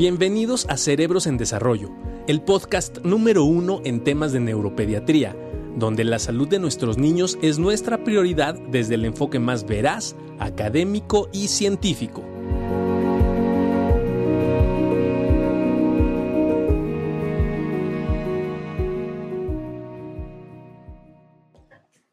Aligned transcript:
Bienvenidos 0.00 0.64
a 0.70 0.78
Cerebros 0.78 1.26
en 1.26 1.36
Desarrollo, 1.36 1.90
el 2.26 2.40
podcast 2.40 3.00
número 3.04 3.44
uno 3.44 3.82
en 3.84 4.02
temas 4.02 4.32
de 4.32 4.40
neuropediatría, 4.40 5.36
donde 5.76 6.04
la 6.04 6.18
salud 6.18 6.48
de 6.48 6.58
nuestros 6.58 6.96
niños 6.96 7.38
es 7.42 7.58
nuestra 7.58 8.02
prioridad 8.02 8.54
desde 8.54 8.94
el 8.94 9.04
enfoque 9.04 9.38
más 9.38 9.66
veraz, 9.66 10.16
académico 10.38 11.28
y 11.34 11.48
científico. 11.48 12.22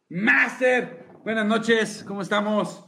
Master, 0.09 1.05
buenas 1.23 1.45
noches, 1.45 2.04
¿cómo 2.05 2.21
estamos? 2.21 2.83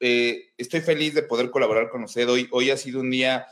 Eh, 0.00 0.50
estoy 0.58 0.80
feliz 0.80 1.14
de 1.14 1.22
poder 1.22 1.52
colaborar 1.52 1.88
con 1.90 2.02
usted 2.02 2.28
hoy. 2.28 2.48
Hoy 2.50 2.70
ha 2.70 2.76
sido 2.76 2.98
un 2.98 3.10
día 3.12 3.46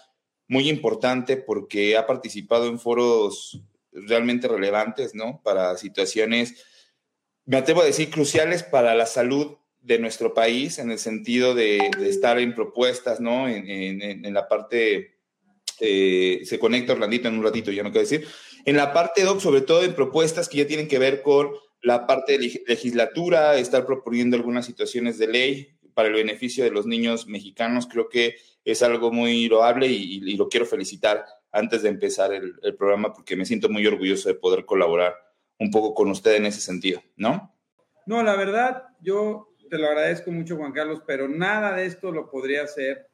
muy 0.51 0.69
importante 0.69 1.37
porque 1.37 1.97
ha 1.97 2.09
participado 2.09 2.67
en 2.67 2.81
foros 2.81 3.61
realmente 3.93 4.49
relevantes, 4.49 5.15
¿no? 5.15 5.41
Para 5.45 5.77
situaciones, 5.77 6.67
me 7.47 7.57
atrevo 7.57 7.83
a 7.83 7.85
decir, 7.85 8.11
cruciales 8.11 8.65
para 8.65 8.97
la 8.97 9.07
salud 9.07 9.59
de 9.81 10.01
nuestro 10.01 10.35
país, 10.35 10.81
en 10.81 10.91
el 10.91 10.99
sentido 10.99 11.55
de, 11.55 11.89
estar 12.01 12.41
en 12.41 12.57
propuestas, 12.57 13.21
¿no? 13.21 13.49
En, 13.49 14.35
la 14.35 14.49
parte, 14.49 15.21
eh, 15.79 16.41
se 16.43 16.59
conecta 16.59 16.95
Orlandito 16.95 17.29
en 17.29 17.39
un 17.39 17.45
ratito, 17.45 17.71
ya 17.71 17.85
no 17.85 17.93
quiero 17.93 18.09
decir, 18.09 18.27
en 18.65 18.77
la 18.77 18.93
parte, 18.93 19.23
Doc, 19.23 19.39
sobre 19.41 19.61
todo 19.61 19.85
en 19.85 19.95
propuestas 19.95 20.49
que 20.49 20.59
ya 20.59 20.67
tienen 20.67 20.89
que 20.89 20.99
ver 20.99 21.23
con 21.23 21.53
la 21.81 22.09
parte 22.09 22.37
de 22.37 22.61
legislatura, 22.67 23.57
estar 23.57 23.87
proponiendo 23.87 24.37
algunas 24.37 24.67
situaciones 24.67 25.17
de 25.17 25.29
ley 25.29 25.69
para 25.95 26.09
el 26.09 26.15
beneficio 26.15 26.65
de 26.65 26.73
los 26.73 26.87
niños 26.87 27.29
mexicanos, 27.29 27.87
creo 27.87 28.09
que 28.09 28.35
es 28.71 28.83
algo 28.83 29.13
muy 29.13 29.49
loable 29.49 29.87
y, 29.87 30.37
lo 30.37 30.49
quiero 30.49 30.67
felicitar 30.67 31.25
antes 31.53 31.83
de 31.83 31.89
empezar 31.89 32.33
el, 32.33 32.77
programa 32.77 33.13
porque 33.13 33.37
me 33.37 33.45
siento 33.45 33.69
muy 33.69 33.87
orgulloso 33.87 34.29
de 34.29 34.35
poder 34.35 34.65
colaborar 34.65 35.15
un 35.59 35.71
poco 35.71 35.95
con 35.95 36.11
usted 36.11 36.37
en 36.37 36.47
ese 36.47 36.61
sentido, 36.61 37.03
¿no? 37.17 37.55
No, 38.07 38.23
la 38.23 38.37
verdad, 38.37 38.85
yo 39.01 39.55
te 39.69 39.79
lo 39.79 39.87
agradezco 39.87 40.31
mucho, 40.31 40.57
Juan 40.57 40.73
Carlos, 40.73 41.03
pero 41.07 41.29
nada 41.29 41.75
de 41.77 41.87
esto 41.87 42.11
lo 42.11 42.31
podría 42.31 42.63
hacer. 42.63 43.09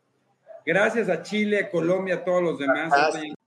Gracias 0.64 1.08
a 1.08 1.22
Chile, 1.22 1.68
Colombia, 1.70 2.16
a 2.16 2.24
todos 2.24 2.42
los 2.42 2.58
demás. 2.58 2.92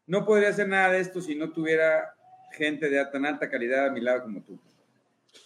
No 0.05 0.25
podría 0.25 0.49
hacer 0.49 0.67
nada 0.67 0.93
de 0.93 0.99
esto 0.99 1.21
si 1.21 1.35
no 1.35 1.51
tuviera 1.51 2.13
gente 2.51 2.89
de 2.89 3.03
tan 3.05 3.25
alta 3.25 3.49
calidad 3.49 3.87
a 3.87 3.91
mi 3.91 4.01
lado 4.01 4.23
como 4.23 4.41
tú. 4.41 4.59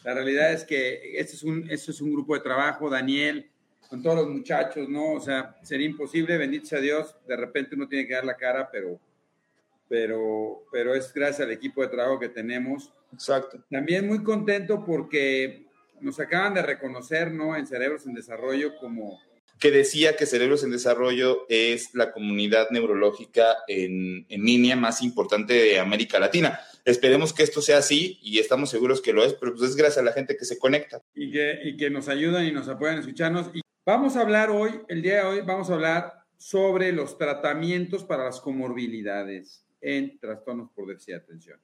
La 0.04 0.14
realidad 0.14 0.52
es 0.54 0.64
que 0.64 1.20
este 1.20 1.36
es 1.36 1.44
un, 1.44 1.70
este 1.70 1.92
es 1.92 2.02
un 2.02 2.12
grupo 2.12 2.34
de 2.34 2.42
trabajo, 2.42 2.90
Daniel, 2.90 3.52
con 3.94 4.02
todos 4.02 4.26
los 4.26 4.30
muchachos, 4.30 4.90
¿no? 4.90 5.12
O 5.12 5.20
sea, 5.20 5.56
sería 5.62 5.86
imposible, 5.86 6.36
bendito 6.36 6.66
sea 6.66 6.80
Dios, 6.80 7.16
de 7.28 7.38
repente 7.38 7.76
uno 7.76 7.88
tiene 7.88 8.08
que 8.08 8.16
dar 8.16 8.26
la 8.26 8.36
cara, 8.36 8.68
pero, 8.72 9.00
pero, 9.88 10.64
pero 10.72 10.96
es 10.96 11.14
gracias 11.14 11.42
al 11.42 11.52
equipo 11.52 11.84
de 11.84 11.90
trabajo 11.90 12.20
que 12.20 12.30
tenemos. 12.30 12.92
Exacto. 13.14 13.64
También 13.70 14.08
muy 14.08 14.24
contento 14.24 14.84
porque 14.84 15.68
nos 16.02 16.20
acaban 16.20 16.56
de 16.56 16.64
reconocer, 16.64 17.32
¿no? 17.32 17.56
En 17.56 17.68
Cerebros 17.68 18.08
en 18.08 18.16
Desarrollo 18.16 18.76
como... 18.80 19.22
Que 19.60 19.70
decía 19.70 20.16
que 20.16 20.26
Cerebros 20.26 20.64
en 20.64 20.72
Desarrollo 20.72 21.46
es 21.48 21.94
la 21.94 22.12
comunidad 22.12 22.72
neurológica 22.72 23.58
en, 23.68 24.26
en 24.28 24.44
línea 24.44 24.76
más 24.76 25.04
importante 25.04 25.54
de 25.54 25.78
América 25.78 26.20
Latina. 26.20 26.60
Esperemos 26.84 27.32
que 27.32 27.44
esto 27.44 27.62
sea 27.62 27.78
así 27.78 28.20
y 28.22 28.40
estamos 28.40 28.70
seguros 28.70 29.02
que 29.02 29.14
lo 29.14 29.24
es, 29.24 29.34
pero 29.36 29.54
pues 29.54 29.70
es 29.70 29.76
gracias 29.76 30.00
a 30.00 30.04
la 30.04 30.12
gente 30.12 30.36
que 30.36 30.44
se 30.44 30.58
conecta. 30.58 31.02
Y 31.16 31.32
que, 31.32 31.60
y 31.64 31.78
que 31.78 31.90
nos 31.90 32.10
ayudan 32.10 32.46
y 32.46 32.52
nos 32.52 32.68
apoyan 32.68 32.98
a 32.98 33.00
escucharnos. 33.00 33.52
Y 33.54 33.63
Vamos 33.86 34.16
a 34.16 34.22
hablar 34.22 34.50
hoy, 34.50 34.80
el 34.88 35.02
día 35.02 35.16
de 35.16 35.24
hoy, 35.24 35.42
vamos 35.42 35.70
a 35.70 35.74
hablar 35.74 36.14
sobre 36.38 36.94
los 36.94 37.18
tratamientos 37.18 38.06
para 38.06 38.24
las 38.24 38.40
comorbilidades 38.40 39.66
en 39.82 40.18
trastornos 40.20 40.70
por 40.72 40.88
déficit 40.88 41.16
de 41.16 41.20
atención. 41.20 41.60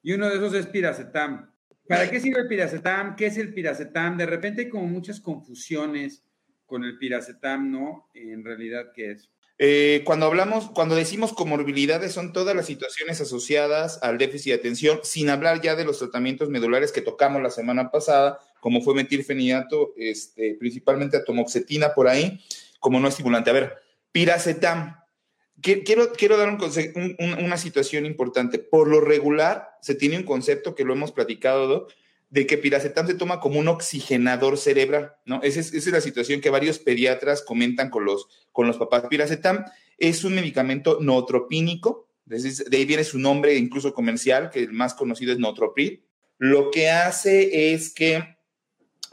Y 0.00 0.12
uno 0.12 0.28
de 0.28 0.36
esos 0.36 0.54
es 0.54 0.68
piracetam. 0.68 1.50
¿Para 1.88 2.08
qué 2.08 2.20
sirve 2.20 2.42
el 2.42 2.46
piracetam? 2.46 3.16
¿Qué 3.16 3.26
es 3.26 3.38
el 3.38 3.52
piracetam? 3.52 4.16
De 4.16 4.24
repente 4.24 4.62
hay 4.62 4.68
como 4.68 4.86
muchas 4.86 5.18
confusiones 5.18 6.22
con 6.64 6.84
el 6.84 6.96
piracetam, 6.96 7.72
¿no? 7.72 8.08
En 8.14 8.44
realidad, 8.44 8.92
¿qué 8.94 9.10
es? 9.10 9.28
Eh, 9.58 10.02
cuando 10.04 10.26
hablamos, 10.26 10.70
cuando 10.70 10.94
decimos 10.94 11.32
comorbilidades, 11.32 12.12
son 12.12 12.32
todas 12.32 12.54
las 12.54 12.66
situaciones 12.66 13.20
asociadas 13.20 14.00
al 14.00 14.18
déficit 14.18 14.52
de 14.52 14.58
atención, 14.58 15.00
sin 15.02 15.28
hablar 15.28 15.60
ya 15.60 15.74
de 15.74 15.84
los 15.84 15.98
tratamientos 15.98 16.50
medulares 16.50 16.92
que 16.92 17.00
tocamos 17.00 17.42
la 17.42 17.50
semana 17.50 17.90
pasada, 17.90 18.38
como 18.64 18.80
fue 18.80 18.94
metilfenidato, 18.94 19.92
este, 19.94 20.54
principalmente 20.54 21.18
atomoxetina 21.18 21.92
por 21.92 22.08
ahí, 22.08 22.40
como 22.80 22.98
no 22.98 23.08
estimulante. 23.08 23.50
A 23.50 23.52
ver, 23.52 23.74
piracetam. 24.10 24.96
Quiero, 25.60 26.14
quiero 26.14 26.38
dar 26.38 26.56
una 27.18 27.58
situación 27.58 28.06
importante. 28.06 28.58
Por 28.58 28.88
lo 28.88 29.02
regular, 29.02 29.68
se 29.82 29.94
tiene 29.94 30.16
un 30.16 30.22
concepto 30.22 30.74
que 30.74 30.82
lo 30.82 30.94
hemos 30.94 31.12
platicado, 31.12 31.88
de 32.30 32.46
que 32.46 32.56
piracetam 32.56 33.06
se 33.06 33.12
toma 33.12 33.38
como 33.38 33.60
un 33.60 33.68
oxigenador 33.68 34.56
cerebral, 34.56 35.12
¿no? 35.26 35.42
Esa 35.42 35.60
es, 35.60 35.86
la 35.88 36.00
situación 36.00 36.40
que 36.40 36.48
varios 36.48 36.78
pediatras 36.78 37.42
comentan 37.42 37.90
con 37.90 38.06
los, 38.06 38.28
con 38.50 38.66
los 38.66 38.78
papás. 38.78 39.04
Piracetam 39.10 39.66
es 39.98 40.24
un 40.24 40.36
medicamento 40.36 41.00
nootropínico, 41.02 42.08
de 42.24 42.78
ahí 42.78 42.86
viene 42.86 43.04
su 43.04 43.18
nombre 43.18 43.56
incluso 43.56 43.92
comercial, 43.92 44.48
que 44.48 44.60
el 44.60 44.72
más 44.72 44.94
conocido 44.94 45.34
es 45.34 45.38
Nootropril. 45.38 46.02
Lo 46.38 46.70
que 46.70 46.88
hace 46.88 47.74
es 47.74 47.92
que 47.92 48.33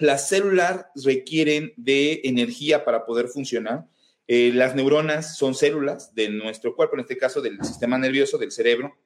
las 0.01 0.27
células 0.27 0.85
requieren 1.03 1.73
de 1.77 2.21
energía 2.23 2.83
para 2.83 3.05
poder 3.05 3.27
funcionar. 3.27 3.85
Eh, 4.27 4.51
las 4.53 4.75
neuronas 4.75 5.37
son 5.37 5.55
células 5.55 6.13
de 6.15 6.29
nuestro 6.29 6.75
cuerpo, 6.75 6.95
en 6.95 7.01
este 7.01 7.17
caso 7.17 7.41
del 7.41 7.63
sistema 7.63 7.97
nervioso, 7.97 8.37
del 8.37 8.51
cerebro, 8.51 8.97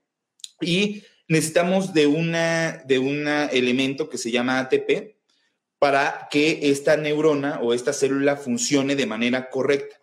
y 0.62 1.04
necesitamos 1.28 1.94
de 1.94 2.08
un 2.08 2.32
de 2.32 3.50
elemento 3.52 4.10
que 4.10 4.18
se 4.18 4.32
llama 4.32 4.60
ATP 4.60 5.16
para 5.80 6.28
que 6.32 6.72
esta 6.72 6.98
neurona 6.98 7.60
o 7.62 7.74
esta 7.74 7.94
célula 7.94 8.38
funcione 8.38 8.96
de 8.96 9.06
manera 9.06 9.50
correcta. 9.50 10.00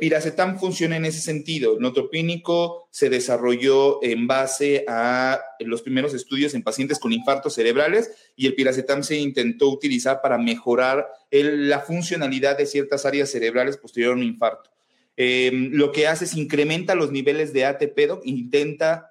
Piracetam 0.00 0.58
funciona 0.58 0.96
en 0.96 1.04
ese 1.04 1.20
sentido. 1.20 1.74
El 1.74 1.80
notropínico 1.80 2.88
se 2.90 3.10
desarrolló 3.10 4.02
en 4.02 4.26
base 4.26 4.84
a 4.88 5.40
los 5.60 5.82
primeros 5.82 6.14
estudios 6.14 6.54
en 6.54 6.62
pacientes 6.62 6.98
con 6.98 7.12
infartos 7.12 7.54
cerebrales 7.54 8.10
y 8.36 8.46
el 8.46 8.54
piracetam 8.54 9.02
se 9.02 9.16
intentó 9.16 9.68
utilizar 9.68 10.22
para 10.22 10.38
mejorar 10.38 11.08
la 11.30 11.80
funcionalidad 11.80 12.56
de 12.56 12.66
ciertas 12.66 13.04
áreas 13.04 13.30
cerebrales 13.30 13.76
posterior 13.76 14.12
a 14.12 14.16
un 14.16 14.22
infarto. 14.22 14.70
Em, 15.16 15.70
lo 15.72 15.92
que 15.92 16.06
hace 16.06 16.24
es 16.24 16.34
incrementa 16.34 16.94
los 16.94 17.10
niveles 17.10 17.52
de 17.52 17.66
ATP, 17.66 18.20
intenta, 18.24 19.10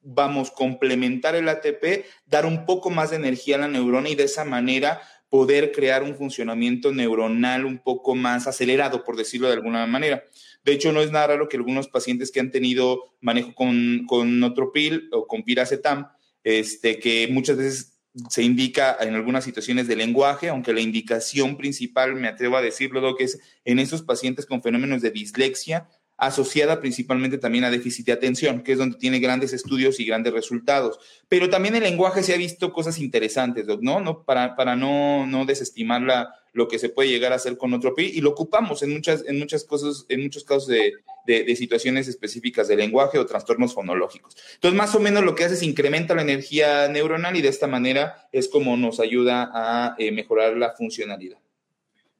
vamos, 0.00 0.50
complementar 0.50 1.36
el 1.36 1.48
ATP, 1.48 2.04
dar 2.26 2.46
un 2.46 2.66
poco 2.66 2.90
más 2.90 3.10
de 3.10 3.16
energía 3.16 3.56
a 3.56 3.60
la 3.60 3.68
neurona 3.68 4.08
y 4.08 4.16
de 4.16 4.24
esa 4.24 4.44
manera 4.44 5.00
poder 5.30 5.70
crear 5.72 6.02
un 6.02 6.16
funcionamiento 6.16 6.92
neuronal 6.92 7.64
un 7.64 7.78
poco 7.78 8.14
más 8.16 8.46
acelerado, 8.46 9.04
por 9.04 9.16
decirlo 9.16 9.46
de 9.46 9.54
alguna 9.54 9.86
manera. 9.86 10.24
De 10.64 10.72
hecho, 10.72 10.92
no 10.92 11.00
es 11.00 11.12
nada 11.12 11.28
raro 11.28 11.48
que 11.48 11.56
algunos 11.56 11.88
pacientes 11.88 12.30
que 12.32 12.40
han 12.40 12.50
tenido 12.50 13.14
manejo 13.20 13.54
con, 13.54 14.04
con 14.06 14.40
Notropil 14.40 15.08
o 15.12 15.26
con 15.26 15.44
Piracetam, 15.44 16.08
este, 16.42 16.98
que 16.98 17.28
muchas 17.30 17.56
veces 17.56 18.00
se 18.28 18.42
indica 18.42 18.96
en 19.00 19.14
algunas 19.14 19.44
situaciones 19.44 19.86
de 19.86 19.94
lenguaje, 19.94 20.48
aunque 20.48 20.72
la 20.72 20.80
indicación 20.80 21.56
principal, 21.56 22.16
me 22.16 22.28
atrevo 22.28 22.56
a 22.56 22.62
decirlo, 22.62 23.14
que 23.14 23.24
es 23.24 23.38
en 23.64 23.78
esos 23.78 24.02
pacientes 24.02 24.46
con 24.46 24.62
fenómenos 24.62 25.00
de 25.00 25.12
dislexia, 25.12 25.88
asociada 26.20 26.80
principalmente 26.80 27.38
también 27.38 27.64
a 27.64 27.70
déficit 27.70 28.06
de 28.06 28.12
atención, 28.12 28.62
que 28.62 28.72
es 28.72 28.78
donde 28.78 28.98
tiene 28.98 29.20
grandes 29.20 29.54
estudios 29.54 29.98
y 30.00 30.04
grandes 30.04 30.34
resultados. 30.34 30.98
Pero 31.28 31.48
también 31.48 31.74
el 31.74 31.82
lenguaje 31.82 32.22
se 32.22 32.34
ha 32.34 32.36
visto 32.36 32.72
cosas 32.72 32.98
interesantes, 32.98 33.66
¿no? 33.80 34.00
no 34.00 34.22
para, 34.22 34.54
para 34.54 34.76
no, 34.76 35.26
no 35.26 35.46
desestimar 35.46 36.02
la, 36.02 36.34
lo 36.52 36.68
que 36.68 36.78
se 36.78 36.90
puede 36.90 37.08
llegar 37.08 37.32
a 37.32 37.36
hacer 37.36 37.56
con 37.56 37.72
otro 37.72 37.94
PI 37.94 38.12
y 38.14 38.20
lo 38.20 38.30
ocupamos 38.30 38.82
en 38.82 38.92
muchas, 38.92 39.24
en 39.26 39.38
muchas 39.38 39.64
cosas, 39.64 40.04
en 40.10 40.22
muchos 40.22 40.44
casos 40.44 40.66
de, 40.66 40.92
de, 41.26 41.56
situaciones 41.56 42.06
específicas 42.06 42.68
de 42.68 42.76
lenguaje 42.76 43.18
o 43.18 43.24
trastornos 43.24 43.72
fonológicos. 43.72 44.36
Entonces, 44.54 44.76
más 44.76 44.94
o 44.94 45.00
menos 45.00 45.24
lo 45.24 45.34
que 45.34 45.44
hace 45.44 45.54
es 45.54 45.62
incrementa 45.62 46.14
la 46.14 46.22
energía 46.22 46.86
neuronal 46.88 47.34
y 47.34 47.40
de 47.40 47.48
esta 47.48 47.66
manera 47.66 48.28
es 48.30 48.48
como 48.48 48.76
nos 48.76 49.00
ayuda 49.00 49.50
a 49.54 49.94
eh, 49.98 50.12
mejorar 50.12 50.56
la 50.58 50.72
funcionalidad. 50.72 51.38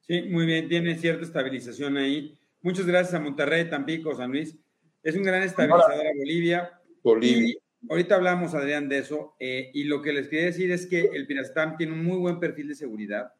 Sí, 0.07 0.23
muy 0.23 0.47
bien, 0.47 0.67
tiene 0.67 0.97
cierta 0.97 1.23
estabilización 1.23 1.97
ahí. 1.97 2.40
Muchas 2.63 2.85
gracias 2.85 3.15
a 3.15 3.19
Monterrey, 3.19 3.67
Tampico, 3.69 4.15
San 4.15 4.29
Luis. 4.29 4.55
Es 5.01 5.15
un 5.15 5.23
gran 5.23 5.41
estabilizador 5.41 6.05
a 6.05 6.11
Bolivia. 6.15 6.79
Bolivia. 7.01 7.55
ahorita 7.89 8.15
hablamos, 8.15 8.53
Adrián, 8.53 8.87
de 8.87 8.99
eso. 8.99 9.35
Eh, 9.39 9.71
y 9.73 9.85
lo 9.85 10.03
que 10.03 10.13
les 10.13 10.27
quería 10.27 10.45
decir 10.45 10.71
es 10.71 10.85
que 10.85 11.09
el 11.11 11.25
Pirastam 11.25 11.75
tiene 11.75 11.93
un 11.93 12.03
muy 12.03 12.17
buen 12.17 12.39
perfil 12.39 12.67
de 12.67 12.75
seguridad. 12.75 13.33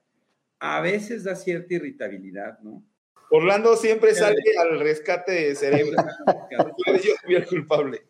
A 0.59 0.81
veces 0.81 1.23
da 1.23 1.35
cierta 1.35 1.75
irritabilidad, 1.75 2.59
¿no? 2.61 2.83
Orlando 3.29 3.75
siempre 3.75 4.15
sale 4.15 4.41
al 4.59 4.79
rescate 4.79 5.31
de 5.31 5.55
cerebro. 5.55 5.95
yo 7.03 7.13
fui 7.23 7.35
el 7.35 7.45
culpable. 7.45 8.01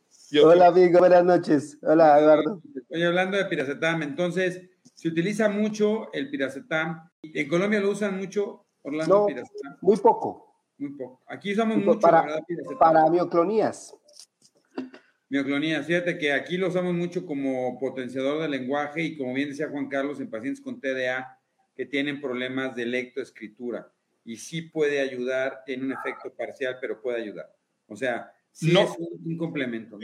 Hola, 0.42 0.68
amigo, 0.68 1.00
buenas 1.00 1.26
noches. 1.26 1.78
Hola, 1.82 2.20
Eduardo. 2.20 2.62
Estoy 2.74 3.04
hablando 3.04 3.36
de 3.36 3.46
piracetam. 3.46 4.02
Entonces, 4.02 4.62
se 4.96 5.10
utiliza 5.10 5.50
mucho 5.50 6.12
el 6.14 6.30
piracetam. 6.30 7.10
¿En 7.22 7.50
Colombia 7.50 7.82
lo 7.82 7.90
usan 7.90 8.18
mucho, 8.18 8.66
Orlando? 8.82 9.28
No, 9.30 9.44
muy 9.82 9.98
poco 9.98 10.51
muy 10.82 10.92
poco. 10.98 11.22
Aquí 11.28 11.54
usamos 11.54 11.78
mucho 11.78 12.00
para, 12.00 12.44
para 12.80 13.10
mioclonías. 13.10 13.96
Mioclonías, 15.30 15.86
fíjate 15.86 16.18
que 16.18 16.34
aquí 16.34 16.58
lo 16.58 16.68
usamos 16.68 16.94
mucho 16.94 17.26
como 17.26 17.80
potenciador 17.80 18.42
del 18.42 18.52
lenguaje 18.52 19.02
y 19.02 19.18
como 19.18 19.34
bien 19.34 19.50
decía 19.50 19.70
Juan 19.70 19.88
Carlos, 19.88 20.20
en 20.20 20.30
pacientes 20.30 20.62
con 20.62 20.82
TDA 20.82 21.40
que 21.74 21.86
tienen 21.86 22.20
problemas 22.20 22.76
de 22.76 22.86
lectoescritura 22.86 23.90
y 24.26 24.38
sí 24.38 24.64
puede 24.64 25.00
ayudar, 25.00 25.64
tiene 25.66 25.86
un 25.86 25.94
efecto 25.94 26.34
parcial, 26.36 26.78
pero 26.82 27.02
puede 27.02 27.22
ayudar. 27.22 27.50
O 27.88 27.96
sea, 27.96 28.32
sí 28.52 28.72
es 28.78 28.90
un, 29.26 29.38
complemento. 29.38 29.98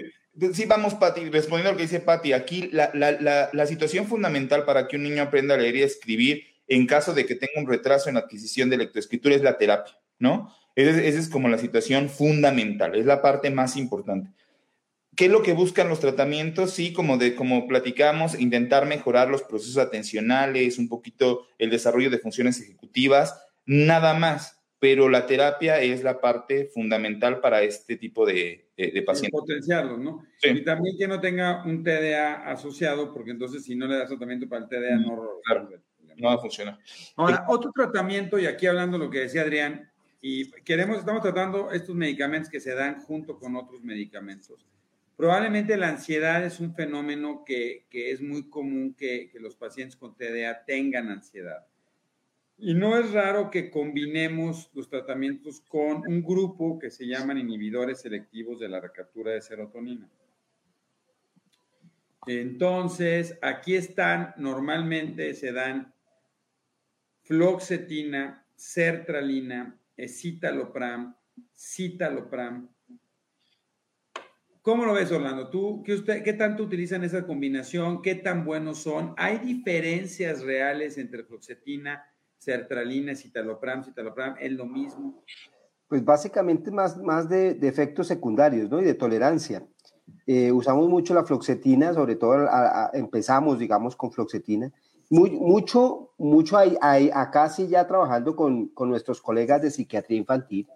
Sí, 0.54 0.66
vamos, 0.66 0.96
Pati, 0.96 1.30
respondiendo 1.30 1.70
a 1.70 1.72
lo 1.74 1.78
que 1.78 1.84
dice 1.84 2.00
Pati, 2.00 2.34
aquí 2.34 2.70
la, 2.72 2.92
la, 2.94 3.50
la, 3.52 3.66
situación 3.66 4.06
fundamental 4.06 4.64
para 4.66 4.88
que 4.88 4.96
un 4.96 5.04
niño 5.04 5.24
aprenda 5.24 5.56
a 5.56 5.58
leer 5.58 5.76
y 5.76 5.84
a 5.84 5.88
escribir 5.88 6.44
en 6.68 6.86
caso 6.86 7.14
de 7.14 7.26
que 7.26 7.36
tenga 7.36 7.60
un 7.62 7.68
retraso 7.68 8.10
en 8.10 8.16
la 8.16 8.22
adquisición 8.22 8.70
de 8.70 8.78
lectoescritura 8.78 9.36
es 9.36 9.42
la 9.42 9.58
terapia, 9.58 9.98
¿no? 10.20 10.54
Esa 10.76 11.02
es 11.02 11.30
como 11.30 11.50
la 11.50 11.58
situación 11.58 12.08
fundamental, 12.10 12.96
es 12.96 13.06
la 13.06 13.22
parte 13.22 13.50
más 13.50 13.78
importante. 13.78 14.32
¿Qué 15.16 15.26
es 15.26 15.32
lo 15.32 15.42
que 15.42 15.54
buscan 15.54 15.90
los 15.90 16.00
tratamientos? 16.00 16.72
Sí, 16.72 16.94
como, 16.94 17.18
de, 17.18 17.34
como 17.34 17.68
platicamos, 17.68 18.40
intentar 18.40 18.86
mejorar 18.86 19.30
los 19.30 19.42
procesos 19.42 19.78
atencionales, 19.78 20.78
un 20.78 20.88
poquito 20.88 21.48
el 21.58 21.72
desarrollo 21.72 22.12
de 22.12 22.20
funciones 22.20 22.62
ejecutivas, 22.62 23.44
nada 23.66 24.14
más, 24.14 24.58
pero 24.78 25.10
la 25.10 25.26
terapia 25.26 25.82
es 25.82 26.04
la 26.04 26.22
parte 26.22 26.66
fundamental 26.66 27.40
para 27.42 27.64
este 27.64 27.98
tipo 27.98 28.28
de, 28.28 28.70
de, 28.78 29.02
pacientes. 29.02 29.32
Potenciarlos, 29.32 29.98
¿no? 29.98 30.24
Y 30.44 30.64
también 30.64 30.96
que 31.00 31.08
no 31.08 31.20
tenga 31.20 31.64
un 31.66 31.84
TDA 31.84 32.48
asociado, 32.52 33.12
porque 33.12 33.32
entonces 33.32 33.64
si 33.64 33.76
no 33.76 33.88
le 33.88 33.98
das 33.98 34.10
tratamiento 34.10 34.48
para 34.48 34.66
el 34.66 34.70
TDA, 34.70 34.98
no, 34.98 35.42
no 36.18 36.28
va 36.28 36.36
a 36.36 36.38
funcionar. 36.38 36.78
Ahora, 37.16 37.44
otro 37.48 37.72
tratamiento, 37.74 38.38
y 38.38 38.46
aquí 38.46 38.68
hablando 38.68 39.00
de 39.00 39.06
lo 39.06 39.10
que 39.10 39.22
decía 39.22 39.42
Adrián, 39.42 39.90
y 40.22 40.50
queremos, 40.64 41.00
estamos 41.00 41.22
tratando 41.22 41.72
estos 41.72 41.96
medicamentos 41.96 42.50
que 42.50 42.60
se 42.60 42.74
dan 42.74 43.02
junto 43.02 43.38
con 43.38 43.56
otros 43.56 43.84
medicamentos. 43.84 44.66
Probablemente 45.16 45.78
la 45.78 45.90
ansiedad 45.90 46.44
es 46.46 46.60
un 46.60 46.74
fenómeno 46.76 47.44
que, 47.46 47.86
que 47.90 48.12
es 48.12 48.22
muy 48.22 48.50
común 48.50 48.94
que, 48.94 49.30
que, 49.32 49.40
los 49.40 49.56
pacientes 49.56 49.96
con 49.96 50.16
TDA 50.16 50.64
tengan 50.66 51.10
ansiedad. 51.10 51.66
Y 52.60 52.74
no 52.74 52.98
es 52.98 53.12
raro 53.12 53.52
que 53.52 53.70
combinemos 53.70 54.70
los 54.74 54.90
tratamientos 54.90 55.62
con 55.62 56.08
un 56.08 56.24
grupo 56.24 56.80
que 56.80 56.90
se 56.90 57.06
llaman 57.06 57.38
inhibidores 57.38 58.02
selectivos 58.02 58.60
de 58.60 58.70
la 58.70 58.80
recaptura 58.80 59.32
de 59.32 59.42
serotonina. 59.42 60.10
Entonces, 62.26 63.38
aquí 63.42 63.76
están, 63.76 64.34
normalmente 64.38 65.34
se 65.34 65.52
dan 65.54 65.94
floxetina, 67.24 68.46
sertralina, 68.56 69.77
escitalopram, 69.98 71.16
citalopram. 71.56 72.70
¿Cómo 74.62 74.86
lo 74.86 74.94
ves, 74.94 75.12
Orlando? 75.12 75.50
¿Tú, 75.50 75.82
qué, 75.84 75.94
usted, 75.94 76.24
¿Qué 76.24 76.34
tanto 76.34 76.64
utilizan 76.64 77.04
esa 77.04 77.26
combinación? 77.26 78.02
¿Qué 78.02 78.16
tan 78.16 78.46
buenos 78.46 78.80
son? 78.80 79.14
¿Hay 79.18 79.40
diferencias 79.40 80.44
reales 80.44 80.98
entre 80.98 81.24
floxetina, 81.24 82.04
sertralina, 82.38 83.16
citalopram, 83.16 83.84
citalopram? 83.84 84.36
¿Es 84.40 84.52
lo 84.52 84.66
mismo? 84.66 85.24
Pues 85.88 86.04
básicamente 86.04 86.70
más, 86.70 86.98
más 86.98 87.30
de, 87.30 87.58
efectos 87.62 88.08
secundarios, 88.08 88.70
¿no? 88.70 88.82
Y 88.82 88.84
de 88.84 88.94
tolerancia. 88.94 89.66
Eh, 90.26 90.52
usamos 90.52 90.90
mucho 90.90 91.14
la 91.14 91.24
floxetina, 91.24 91.94
sobre 91.94 92.18
todo 92.18 92.46
empezamos, 92.92 93.60
digamos, 93.60 93.96
con 93.96 94.12
floxetina. 94.12 94.70
Muy, 95.10 95.32
mucho, 95.32 96.12
mucho 96.18 96.58
hay, 96.58 96.78
hay, 96.82 97.10
acá 97.14 97.50
sí 97.50 97.68
ya 97.68 97.88
trabajando 97.88 98.36
con, 98.36 98.68
con 98.68 98.90
nuestros 98.90 99.22
colegas 99.22 99.62
de 99.62 99.72
psiquiatría 99.72 100.18
infantil, 100.18 100.68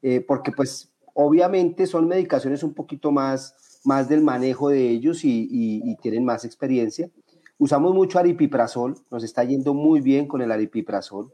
eh, 0.00 0.20
porque 0.26 0.52
pues 0.52 0.90
obviamente 1.12 1.86
son 1.86 2.08
medicaciones 2.08 2.62
un 2.62 2.72
poquito 2.72 3.10
más, 3.10 3.80
más 3.84 4.08
del 4.08 4.22
manejo 4.22 4.70
de 4.70 4.88
ellos 4.88 5.20
y, 5.24 5.96
tienen 6.00 6.24
más 6.24 6.44
experiencia. 6.44 7.10
Usamos 7.58 7.94
mucho 7.94 8.18
aripiprazol, 8.18 8.94
nos 9.10 9.24
está 9.24 9.44
yendo 9.44 9.74
muy 9.74 10.00
bien 10.00 10.26
con 10.26 10.40
el 10.40 10.50
aripiprazol. 10.50 11.32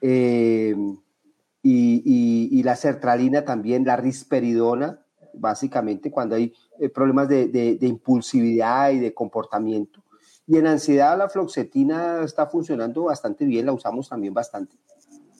Eh, 0.00 0.74
y, 1.62 2.62
la 2.64 2.74
sertralina 2.76 3.44
también, 3.44 3.84
la 3.84 3.96
risperidona, 3.96 5.00
básicamente 5.34 6.10
cuando 6.10 6.34
hay 6.34 6.52
eh, 6.78 6.88
problemas 6.88 7.28
de, 7.28 7.48
de 7.48 7.86
impulsividad 7.86 8.90
y 8.90 8.98
de 8.98 9.14
comportamiento. 9.14 10.02
Y 10.50 10.58
en 10.58 10.66
ansiedad 10.66 11.16
la 11.16 11.28
floxetina 11.28 12.24
está 12.24 12.44
funcionando 12.48 13.04
bastante 13.04 13.44
bien, 13.44 13.66
la 13.66 13.72
usamos 13.72 14.08
también 14.08 14.34
bastante. 14.34 14.74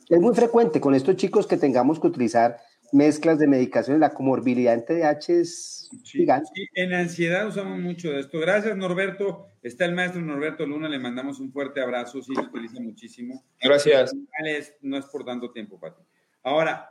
Es 0.08 0.20
muy 0.20 0.32
frecuente 0.36 0.80
con 0.80 0.94
estos 0.94 1.16
chicos 1.16 1.48
que 1.48 1.56
tengamos 1.56 1.98
que 1.98 2.06
utilizar 2.06 2.58
mezclas 2.92 3.40
de 3.40 3.48
medicaciones, 3.48 3.98
la 3.98 4.14
comorbilidad 4.14 4.72
en 4.72 4.84
TDAH 4.84 5.32
es 5.40 5.90
gigante. 6.04 6.48
en 6.74 6.94
ansiedad 6.94 7.48
usamos 7.48 7.80
mucho 7.80 8.12
de 8.12 8.20
esto. 8.20 8.38
Gracias, 8.38 8.76
Norberto. 8.76 9.48
Está 9.62 9.84
el 9.84 9.96
maestro 9.96 10.22
Norberto 10.22 10.64
Luna, 10.64 10.88
le 10.88 11.00
mandamos 11.00 11.40
un 11.40 11.50
fuerte 11.50 11.80
abrazo, 11.80 12.22
sí, 12.22 12.32
lo 12.32 12.42
utiliza 12.42 12.80
muchísimo. 12.80 13.44
Gracias. 13.60 14.14
No 14.80 14.96
es 14.96 15.06
por 15.06 15.24
tanto 15.24 15.50
tiempo, 15.50 15.80
Pati. 15.80 16.04
Ahora, 16.44 16.88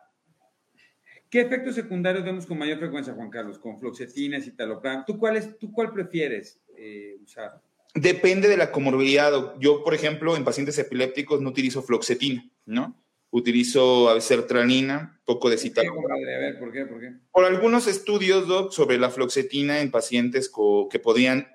¿qué 1.29 1.39
efectos 1.39 1.73
secundarios 1.73 2.25
vemos 2.25 2.45
con 2.45 2.57
mayor 2.57 2.79
frecuencia, 2.79 3.13
Juan 3.13 3.29
Carlos? 3.29 3.57
Con 3.59 3.79
floxetina, 3.79 4.41
citalopram. 4.41 5.05
¿Tú 5.05 5.17
cuál, 5.17 5.37
es, 5.37 5.57
tú 5.57 5.71
cuál 5.71 5.93
prefieres 5.93 6.59
eh, 6.75 7.17
usar? 7.23 7.61
Depende 7.95 8.47
de 8.47 8.57
la 8.57 8.71
comorbilidad. 8.71 9.55
Yo, 9.59 9.83
por 9.83 9.93
ejemplo, 9.93 10.35
en 10.35 10.43
pacientes 10.43 10.77
epilépticos 10.77 11.41
no 11.41 11.49
utilizo 11.49 11.81
floxetina, 11.81 12.49
¿no? 12.65 12.95
Utilizo 13.31 14.09
a 14.09 14.15
veces 14.15 14.27
sertralina, 14.27 15.21
poco 15.25 15.49
de 15.49 15.57
citalopram. 15.57 16.19
¿Por 16.59 16.71
qué? 16.71 16.85
¿Por 17.31 17.45
algunos 17.45 17.87
estudios, 17.87 18.47
Doc, 18.47 18.71
sobre 18.71 18.97
la 18.97 19.09
floxetina 19.09 19.81
en 19.81 19.91
pacientes 19.91 20.51
que 20.89 20.99
podrían 20.99 21.47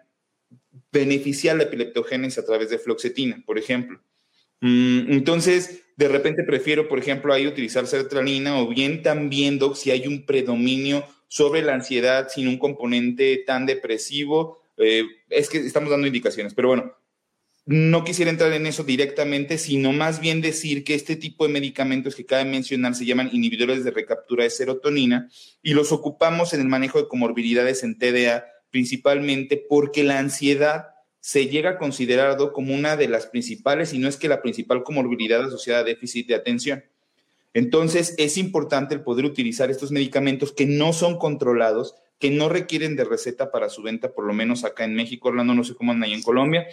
beneficiar 0.92 1.56
la 1.56 1.64
epileptogénesis 1.64 2.38
a 2.38 2.44
través 2.44 2.70
de 2.70 2.78
floxetina, 2.78 3.42
por 3.44 3.58
ejemplo. 3.58 4.00
Mm, 4.60 5.12
entonces, 5.12 5.82
de 5.96 6.08
repente 6.08 6.44
prefiero, 6.44 6.88
por 6.88 6.98
ejemplo, 6.98 7.32
ahí 7.32 7.46
utilizar 7.46 7.86
sertralina 7.86 8.58
o 8.58 8.68
bien 8.68 9.02
también, 9.02 9.58
Doc, 9.58 9.76
si 9.76 9.90
hay 9.90 10.06
un 10.06 10.24
predominio 10.24 11.04
sobre 11.28 11.62
la 11.62 11.74
ansiedad 11.74 12.28
sin 12.28 12.48
un 12.48 12.58
componente 12.58 13.42
tan 13.46 13.66
depresivo, 13.66 14.62
eh, 14.76 15.04
es 15.30 15.48
que 15.48 15.58
estamos 15.58 15.90
dando 15.90 16.06
indicaciones, 16.06 16.54
pero 16.54 16.68
bueno, 16.68 16.92
no 17.66 18.04
quisiera 18.04 18.30
entrar 18.30 18.52
en 18.52 18.66
eso 18.66 18.84
directamente, 18.84 19.56
sino 19.56 19.92
más 19.92 20.20
bien 20.20 20.42
decir 20.42 20.84
que 20.84 20.94
este 20.94 21.16
tipo 21.16 21.46
de 21.46 21.52
medicamentos 21.52 22.14
que 22.14 22.26
cabe 22.26 22.44
mencionar 22.44 22.94
se 22.94 23.06
llaman 23.06 23.30
inhibidores 23.32 23.84
de 23.84 23.90
recaptura 23.90 24.44
de 24.44 24.50
serotonina 24.50 25.30
y 25.62 25.72
los 25.72 25.90
ocupamos 25.90 26.52
en 26.52 26.60
el 26.60 26.68
manejo 26.68 26.98
de 26.98 27.08
comorbilidades 27.08 27.82
en 27.82 27.98
TDA, 27.98 28.44
principalmente 28.70 29.64
porque 29.68 30.04
la 30.04 30.18
ansiedad 30.18 30.88
se 31.20 31.46
llega 31.46 31.70
a 31.70 31.78
considerar 31.78 32.36
como 32.52 32.74
una 32.74 32.98
de 32.98 33.08
las 33.08 33.26
principales, 33.26 33.94
y 33.94 33.98
no 33.98 34.10
es 34.10 34.18
que 34.18 34.28
la 34.28 34.42
principal 34.42 34.82
comorbilidad 34.82 35.42
asociada 35.42 35.80
a 35.80 35.84
déficit 35.84 36.28
de 36.28 36.34
atención. 36.34 36.84
Entonces, 37.54 38.14
es 38.18 38.36
importante 38.36 38.94
el 38.94 39.00
poder 39.00 39.24
utilizar 39.24 39.70
estos 39.70 39.90
medicamentos 39.90 40.52
que 40.52 40.66
no 40.66 40.92
son 40.92 41.16
controlados 41.16 41.94
que 42.24 42.30
no 42.30 42.48
requieren 42.48 42.96
de 42.96 43.04
receta 43.04 43.50
para 43.50 43.68
su 43.68 43.82
venta, 43.82 44.14
por 44.14 44.24
lo 44.24 44.32
menos 44.32 44.64
acá 44.64 44.84
en 44.84 44.94
México, 44.94 45.28
Orlando, 45.28 45.52
no 45.52 45.62
sé 45.62 45.74
cómo 45.74 45.92
andan 45.92 46.08
ahí 46.08 46.14
en 46.14 46.22
Colombia, 46.22 46.66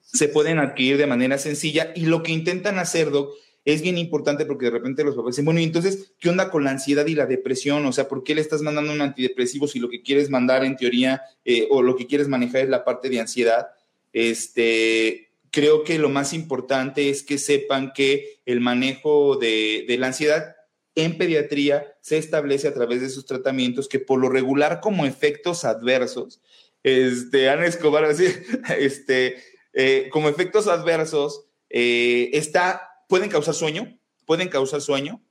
se 0.00 0.28
pueden 0.28 0.58
adquirir 0.58 0.96
de 0.96 1.06
manera 1.06 1.36
sencilla 1.36 1.92
y 1.94 2.06
lo 2.06 2.22
que 2.22 2.32
intentan 2.32 2.78
hacer, 2.78 3.10
Doc, 3.10 3.34
es 3.66 3.82
bien 3.82 3.98
importante 3.98 4.46
porque 4.46 4.64
de 4.64 4.70
repente 4.70 5.04
los 5.04 5.14
papás 5.14 5.32
dicen, 5.32 5.44
bueno, 5.44 5.60
y 5.60 5.64
entonces, 5.64 6.12
¿qué 6.18 6.30
onda 6.30 6.50
con 6.50 6.64
la 6.64 6.70
ansiedad 6.70 7.04
y 7.04 7.14
la 7.14 7.26
depresión? 7.26 7.84
O 7.84 7.92
sea, 7.92 8.08
¿por 8.08 8.24
qué 8.24 8.34
le 8.34 8.40
estás 8.40 8.62
mandando 8.62 8.90
un 8.90 9.02
antidepresivo 9.02 9.68
si 9.68 9.78
lo 9.78 9.90
que 9.90 10.00
quieres 10.00 10.30
mandar 10.30 10.64
en 10.64 10.74
teoría 10.74 11.20
eh, 11.44 11.68
o 11.70 11.82
lo 11.82 11.94
que 11.94 12.06
quieres 12.06 12.28
manejar 12.28 12.62
es 12.62 12.70
la 12.70 12.82
parte 12.82 13.10
de 13.10 13.20
ansiedad? 13.20 13.68
Este, 14.14 15.32
creo 15.50 15.84
que 15.84 15.98
lo 15.98 16.08
más 16.08 16.32
importante 16.32 17.10
es 17.10 17.22
que 17.22 17.36
sepan 17.36 17.92
que 17.92 18.40
el 18.46 18.60
manejo 18.60 19.36
de, 19.36 19.84
de 19.86 19.98
la 19.98 20.06
ansiedad 20.06 20.56
en 20.98 21.16
pediatría 21.16 21.96
se 22.00 22.18
establece 22.18 22.66
a 22.66 22.74
través 22.74 23.00
de 23.00 23.08
sus 23.08 23.24
tratamientos 23.24 23.88
que 23.88 24.00
por 24.00 24.18
lo 24.18 24.28
regular 24.28 24.80
como 24.80 25.06
efectos 25.06 25.64
adversos, 25.64 26.40
este, 26.82 27.48
Ana 27.48 27.66
Escobar, 27.66 28.04
así, 28.04 28.26
este, 28.78 29.36
eh, 29.72 30.08
como 30.10 30.28
efectos 30.28 30.66
adversos, 30.66 31.46
eh, 31.70 32.30
está, 32.32 32.90
pueden 33.08 33.30
causar 33.30 33.54
sueño, 33.54 33.98
pueden 34.26 34.48
causar 34.48 34.80
sueño, 34.80 35.22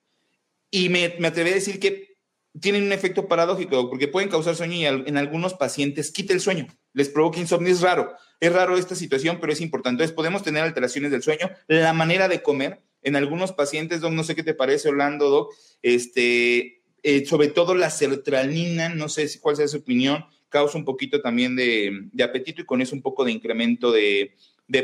y 0.72 0.90
me, 0.90 1.16
me 1.20 1.28
atreví 1.28 1.52
a 1.52 1.56
decir 1.56 1.80
que 1.80 2.18
tienen 2.62 2.84
un 2.84 2.94
efecto 2.94 3.28
paradójico, 3.28 3.90
porque 3.90 4.08
pueden 4.08 4.30
causar 4.30 4.56
sueño 4.56 4.76
y 4.76 4.86
en 4.86 5.18
algunos 5.18 5.54
pacientes 5.54 6.12
quita 6.12 6.34
el 6.34 6.40
sueño, 6.40 6.68
les 6.94 7.10
provoca 7.10 7.40
insomnio, 7.40 7.72
es 7.72 7.82
raro, 7.82 8.16
es 8.40 8.54
raro 8.54 8.78
esta 8.78 8.96
situación, 8.96 9.40
pero 9.40 9.54
es 9.54 9.62
importante. 9.62 10.02
Entonces 10.02 10.16
podemos 10.16 10.44
tener 10.44 10.64
alteraciones 10.64 11.12
del 11.12 11.22
sueño, 11.22 11.50
la 11.68 11.94
manera 11.94 12.28
de 12.28 12.42
comer, 12.42 12.82
en 13.08 13.16
algunos 13.16 13.54
pacientes, 13.54 14.02
Doc, 14.02 14.12
no 14.12 14.24
sé 14.24 14.36
qué 14.36 14.44
te 14.44 14.54
parece, 14.54 14.90
Orlando, 14.90 15.30
Doc, 15.30 15.54
este, 15.82 16.82
eh, 17.04 17.26
sobre 17.26 17.48
todo 17.48 17.74
la 17.74 17.90
sertralina, 17.90 18.90
no 18.90 19.08
sé 19.08 19.30
cuál 19.40 19.56
sea 19.56 19.68
su 19.68 19.78
opinión, 19.78 20.26
causa 20.50 20.78
un 20.78 20.86
poquito 20.86 21.22
también 21.22 21.56
de, 21.56 22.10
apetito 22.24 22.62
y 22.62 22.66
con 22.66 22.82
eso 22.82 22.96
un 22.96 23.02
poco 23.02 23.24
de 23.24 23.32
incremento 23.32 23.92
de, 23.92 24.36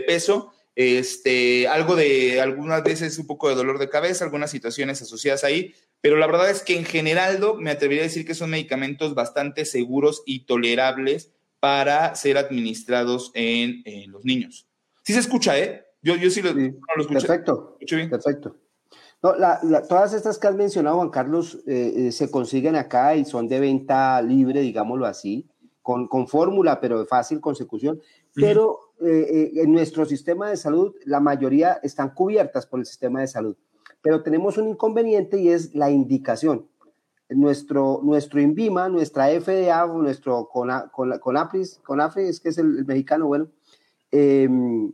peso. 0.08 0.54
este, 0.76 1.68
algo 1.68 1.96
de, 1.96 2.40
algunas 2.40 2.84
veces 2.84 3.20
un 3.20 3.28
poco 3.28 3.50
de 3.50 3.56
dolor 3.56 3.78
de 3.78 3.90
cabeza, 3.90 4.24
algunas 4.24 4.52
situaciones 4.52 5.02
asociadas 5.02 5.44
ahí, 5.44 5.76
pero 6.00 6.16
la 6.16 6.28
verdad 6.28 6.50
es 6.50 6.62
que 6.64 6.78
en 6.78 6.86
general, 6.86 7.40
me 7.60 7.72
atrevería 7.72 8.04
a 8.04 8.08
decir 8.08 8.26
que 8.26 8.36
son 8.36 8.50
medicamentos 8.50 9.16
bastante 9.16 9.66
seguros 9.66 10.24
y 10.26 10.46
tolerables 10.46 11.32
para 11.60 12.16
ser 12.16 12.38
administrados 12.38 13.32
en, 13.34 13.84
los 14.12 14.24
niños. 14.24 14.68
Sí 15.04 15.14
se 15.14 15.20
escucha, 15.20 15.60
¿eh? 15.60 15.86
Yo, 16.04 16.16
yo 16.16 16.30
sí, 16.30 16.42
lo, 16.42 16.50
escucho. 16.50 17.10
Perfecto. 17.10 17.78
Perfecto. 18.10 18.58
No, 19.24 19.32
todas 19.88 20.14
estas 20.14 20.38
que 20.38 20.48
has 20.48 20.56
mencionado, 20.56 20.98
Juan 20.98 21.10
Carlos, 21.10 21.64
eh, 21.66 21.94
eh, 21.96 22.12
se 22.12 22.30
consiguen 22.30 22.76
acá 22.76 23.16
y 23.16 23.24
son 23.24 23.48
de 23.48 23.62
venta 23.62 24.22
libre, 24.22 24.60
digámoslo 24.60 25.06
así, 25.06 25.50
con, 25.82 26.10
con 26.10 26.28
fórmula, 26.28 26.82
pero 26.82 27.00
de 27.00 27.06
fácil 27.06 27.40
consecución. 27.40 28.02
Pero 28.36 28.94
eh, 29.00 29.54
en 29.56 29.72
nuestro 29.72 30.06
sistema 30.06 30.50
de 30.50 30.58
salud, 30.58 30.94
la 31.06 31.22
mayoría 31.22 31.80
están 31.84 32.14
cubiertas 32.14 32.66
por 32.66 32.82
el 32.82 32.86
sistema 32.86 33.22
de 33.22 33.28
salud. 33.28 33.56
Pero 34.02 34.24
tenemos 34.24 34.58
un 34.58 34.68
inconveniente 34.68 35.40
y 35.40 35.48
es 35.48 35.74
la 35.74 35.90
indicación. 35.90 36.68
Nuestro, 37.30 38.02
nuestro 38.04 38.42
INVIMA, 38.42 38.90
nuestra 38.90 39.28
FDA, 39.28 39.88
nuestro 39.88 40.50
CONAPRIS, 40.50 41.80
CONAFRIS, 41.82 42.42
que 42.42 42.50
es 42.50 42.58
el, 42.58 42.86
mexicano, 42.86 43.28
bueno, 43.28 43.48
em, 44.12 44.92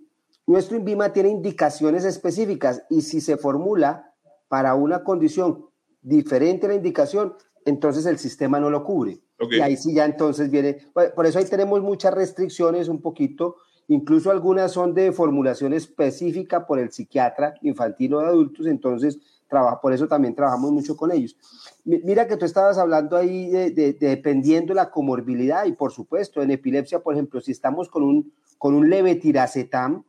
nuestro 0.50 0.78
INVIMA 0.78 1.14
tiene 1.14 1.30
indicaciones 1.30 2.06
específicas 2.06 2.84
y 2.90 3.02
si 3.02 3.22
se 3.22 3.38
formula 3.38 4.16
para 4.48 4.74
una 4.74 5.04
condición 5.04 5.68
diferente 6.02 6.66
a 6.66 6.70
la 6.70 6.76
indicación, 6.76 7.36
entonces 7.66 8.08
el 8.08 8.18
sistema 8.18 8.60
no 8.60 8.72
lo 8.72 8.84
cubre. 8.84 9.20
Y 9.52 9.60
ahí 9.62 9.78
sí 9.78 9.94
ya 9.94 10.06
entonces 10.06 10.50
viene, 10.50 10.80
por 11.16 11.28
eso 11.28 11.38
ahí 11.38 11.46
tenemos 11.46 11.84
muchas 11.84 12.16
restricciones 12.16 12.88
un 12.88 13.00
poquito, 13.00 13.58
incluso 13.90 14.32
algunas 14.32 14.72
son 14.72 14.96
de 14.96 15.12
formulación 15.12 15.72
específica 15.72 16.66
por 16.66 16.80
el 16.80 16.92
psiquiatra 16.92 17.54
infantil 17.62 18.16
o 18.16 18.22
de 18.22 18.26
adultos, 18.26 18.66
entonces 18.66 19.20
trabaja, 19.48 19.80
por 19.80 19.94
eso 19.94 20.08
también 20.08 20.34
trabajamos 20.34 20.72
mucho 20.72 20.98
con 20.98 21.12
ellos. 21.12 21.38
Mira 21.86 22.26
que 22.26 22.38
tú 22.38 22.46
estabas 22.46 22.80
hablando 22.80 23.18
ahí 23.18 23.52
de, 23.52 23.94
dependiendo 23.94 24.72
de 24.72 24.78
la 24.78 24.90
comorbilidad 24.90 25.66
y 25.66 25.74
por 25.74 25.92
supuesto 25.92 26.42
en 26.42 26.50
epilepsia, 26.50 27.02
por 27.02 27.14
ejemplo, 27.14 27.40
si 27.40 27.52
estamos 27.52 27.88
con 27.88 28.02
un, 28.02 28.34
con 28.58 28.74
un 28.74 28.90
leve 28.90 29.14
tiracetam, 29.14 30.06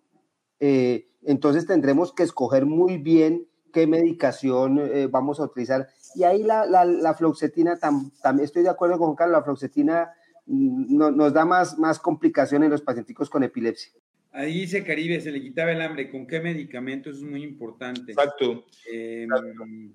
eh, 0.60 1.08
entonces 1.22 1.66
tendremos 1.66 2.12
que 2.12 2.22
escoger 2.22 2.66
muy 2.66 2.98
bien 2.98 3.46
qué 3.72 3.86
medicación 3.86 4.78
eh, 4.78 5.06
vamos 5.06 5.40
a 5.40 5.44
utilizar. 5.44 5.88
Y 6.14 6.24
ahí 6.24 6.42
la, 6.42 6.66
la, 6.66 7.14
floxetina, 7.14 7.78
también 7.78 8.44
estoy 8.44 8.62
de 8.62 8.68
acuerdo 8.68 8.98
con 8.98 9.14
Carlos, 9.14 9.38
la 9.38 9.44
floxetina 9.44 10.10
mm, 10.46 10.96
no, 10.96 11.10
nos 11.10 11.32
da 11.32 11.44
más, 11.44 11.78
más 11.78 11.98
complicaciones 11.98 12.66
en 12.66 12.72
los 12.72 12.82
pacientes 12.82 13.28
con 13.28 13.42
epilepsia. 13.44 13.92
Ahí 14.32 14.60
dice 14.60 14.84
Caribe, 14.84 15.20
se 15.20 15.32
le 15.32 15.40
quitaba 15.40 15.72
el 15.72 15.80
hambre. 15.80 16.08
¿Con 16.10 16.26
qué 16.26 16.40
medicamento? 16.40 17.10
Eso 17.10 17.20
es 17.20 17.30
muy 17.30 17.42
importante. 17.42 18.12
Exacto. 18.12 18.64
Em, 18.86 19.92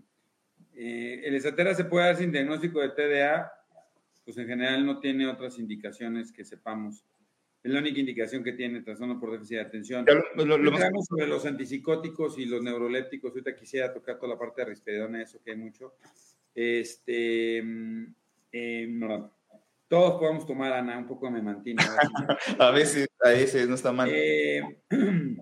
eh, 0.75 1.21
el 1.23 1.35
esatera 1.35 1.73
se 1.73 1.85
puede 1.85 2.07
dar 2.07 2.17
sin 2.17 2.31
diagnóstico 2.31 2.81
de 2.81 2.89
TDA, 2.89 3.51
pues 4.25 4.37
en 4.37 4.47
general 4.47 4.85
no 4.85 4.99
tiene 4.99 5.27
otras 5.27 5.57
indicaciones 5.57 6.33
que 6.33 6.43
sepamos. 6.43 7.05
Es 7.65 7.71
la 7.71 7.79
única 7.79 7.99
indicación 7.99 8.43
que 8.43 8.51
tiene 8.53 8.83
trastorno 8.83 9.19
por 9.19 9.31
déficit 9.31 9.57
de 9.57 9.61
atención. 9.63 10.05
Lo, 10.35 10.45
lo, 10.45 11.01
sobre 11.01 11.25
los 11.25 11.47
antipsicóticos 11.47 12.37
y 12.37 12.45
los 12.45 12.61
neurolépticos. 12.61 13.31
Ahorita 13.31 13.55
quisiera 13.55 13.91
tocar 13.91 14.19
toda 14.19 14.33
la 14.33 14.39
parte 14.39 14.61
de 14.61 14.67
risperidona, 14.67 15.23
eso 15.23 15.41
que 15.43 15.49
hay 15.49 15.57
mucho. 15.57 15.95
Este, 16.53 17.63
mm, 17.63 18.13
eh, 18.51 18.99
todos 19.87 20.19
podemos 20.19 20.45
tomar, 20.45 20.73
Ana, 20.73 20.95
un 20.99 21.07
poco 21.07 21.25
de 21.25 21.31
memantina. 21.31 21.81
a 22.59 22.69
veces, 22.69 23.07
a 23.23 23.29
veces, 23.29 23.67
no 23.67 23.73
está 23.73 23.91
mal. 23.91 24.11
Eh, 24.13 24.61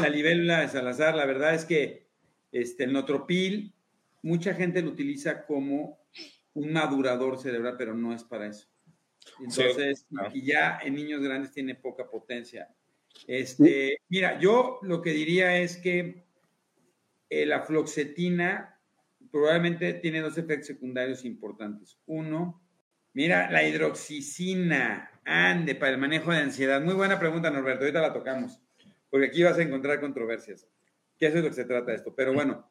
la 0.00 0.08
libélula 0.08 0.62
de 0.62 0.68
Salazar, 0.68 1.14
la 1.16 1.26
verdad 1.26 1.54
es 1.54 1.66
que 1.66 2.06
este, 2.50 2.84
el 2.84 2.94
notropil, 2.94 3.74
mucha 4.22 4.54
gente 4.54 4.80
lo 4.80 4.88
utiliza 4.88 5.44
como 5.44 5.98
un 6.54 6.72
madurador 6.72 7.38
cerebral, 7.38 7.74
pero 7.76 7.92
no 7.92 8.14
es 8.14 8.24
para 8.24 8.46
eso. 8.46 8.68
Entonces, 9.40 10.06
y 10.32 10.42
ya 10.46 10.78
en 10.82 10.94
niños 10.94 11.22
grandes 11.22 11.52
tiene 11.52 11.74
poca 11.74 12.08
potencia. 12.08 12.68
Este, 13.26 13.98
mira, 14.08 14.38
yo 14.38 14.80
lo 14.82 15.00
que 15.00 15.10
diría 15.10 15.58
es 15.58 15.76
que 15.76 16.24
eh, 17.30 17.46
la 17.46 17.62
floxetina 17.62 18.80
probablemente 19.30 19.94
tiene 19.94 20.20
dos 20.20 20.38
efectos 20.38 20.66
secundarios 20.66 21.24
importantes. 21.24 21.98
Uno, 22.06 22.62
mira, 23.12 23.50
la 23.50 23.66
hidroxicina, 23.66 25.10
ande, 25.24 25.74
para 25.74 25.92
el 25.92 25.98
manejo 25.98 26.32
de 26.32 26.38
ansiedad. 26.38 26.80
Muy 26.80 26.94
buena 26.94 27.18
pregunta, 27.18 27.50
Norberto, 27.50 27.84
ahorita 27.84 28.00
la 28.00 28.12
tocamos, 28.12 28.60
porque 29.10 29.26
aquí 29.26 29.42
vas 29.42 29.58
a 29.58 29.62
encontrar 29.62 30.00
controversias. 30.00 30.68
Que 31.18 31.26
eso 31.26 31.38
es 31.38 31.44
lo 31.44 31.50
que 31.50 31.56
se 31.56 31.64
trata 31.64 31.94
esto. 31.94 32.14
Pero 32.14 32.32
bueno, 32.34 32.70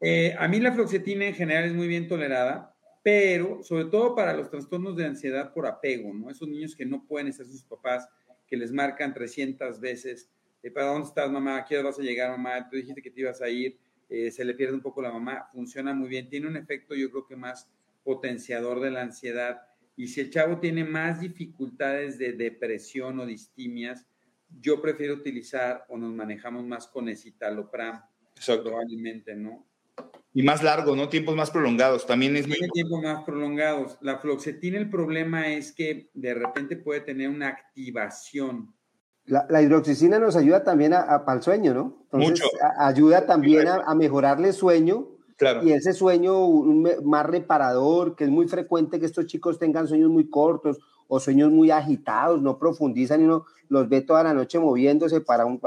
eh, 0.00 0.34
a 0.38 0.48
mí 0.48 0.58
la 0.60 0.72
floxetina 0.72 1.26
en 1.26 1.34
general 1.34 1.64
es 1.64 1.72
muy 1.72 1.86
bien 1.86 2.08
tolerada 2.08 2.73
pero 3.04 3.62
sobre 3.62 3.84
todo 3.84 4.14
para 4.14 4.32
los 4.32 4.48
trastornos 4.48 4.96
de 4.96 5.04
ansiedad 5.04 5.52
por 5.52 5.66
apego, 5.66 6.14
¿no? 6.14 6.30
Esos 6.30 6.48
niños 6.48 6.74
que 6.74 6.86
no 6.86 7.06
pueden 7.06 7.28
estar 7.28 7.44
sus 7.44 7.62
papás, 7.62 8.08
que 8.46 8.56
les 8.56 8.72
marcan 8.72 9.12
300 9.12 9.78
veces, 9.78 10.30
eh, 10.62 10.70
¿para 10.70 10.86
dónde 10.86 11.08
estás, 11.08 11.30
mamá? 11.30 11.58
¿A 11.58 11.64
qué 11.66 11.76
hora 11.76 11.90
vas 11.90 11.98
a 11.98 12.02
llegar, 12.02 12.30
mamá? 12.30 12.66
Tú 12.66 12.76
dijiste 12.76 13.02
que 13.02 13.10
te 13.10 13.20
ibas 13.20 13.42
a 13.42 13.50
ir, 13.50 13.78
eh, 14.08 14.30
se 14.30 14.42
le 14.42 14.54
pierde 14.54 14.72
un 14.72 14.80
poco 14.80 15.02
la 15.02 15.12
mamá, 15.12 15.46
funciona 15.52 15.92
muy 15.92 16.08
bien, 16.08 16.30
tiene 16.30 16.48
un 16.48 16.56
efecto 16.56 16.94
yo 16.94 17.10
creo 17.10 17.26
que 17.26 17.36
más 17.36 17.70
potenciador 18.02 18.80
de 18.80 18.90
la 18.90 19.02
ansiedad. 19.02 19.60
Y 19.96 20.08
si 20.08 20.22
el 20.22 20.30
chavo 20.30 20.58
tiene 20.58 20.82
más 20.84 21.20
dificultades 21.20 22.16
de 22.16 22.32
depresión 22.32 23.20
o 23.20 23.26
distimias, 23.26 24.06
yo 24.48 24.80
prefiero 24.80 25.12
utilizar 25.12 25.84
o 25.90 25.98
nos 25.98 26.14
manejamos 26.14 26.64
más 26.64 26.86
con 26.86 27.10
escitalopram, 27.10 28.00
probablemente, 28.62 29.36
¿no? 29.36 29.66
Y 30.36 30.42
más 30.42 30.64
largo, 30.64 30.96
¿no? 30.96 31.08
Tiempos 31.08 31.36
más 31.36 31.52
prolongados. 31.52 32.06
También 32.06 32.36
es 32.36 32.46
Tiene 32.46 32.68
tiempos 32.72 33.00
más 33.00 33.22
prolongados. 33.22 33.96
La 34.00 34.18
floxetina, 34.18 34.78
el 34.78 34.90
problema 34.90 35.46
es 35.46 35.70
que 35.70 36.10
de 36.12 36.34
repente 36.34 36.76
puede 36.76 37.00
tener 37.02 37.28
una 37.28 37.46
activación. 37.46 38.74
La, 39.26 39.46
la 39.48 39.62
hidroxicina 39.62 40.18
nos 40.18 40.34
ayuda 40.34 40.64
también 40.64 40.92
a, 40.92 41.24
para 41.24 41.38
el 41.38 41.42
sueño, 41.44 41.72
¿no? 41.72 42.08
Mucho. 42.10 42.44
ayuda 42.78 43.26
también 43.26 43.68
a, 43.68 43.94
mejorarle 43.94 44.48
el 44.48 44.54
sueño. 44.54 45.06
Claro. 45.36 45.62
Y 45.62 45.72
ese 45.72 45.92
sueño 45.92 46.48
más 47.04 47.26
reparador, 47.26 48.16
que 48.16 48.24
es 48.24 48.30
muy 48.30 48.48
frecuente 48.48 48.98
que 48.98 49.06
estos 49.06 49.26
chicos 49.26 49.60
tengan 49.60 49.86
sueños 49.86 50.10
muy 50.10 50.28
cortos 50.28 50.80
o 51.06 51.20
sueños 51.20 51.52
muy 51.52 51.70
agitados, 51.70 52.42
no 52.42 52.58
profundizan 52.58 53.20
y 53.20 53.24
uno 53.24 53.44
los 53.68 53.88
ve 53.88 54.00
toda 54.00 54.24
la 54.24 54.34
noche 54.34 54.58
moviéndose 54.58 55.20
para 55.20 55.46
un, 55.46 55.60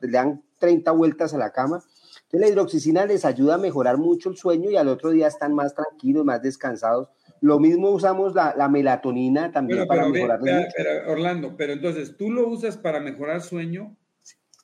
le 0.00 0.10
dan 0.10 0.42
30 0.58 0.90
vueltas 0.92 1.32
a 1.32 1.38
la 1.38 1.52
cama 1.52 1.82
entonces, 2.32 2.48
la 2.48 2.52
hidroxicina 2.52 3.06
les 3.06 3.24
ayuda 3.24 3.56
a 3.56 3.58
mejorar 3.58 3.98
mucho 3.98 4.30
el 4.30 4.36
sueño 4.36 4.70
y 4.70 4.76
al 4.76 4.86
otro 4.86 5.10
día 5.10 5.26
están 5.26 5.52
más 5.52 5.74
tranquilos, 5.74 6.24
más 6.24 6.40
descansados. 6.40 7.08
Lo 7.40 7.58
mismo 7.58 7.90
usamos 7.90 8.34
la, 8.34 8.68
melatonina 8.68 9.50
también 9.50 9.84
para 9.88 10.08
mejorar 10.08 10.38
pero, 10.40 10.68
pero, 10.76 11.12
Orlando, 11.12 11.56
pero 11.56 11.72
entonces, 11.72 12.16
¿tú 12.16 12.30
lo 12.30 12.46
usas 12.48 12.76
para 12.76 13.00
mejorar 13.00 13.40
sueño 13.40 13.96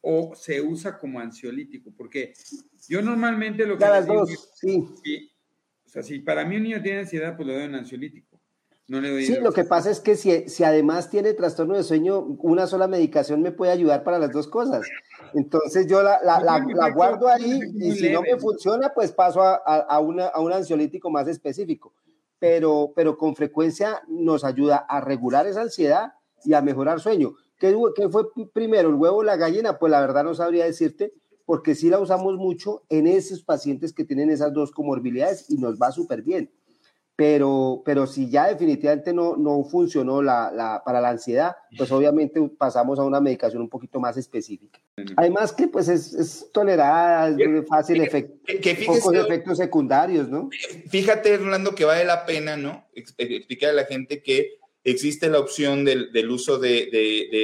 o 0.01 0.33
se 0.37 0.61
usa 0.61 0.97
como 0.97 1.19
ansiolítico? 1.19 1.93
Porque 1.97 2.35
yo 2.89 3.03
normalmente 3.03 3.67
lo 3.67 3.77
que... 3.77 3.85
Las 3.85 4.07
dos, 4.07 4.53
sí. 4.55 4.87
O 5.85 5.89
sea, 5.89 6.05
si 6.05 6.21
para 6.21 6.45
mí 6.45 6.57
un 6.59 6.63
niño 6.63 6.83
tiene 6.83 7.01
ansiedad, 7.01 7.35
pues 7.35 7.49
lo 7.49 7.55
doy 7.55 7.65
un 7.65 7.75
ansiolítico. 7.75 8.36
No 8.89 9.01
le 9.01 9.21
sí, 9.23 9.37
lo 9.41 9.53
que 9.53 9.65
pasa 9.65 9.91
es 9.91 9.99
que 9.99 10.15
si, 10.15 10.49
si 10.49 10.63
además 10.63 11.11
tiene 11.11 11.35
trastorno 11.35 11.75
de 11.75 11.83
sueño, 11.83 12.21
una 12.21 12.69
sola 12.69 12.87
medicación 12.87 13.43
me 13.43 13.51
puede 13.51 13.73
ayudar 13.73 14.05
para 14.05 14.21
las 14.21 14.31
dos 14.31 14.47
cosas. 14.47 14.87
Entonces 15.35 15.89
yo 15.89 16.05
la, 16.05 16.21
la, 16.23 16.41
la, 16.41 16.91
guardo 16.91 17.27
ahí 17.27 17.61
y 17.81 17.93
si 17.93 18.11
no 18.11 18.23
me 18.23 18.37
funciona, 18.39 18.93
pues 18.95 19.11
paso 19.11 19.43
a, 19.43 19.57
a, 19.57 19.99
una, 19.99 20.27
a 20.27 20.41
un 20.41 20.53
ansiolítico 20.53 21.11
más 21.11 21.27
específico. 21.27 21.95
Pero, 22.39 22.93
pero 22.95 23.19
con 23.19 23.35
frecuencia 23.35 24.03
nos 24.07 24.45
ayuda 24.45 24.77
a 24.89 25.01
regular 25.01 25.49
esa 25.49 25.63
ansiedad 25.63 26.13
y 26.45 26.55
a 26.55 26.63
mejorar 26.63 27.01
sueño. 27.01 27.35
¿Qué, 27.59 27.77
¿Qué, 27.97 28.09
fue 28.09 28.27
primero, 28.53 28.91
el 28.91 28.95
huevo 28.95 29.17
o 29.17 29.23
la 29.25 29.37
gallina? 29.37 29.79
Pues 29.79 29.91
la 29.91 30.01
verdad 30.01 30.23
no 30.23 30.35
sabría 30.35 30.65
decirte, 30.65 31.13
porque 31.45 31.75
sí 31.75 31.89
la 31.89 31.99
usamos 31.99 32.37
mucho 32.37 32.85
en 32.89 33.09
esos 33.09 33.43
pacientes 33.43 33.93
que 33.93 34.05
tienen 34.05 34.31
esas 34.31 34.53
dos 34.53 34.71
comorbilidades 34.71 35.51
y 35.51 35.57
nos 35.57 35.77
va 35.77 35.91
súper 35.91 36.23
bien 36.23 36.53
pero, 37.17 37.83
pero 37.85 38.07
si 38.07 38.29
ya 38.29 38.47
definitivamente 38.47 39.15
no, 39.15 39.37
no 39.37 39.65
funcionó 39.65 40.21
la, 40.21 40.53
la, 40.53 40.83
para 40.85 41.01
la 41.01 41.09
ansiedad, 41.09 41.57
pues 41.77 41.91
obviamente 41.91 42.41
pasamos 42.59 42.99
a 42.99 43.05
una 43.05 43.21
medicación 43.21 43.63
un 43.63 43.71
poquito 43.71 43.99
más 43.99 44.19
específica. 44.19 44.79
Además 45.17 45.53
que 45.53 45.67
pues 45.67 45.89
es, 45.89 46.13
es 46.13 46.51
tolerada, 46.53 47.29
es 47.29 47.67
fácil, 47.67 48.03
efecto, 48.03 48.35
pocos 48.87 49.15
efectos 49.15 49.57
secundarios, 49.57 50.29
¿no? 50.29 50.51
Fíjate, 50.89 51.39
Rolando, 51.39 51.75
que 51.75 51.87
vale 51.87 52.05
la 52.05 52.27
pena, 52.27 52.59
¿no? 52.59 52.85
Explicar 52.95 53.71
a 53.71 53.75
la 53.75 53.85
gente 53.87 54.23
que 54.23 54.59
existe 54.87 55.29
la 55.29 55.41
opción 55.41 55.85
del, 55.85 56.31
uso 56.31 56.59
de, 56.59 56.89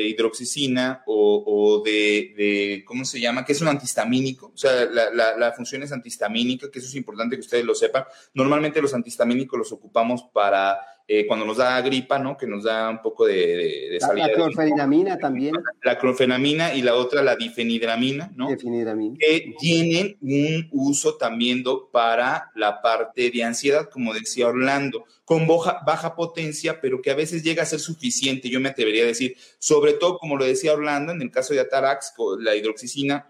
hidroxicina 0.09 1.03
o, 1.07 1.83
de, 1.85 2.85
¿cómo 2.87 3.05
se 3.05 3.21
llama? 3.21 3.45
Que 3.45 3.53
es 3.53 3.61
un 3.61 3.69
antihistamínico. 3.69 4.53
O 4.55 4.57
sea, 4.57 4.85
la, 4.85 5.53
función 5.53 5.83
es 5.83 5.91
antihistamínica, 5.91 6.71
que 6.71 6.79
eso 6.79 6.89
es 6.89 6.95
importante 6.95 7.37
que 7.37 7.41
ustedes 7.41 7.65
lo 7.65 7.75
sepan. 7.75 8.05
Normalmente 8.35 8.81
los 8.81 8.95
antihistamínicos 8.95 9.59
los 9.59 9.73
ocupamos 9.73 10.23
para 10.33 10.79
eh, 11.09 11.27
cuando 11.27 11.45
nos 11.45 11.57
da 11.57 11.81
gripa, 11.81 12.19
¿no? 12.19 12.37
Que 12.37 12.47
nos 12.47 12.65
da 12.65 12.89
un 12.89 13.03
poco 13.03 13.27
de, 13.27 13.89
de, 13.91 14.01
salida. 14.01 14.29
La, 14.29 14.35
clorfenamina 14.35 15.19
también. 15.19 15.55
La 15.83 15.99
clorfenamina 15.99 16.75
y 16.75 16.83
la 16.83 16.95
otra, 16.95 17.23
la 17.23 17.37
difenidramina, 17.37 18.33
¿no? 18.37 18.49
Difenidramina. 18.49 19.17
Que 19.19 19.55
tienen 19.59 20.17
un 20.21 20.69
uso 20.71 21.17
también 21.17 21.65
para 21.91 22.51
la 22.55 22.81
parte 22.81 23.31
de 23.31 23.45
ansiedad, 23.45 23.89
como 23.91 24.15
decía 24.15 24.49
Orlando, 24.49 25.05
con 25.25 25.47
baja, 25.47 25.81
baja 25.85 26.15
potencia, 26.15 26.81
pero 26.81 27.03
que 27.03 27.11
a 27.11 27.15
veces 27.15 27.43
llega 27.43 27.63
a 27.63 27.67
ser 27.67 27.81
suficiente, 27.81 28.49
yo 28.49 28.61
me 28.61 28.71
atrevería 28.71 29.03
a 29.03 29.07
decir, 29.07 29.37
sobre 29.59 29.95
todo, 29.95 30.19
como 30.19 30.37
lo 30.37 30.45
decía 30.45 30.73
Orlando, 30.73 31.13
en 31.13 31.23
el 31.23 31.31
caso 31.31 31.53
de 31.53 31.61
Atarax, 31.61 32.15
la 32.39 32.55
hidroxicina, 32.55 33.29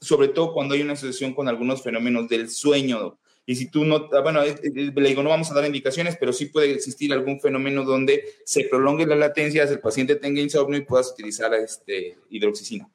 sobre 0.00 0.28
todo 0.28 0.52
cuando 0.52 0.74
hay 0.74 0.82
una 0.82 0.94
asociación 0.94 1.34
con 1.34 1.48
algunos 1.48 1.82
fenómenos 1.82 2.28
del 2.28 2.48
sueño, 2.50 3.18
y 3.46 3.56
si 3.56 3.70
tú 3.70 3.84
no, 3.84 4.08
ah, 4.12 4.20
bueno, 4.20 4.42
le 4.44 5.08
digo, 5.08 5.22
no 5.22 5.30
vamos 5.30 5.50
a 5.50 5.54
dar 5.54 5.66
indicaciones, 5.66 6.16
pero 6.16 6.32
sí 6.32 6.46
puede 6.46 6.72
existir 6.72 7.12
algún 7.12 7.40
fenómeno 7.40 7.84
donde 7.84 8.24
se 8.44 8.64
prolongue 8.64 9.06
la 9.06 9.16
latencia, 9.16 9.64
el 9.64 9.80
paciente 9.80 10.16
tenga 10.16 10.40
insomnio 10.40 10.78
y 10.78 10.84
puedas 10.84 11.12
utilizar 11.12 11.52
este, 11.54 12.16
hidroxicina. 12.28 12.88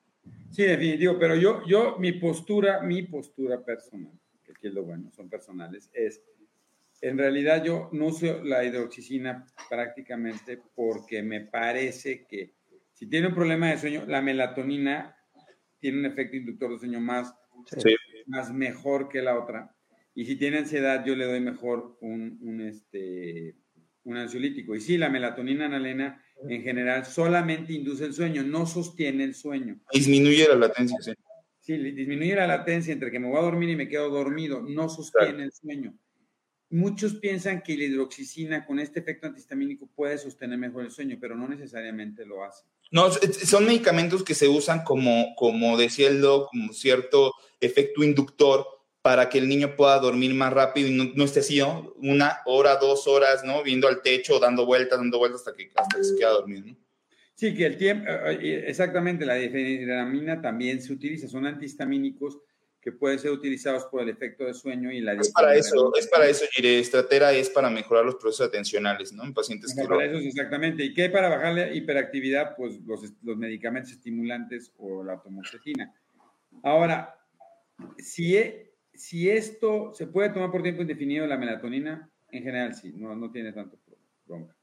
Sí, 0.52 0.64
definitivo, 0.64 1.18
pero 1.20 1.36
yo, 1.36 1.62
yo, 1.68 1.98
mi 2.00 2.14
postura, 2.14 2.82
mi 2.82 3.04
postura 3.04 3.64
personal, 3.66 4.14
que 4.44 4.54
aquí 4.54 4.68
es 4.68 4.74
lo 4.74 4.84
bueno, 4.84 5.12
son 5.14 5.30
personales, 5.30 5.90
es, 5.94 6.22
en 7.02 7.18
realidad 7.18 7.64
yo 7.64 7.90
no 7.92 8.06
uso 8.06 8.42
la 8.44 8.64
hidroxicina 8.64 9.46
prácticamente 9.70 10.62
porque 10.74 11.22
me 11.22 11.42
parece 11.42 12.26
que 12.26 12.54
si 12.94 13.08
tiene 13.08 13.28
un 13.28 13.36
problema 13.36 13.70
de 13.70 13.78
sueño, 13.78 14.06
la 14.08 14.22
melatonina 14.22 15.18
tiene 15.80 16.00
un 16.00 16.06
efecto 16.06 16.38
inductor 16.38 16.72
de 16.72 16.80
sueño 16.80 17.02
más, 17.02 17.36
más 18.26 18.54
mejor 18.54 19.10
que 19.10 19.22
la 19.22 19.38
otra 19.38 19.75
y 20.16 20.26
si 20.26 20.38
tiene 20.38 20.60
ansiedad, 20.60 21.04
yo 21.06 21.14
le 21.16 21.26
doy 21.26 21.42
mejor 21.42 21.98
un, 22.00 22.40
un, 22.42 22.62
este, 22.62 23.58
un 24.06 24.16
ansiolítico. 24.16 24.74
Y 24.74 24.80
sí, 24.80 24.98
la 24.98 25.10
melatonina 25.10 25.66
analena 25.66 26.24
en 26.48 26.64
general 26.64 27.06
solamente 27.06 27.74
induce 27.74 28.06
el 28.06 28.14
sueño, 28.14 28.42
no 28.42 28.66
sostiene 28.66 29.26
el 29.26 29.36
sueño. 29.36 29.82
Disminuye 29.94 30.48
la 30.48 30.56
latencia, 30.56 30.98
sí. 31.02 31.12
Sí, 31.60 31.78
disminuye 31.78 32.36
la 32.36 32.48
latencia 32.48 32.94
entre 32.94 33.12
que 33.12 33.20
me 33.20 33.28
voy 33.28 33.40
a 33.40 33.42
dormir 33.42 33.70
y 33.70 33.76
me 33.76 33.90
quedo 33.90 34.10
dormido, 34.10 34.62
no 34.62 34.88
sostiene 34.88 35.44
el 35.44 35.52
sueño. 35.52 35.98
Muchos 36.70 37.16
piensan 37.16 37.62
que 37.62 37.76
la 37.76 37.86
hidroxicina 37.86 38.66
con 38.66 38.80
este 38.80 39.00
efecto 39.00 39.28
antihistamínico 39.28 39.90
puede 39.96 40.18
sostener 40.18 40.60
mejor 40.60 40.86
el 40.86 40.92
sueño, 40.92 41.18
pero 41.20 41.36
no 41.36 41.48
necesariamente 41.48 42.26
lo 42.26 42.44
hace. 42.44 42.66
No, 42.92 43.10
son 43.10 43.66
medicamentos 43.66 44.24
que 44.24 44.36
se 44.36 44.48
usan 44.48 44.84
como, 44.84 45.34
como 45.36 45.76
decía 45.76 46.08
el 46.08 46.22
doc, 46.22 46.50
como 46.52 46.72
cierto 46.72 47.34
efecto 47.60 48.04
inductor 48.04 48.66
para 49.06 49.30
que 49.30 49.38
el 49.38 49.48
niño 49.48 49.76
pueda 49.76 50.00
dormir 50.00 50.34
más 50.34 50.52
rápido 50.52 50.88
y 50.88 51.14
no, 51.16 51.24
esté 51.26 51.42
así, 51.42 51.60
¿no? 51.60 51.94
Una 51.98 52.40
hora, 52.46 52.78
dos 52.78 53.06
horas, 53.06 53.44
¿no? 53.44 53.62
Viendo 53.62 53.88
al 53.88 54.02
techo, 54.02 54.40
dando 54.40 54.66
vueltas, 54.66 54.98
dando 54.98 55.20
vueltas 55.20 55.42
hasta 55.42 55.54
que, 55.54 55.70
hasta 55.76 55.98
que 55.98 56.04
se 56.04 56.16
queda 56.16 56.32
dormido, 56.32 56.66
¿no? 56.66 56.76
Sí, 57.36 57.54
que 57.54 57.68
el 57.68 57.78
tiempo, 57.78 58.10
eh, 58.10 58.40
eh, 58.42 58.64
exactamente, 58.66 59.24
la 59.24 59.36
difenidramina 59.36 60.42
también 60.42 60.82
se 60.82 60.92
utiliza, 60.92 61.28
son 61.28 61.46
antihistamínicos 61.46 62.40
que 62.82 62.94
pueden 62.94 63.20
ser 63.20 63.30
utilizados 63.30 63.86
por 63.86 64.02
el 64.02 64.10
efecto 64.10 64.44
de 64.44 64.56
sueño 64.56 64.92
y 64.92 65.02
la 65.02 65.14
Es 65.14 65.30
para 65.30 65.56
eso, 65.56 65.94
es 65.96 66.08
para 66.08 66.28
eso, 66.28 66.46
Gire. 66.52 66.80
Estratera 66.80 67.32
es 67.32 67.52
para 67.52 67.70
mejorar 67.70 68.06
los 68.06 68.16
procesos 68.16 68.48
atencionales, 68.48 69.14
¿no? 69.14 69.24
En 69.24 69.36
pacientes 69.36 69.76
que 69.76 69.88
Para 69.88 70.06
eso, 70.06 70.18
exactamente. 70.18 70.84
¿Y 70.84 70.96
qué 70.96 71.12
para 71.12 71.30
bajar 71.30 71.54
la 71.54 71.72
hiperactividad? 71.72 72.56
Pues 72.56 72.80
los, 72.84 73.04
los 73.22 73.38
medicamentos 73.38 73.92
estimulantes 73.92 74.72
o 74.80 75.04
la 75.04 75.22
tomoxetina. 75.22 75.94
Ahora, 76.64 77.16
si 78.00 78.36
si 78.98 79.30
esto 79.30 79.94
se 79.94 80.08
puede 80.08 80.30
tomar 80.30 80.52
por 80.52 80.64
tiempo 80.64 80.82
indefinido, 80.82 81.28
la 81.28 81.38
melatonina, 81.38 82.10
en 82.32 82.44
general 82.44 82.74
sí, 82.74 82.94
no, 82.96 83.16
no 83.16 83.32
tiene 83.32 83.54
tanto 83.54 83.78
problema. 84.26 84.56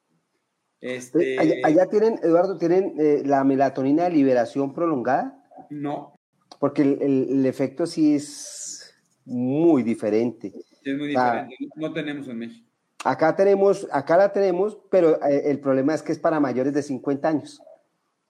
Este... 0.80 1.38
Allá, 1.38 1.86
tienen, 1.88 2.18
Eduardo, 2.22 2.58
¿tienen 2.58 2.94
eh, 2.98 3.22
la 3.24 3.44
melatonina 3.44 4.04
de 4.04 4.10
liberación 4.10 4.74
prolongada? 4.74 5.40
No. 5.70 6.18
Porque 6.58 6.82
el, 6.82 7.46
efecto 7.46 7.86
sí 7.86 8.16
es 8.16 8.94
muy 9.24 9.82
diferente. 9.82 10.52
es 10.84 10.98
muy 10.98 11.08
diferente. 11.08 11.56
no 11.76 11.92
tenemos 11.92 12.28
en 12.28 12.38
México. 12.38 12.68
Acá 13.04 13.34
tenemos, 13.34 13.88
acá 13.90 14.16
la 14.16 14.32
tenemos, 14.32 14.78
pero 14.90 15.22
eh, 15.24 15.50
el 15.50 15.60
problema 15.60 15.94
es 15.94 16.02
que 16.02 16.12
es 16.12 16.18
para 16.18 16.40
mayores 16.40 16.72
de 16.72 16.82
50 16.82 17.28
años. 17.28 17.60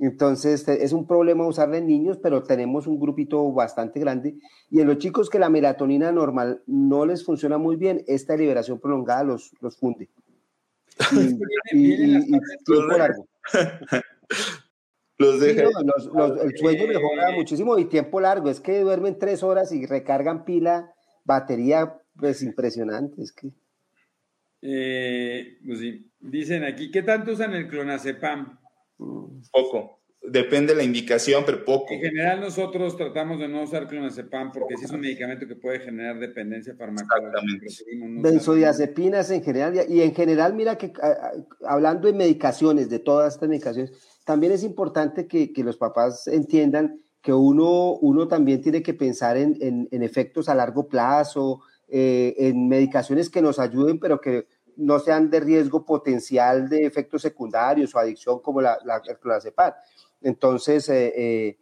Entonces, 0.02 0.66
es 0.66 0.92
un 0.92 1.06
problema 1.06 1.46
usarla 1.46 1.78
en 1.78 1.86
niños, 1.86 2.18
pero 2.20 2.42
tenemos 2.42 2.88
un 2.88 2.98
grupito 2.98 3.52
bastante 3.52 4.00
grande. 4.00 4.34
Y 4.68 4.80
en 4.80 4.88
los 4.88 4.98
chicos 4.98 5.30
que 5.30 5.38
la 5.38 5.48
melatonina 5.48 6.10
normal 6.10 6.60
no 6.66 7.06
les 7.06 7.24
funciona 7.24 7.56
muy 7.56 7.76
bien, 7.76 8.02
esta 8.08 8.36
liberación 8.36 8.80
prolongada 8.80 9.22
los, 9.22 9.52
los 9.60 9.78
funde. 9.78 10.08
Y, 11.72 12.20
tiempo 12.64 12.98
largo. 12.98 13.28
Los 15.18 15.38
deja. 15.38 15.62
el 15.62 16.58
sueño 16.58 16.86
mejora 16.88 17.30
muchísimo 17.36 17.78
y 17.78 17.84
tiempo 17.84 18.20
largo. 18.20 18.50
Es 18.50 18.60
que 18.60 18.80
duermen 18.80 19.20
tres 19.20 19.44
horas 19.44 19.70
y 19.70 19.86
recargan 19.86 20.44
pila, 20.44 20.92
batería, 21.24 21.96
pues 22.16 22.42
impresionante. 22.42 23.22
Es 23.22 23.32
que. 23.32 23.52
Eh, 24.62 25.58
pues 25.64 25.78
sí. 25.78 26.10
Dicen 26.18 26.64
aquí, 26.64 26.90
¿qué 26.90 27.02
tanto 27.02 27.32
usan 27.32 27.54
el 27.54 27.68
clonazepam? 27.68 28.58
Poco. 29.50 29.98
Depende 30.24 30.72
de 30.72 30.76
la 30.76 30.84
indicación, 30.84 31.42
pero 31.44 31.64
poco. 31.64 31.92
En 31.94 32.00
general 32.00 32.40
nosotros 32.40 32.96
tratamos 32.96 33.40
de 33.40 33.48
no 33.48 33.64
usar 33.64 33.88
clonazepam 33.88 34.52
porque 34.52 34.76
sí 34.76 34.84
es 34.84 34.90
un 34.92 35.00
medicamento 35.00 35.48
que 35.48 35.56
puede 35.56 35.80
generar 35.80 36.20
dependencia 36.20 36.76
farmacológica. 36.76 37.66
Benzodiazepinas 38.20 39.32
en 39.32 39.42
general, 39.42 39.84
y 39.88 40.00
en 40.00 40.14
general, 40.14 40.54
mira 40.54 40.78
que 40.78 40.92
hablando 41.66 42.06
de 42.06 42.14
medicaciones, 42.14 42.88
de 42.88 43.00
todas 43.00 43.34
estas 43.34 43.48
medicaciones, 43.48 43.92
también 44.24 44.52
es 44.52 44.62
importante 44.62 45.26
que, 45.26 45.52
que 45.52 45.64
los 45.64 45.76
papás 45.76 46.28
entiendan 46.28 47.00
que 47.20 47.32
uno, 47.32 47.94
uno 47.94 48.28
también 48.28 48.60
tiene 48.60 48.82
que 48.82 48.94
pensar 48.94 49.36
en, 49.36 49.56
en, 49.60 50.02
efectos 50.02 50.48
a 50.48 50.54
largo 50.54 50.88
plazo, 50.88 51.62
eh, 51.88 52.34
en 52.36 52.68
medicaciones 52.68 53.30
que 53.30 53.42
nos 53.42 53.58
ayuden, 53.58 53.98
pero 54.00 54.20
que 54.20 54.46
no 54.76 54.98
sean 54.98 55.30
de 55.30 55.40
riesgo 55.40 55.84
potencial 55.84 56.68
de 56.68 56.86
efectos 56.86 57.22
secundarios 57.22 57.94
o 57.94 57.98
adicción 57.98 58.40
como 58.40 58.60
la, 58.60 58.78
la, 58.84 59.00
clonazepam. 59.00 59.72
Entonces, 60.20 60.88
eh, 60.88 61.12
eh, 61.16 61.58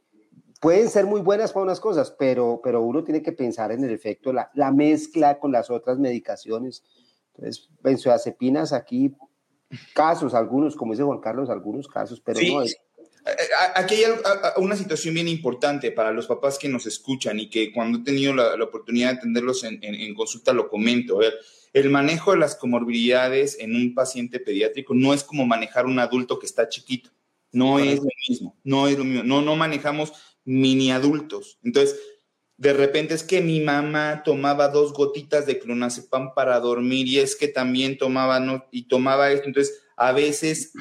pueden 0.61 0.88
ser 0.90 1.07
muy 1.07 1.20
buenas 1.20 1.53
para 1.53 1.64
unas 1.64 1.81
cosas, 1.81 2.14
pero, 2.18 2.61
pero 2.62 2.83
uno 2.83 3.03
tiene 3.03 3.23
que 3.23 3.33
pensar 3.33 3.73
en 3.73 3.85
el 3.85 3.90
efecto, 3.90 4.33
la, 4.33 4.51
la 4.55 4.70
mezcla 4.70 5.38
con 5.38 5.53
las 5.53 5.70
otras 5.70 5.99
medicaciones. 5.99 6.85
Entonces, 7.35 7.68
benzodiazepinas 7.83 8.73
aquí, 8.73 9.14
casos, 9.94 10.35
algunos, 10.35 10.77
como 10.77 10.92
dice 10.92 11.05
Juan 11.05 11.20
Carlos, 11.20 11.49
algunos 11.49 11.88
casos, 11.88 12.20
pero 12.20 12.40
no 12.40 12.62
es. 12.62 12.77
Aquí 13.75 13.96
hay 13.96 14.12
una 14.57 14.77
situación 14.77 15.14
bien 15.14 15.29
importante 15.29 15.92
para 15.92 16.11
los 16.11 16.27
papás 16.27 16.59
que 16.59 16.70
nos 16.70 16.87
escuchan 16.87 17.38
y 17.38 17.51
que 17.51 17.70
cuando 17.73 17.99
he 17.99 18.03
tenido 18.03 18.33
la, 18.35 18.55
oportunidad 18.64 19.12
de 19.12 19.18
atenderlos 19.18 19.62
en, 19.64 19.79
en, 19.83 19.94
en, 19.94 20.14
consulta 20.14 20.55
lo 20.55 20.68
comento. 20.70 21.16
A 21.16 21.20
ver, 21.20 21.35
el 21.72 21.90
manejo 21.90 22.33
de 22.33 22.38
las 22.38 22.56
comorbilidades 22.56 23.59
en 23.61 23.76
un 23.76 23.94
paciente 23.94 24.40
pediátrico 24.40 24.94
no 24.94 25.14
es 25.14 25.22
como 25.22 25.46
manejar 25.46 25.87
un 25.87 25.98
adulto 25.98 26.38
que 26.38 26.46
está 26.46 26.68
chiquito. 26.68 27.11
No 27.52 27.78
es 27.78 27.98
lo 27.98 28.09
mismo, 28.28 28.56
no 28.62 28.88
es 28.88 28.98
lo 28.98 29.04
mismo. 29.04 29.22
No, 29.24 29.42
no 29.42 29.56
manejamos 29.56 30.12
mini 30.44 30.92
adultos. 30.92 31.59
Entonces, 31.62 31.98
de 32.56 32.72
repente 32.72 33.14
es 33.14 33.22
que 33.22 33.40
mi 33.40 33.61
mamá 33.61 34.22
tomaba 34.24 34.68
dos 34.68 34.92
gotitas 34.92 35.46
de 35.46 35.59
clonazepam 35.59 36.35
para 36.35 36.61
dormir 36.61 37.09
y 37.09 37.18
es 37.18 37.35
que 37.35 37.48
también 37.48 37.98
tomaba 37.98 38.38
no, 38.38 38.66
y 38.70 38.83
tomaba 38.83 39.33
esto. 39.33 39.46
Entonces, 39.46 39.83
a 39.96 40.12
veces 40.12 40.72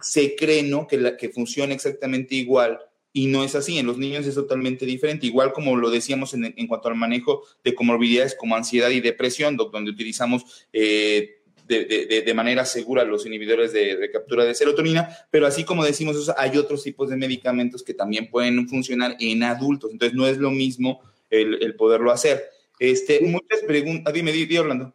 se 0.00 0.34
cree 0.36 0.62
¿no? 0.62 0.86
que, 0.86 0.98
la, 0.98 1.16
que 1.16 1.28
funciona 1.28 1.74
exactamente 1.74 2.34
igual 2.34 2.78
y 3.18 3.26
no 3.26 3.42
es 3.42 3.56
así. 3.56 3.78
En 3.78 3.86
los 3.86 3.98
niños 3.98 4.26
es 4.26 4.36
totalmente 4.36 4.86
diferente, 4.86 5.26
igual 5.26 5.52
como 5.52 5.74
lo 5.76 5.90
decíamos 5.90 6.34
en, 6.34 6.54
en 6.56 6.66
cuanto 6.68 6.86
al 6.86 6.94
manejo 6.94 7.42
de 7.64 7.74
comorbilidades 7.74 8.36
como 8.36 8.54
ansiedad 8.54 8.90
y 8.90 9.00
depresión, 9.00 9.56
donde 9.56 9.90
utilizamos 9.90 10.68
eh, 10.72 11.40
de, 11.66 12.22
de, 12.24 12.34
manera 12.34 12.64
segura 12.64 13.04
los 13.04 13.26
inhibidores 13.26 13.72
de, 13.72 14.08
captura 14.12 14.44
de 14.44 14.54
serotonina, 14.54 15.08
pero 15.30 15.48
así 15.48 15.64
como 15.64 15.84
decimos 15.84 16.32
hay 16.38 16.56
otros 16.56 16.84
tipos 16.84 17.10
de 17.10 17.16
medicamentos 17.16 17.82
que 17.82 17.92
también 17.92 18.30
pueden 18.30 18.68
funcionar 18.68 19.16
en 19.18 19.42
adultos, 19.42 19.90
entonces 19.90 20.16
no 20.16 20.26
es 20.26 20.38
lo 20.38 20.50
mismo 20.50 21.00
el, 21.28 21.60
el 21.60 21.74
poderlo 21.74 22.12
hacer. 22.12 22.44
Este, 22.78 23.20
muchas 23.20 23.60
preguntas, 23.66 24.04
ah, 24.06 24.12
dime, 24.12 24.30
dime, 24.32 24.60
Orlando. 24.60 24.94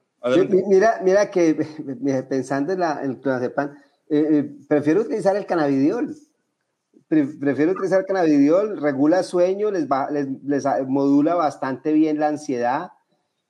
Mira, 0.68 1.02
mira 1.04 1.30
que 1.30 1.54
pensando 2.30 2.72
en 2.72 2.80
la 2.80 3.04
en 3.04 3.12
el 3.22 3.52
eh, 4.10 4.28
eh, 4.40 4.50
prefiero 4.68 5.02
utilizar 5.02 5.36
el 5.36 5.46
cannabidiol 5.46 6.16
prefiero 7.08 7.72
utilizar 7.72 8.06
cannabidiol, 8.06 8.82
regula 8.82 9.24
sueño, 9.24 9.72
les, 9.72 9.88
va, 9.88 10.10
les, 10.10 10.28
les, 10.44 10.66
modula 10.88 11.36
bastante 11.36 11.94
bien 11.94 12.20
la 12.20 12.30
ansiedad 12.30 12.92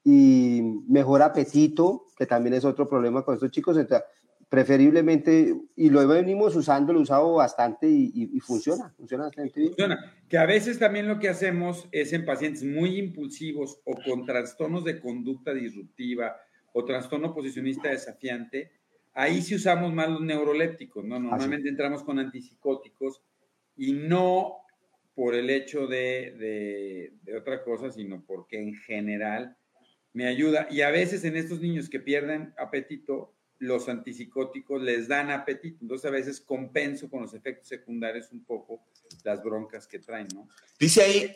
y 0.04 0.62
mejora 0.88 1.26
apetito, 1.26 2.08
que 2.18 2.26
también 2.26 2.56
es 2.56 2.66
otro 2.66 2.88
problema 2.88 3.24
con 3.24 3.36
estos 3.36 3.52
chicos. 3.52 3.78
Entonces, 3.78 4.06
preferiblemente, 4.50 5.56
y 5.76 5.90
lo 5.90 6.08
venimos 6.08 6.56
usando, 6.56 6.94
lo 6.94 7.00
he 7.00 7.02
usado 7.04 7.34
bastante 7.34 7.90
y, 7.90 8.12
y, 8.34 8.40
funciona, 8.40 8.94
funciona 8.96 9.24
bastante 9.24 9.60
bien. 9.60 9.70
Funciona. 9.70 10.14
Que 10.30 10.38
a 10.38 10.46
veces 10.46 10.78
también 10.78 11.08
lo 11.08 11.18
que 11.18 11.30
hacemos 11.30 11.88
es 11.92 12.14
en 12.14 12.24
pacientes 12.24 12.64
muy 12.64 13.00
impulsivos 13.00 13.80
o 13.84 13.96
con 14.06 14.26
trastornos 14.26 14.84
de 14.84 15.00
conducta 15.00 15.54
disruptiva 15.54 16.36
o 16.72 16.86
trastorno 16.86 17.34
posicionista 17.34 17.90
desafiante, 17.90 18.72
ahí 19.14 19.42
sí 19.42 19.56
usamos 19.56 19.94
más 19.94 20.10
los 20.10 20.22
neurolépticos, 20.22 21.04
¿no? 21.06 21.20
Normalmente 21.20 21.70
entramos 21.70 22.04
con 22.04 22.20
antipsicóticos 22.20 23.22
y 23.76 23.94
no 23.94 24.64
por 25.16 25.36
el 25.36 25.50
hecho 25.50 25.88
de, 25.88 27.12
de, 27.24 27.38
otra 27.38 27.64
cosa, 27.64 27.92
sino 27.92 28.24
porque 28.26 28.60
en 28.60 28.76
general 28.76 29.56
me 30.12 30.28
ayuda. 30.28 30.68
Y 30.72 30.82
a 30.82 30.90
veces 30.90 31.24
en 31.24 31.38
estos 31.38 31.60
niños 31.60 31.90
que 31.90 32.00
pierden 32.00 32.54
apetito, 32.58 33.34
los 33.60 33.88
antipsicóticos 33.90 34.82
les 34.82 35.08
dan 35.08 35.32
apetito. 35.32 35.78
Entonces 35.82 36.06
a 36.06 36.12
veces 36.12 36.42
compenso 36.42 37.10
con 37.10 37.22
los 37.22 37.34
efectos 37.34 37.68
secundarios 37.68 38.32
un 38.32 38.44
poco 38.44 38.82
las 39.24 39.44
broncas 39.44 39.88
que 39.88 40.00
traen, 40.00 40.28
¿no? 40.34 40.50
Dice 40.80 41.04
ahí, 41.04 41.36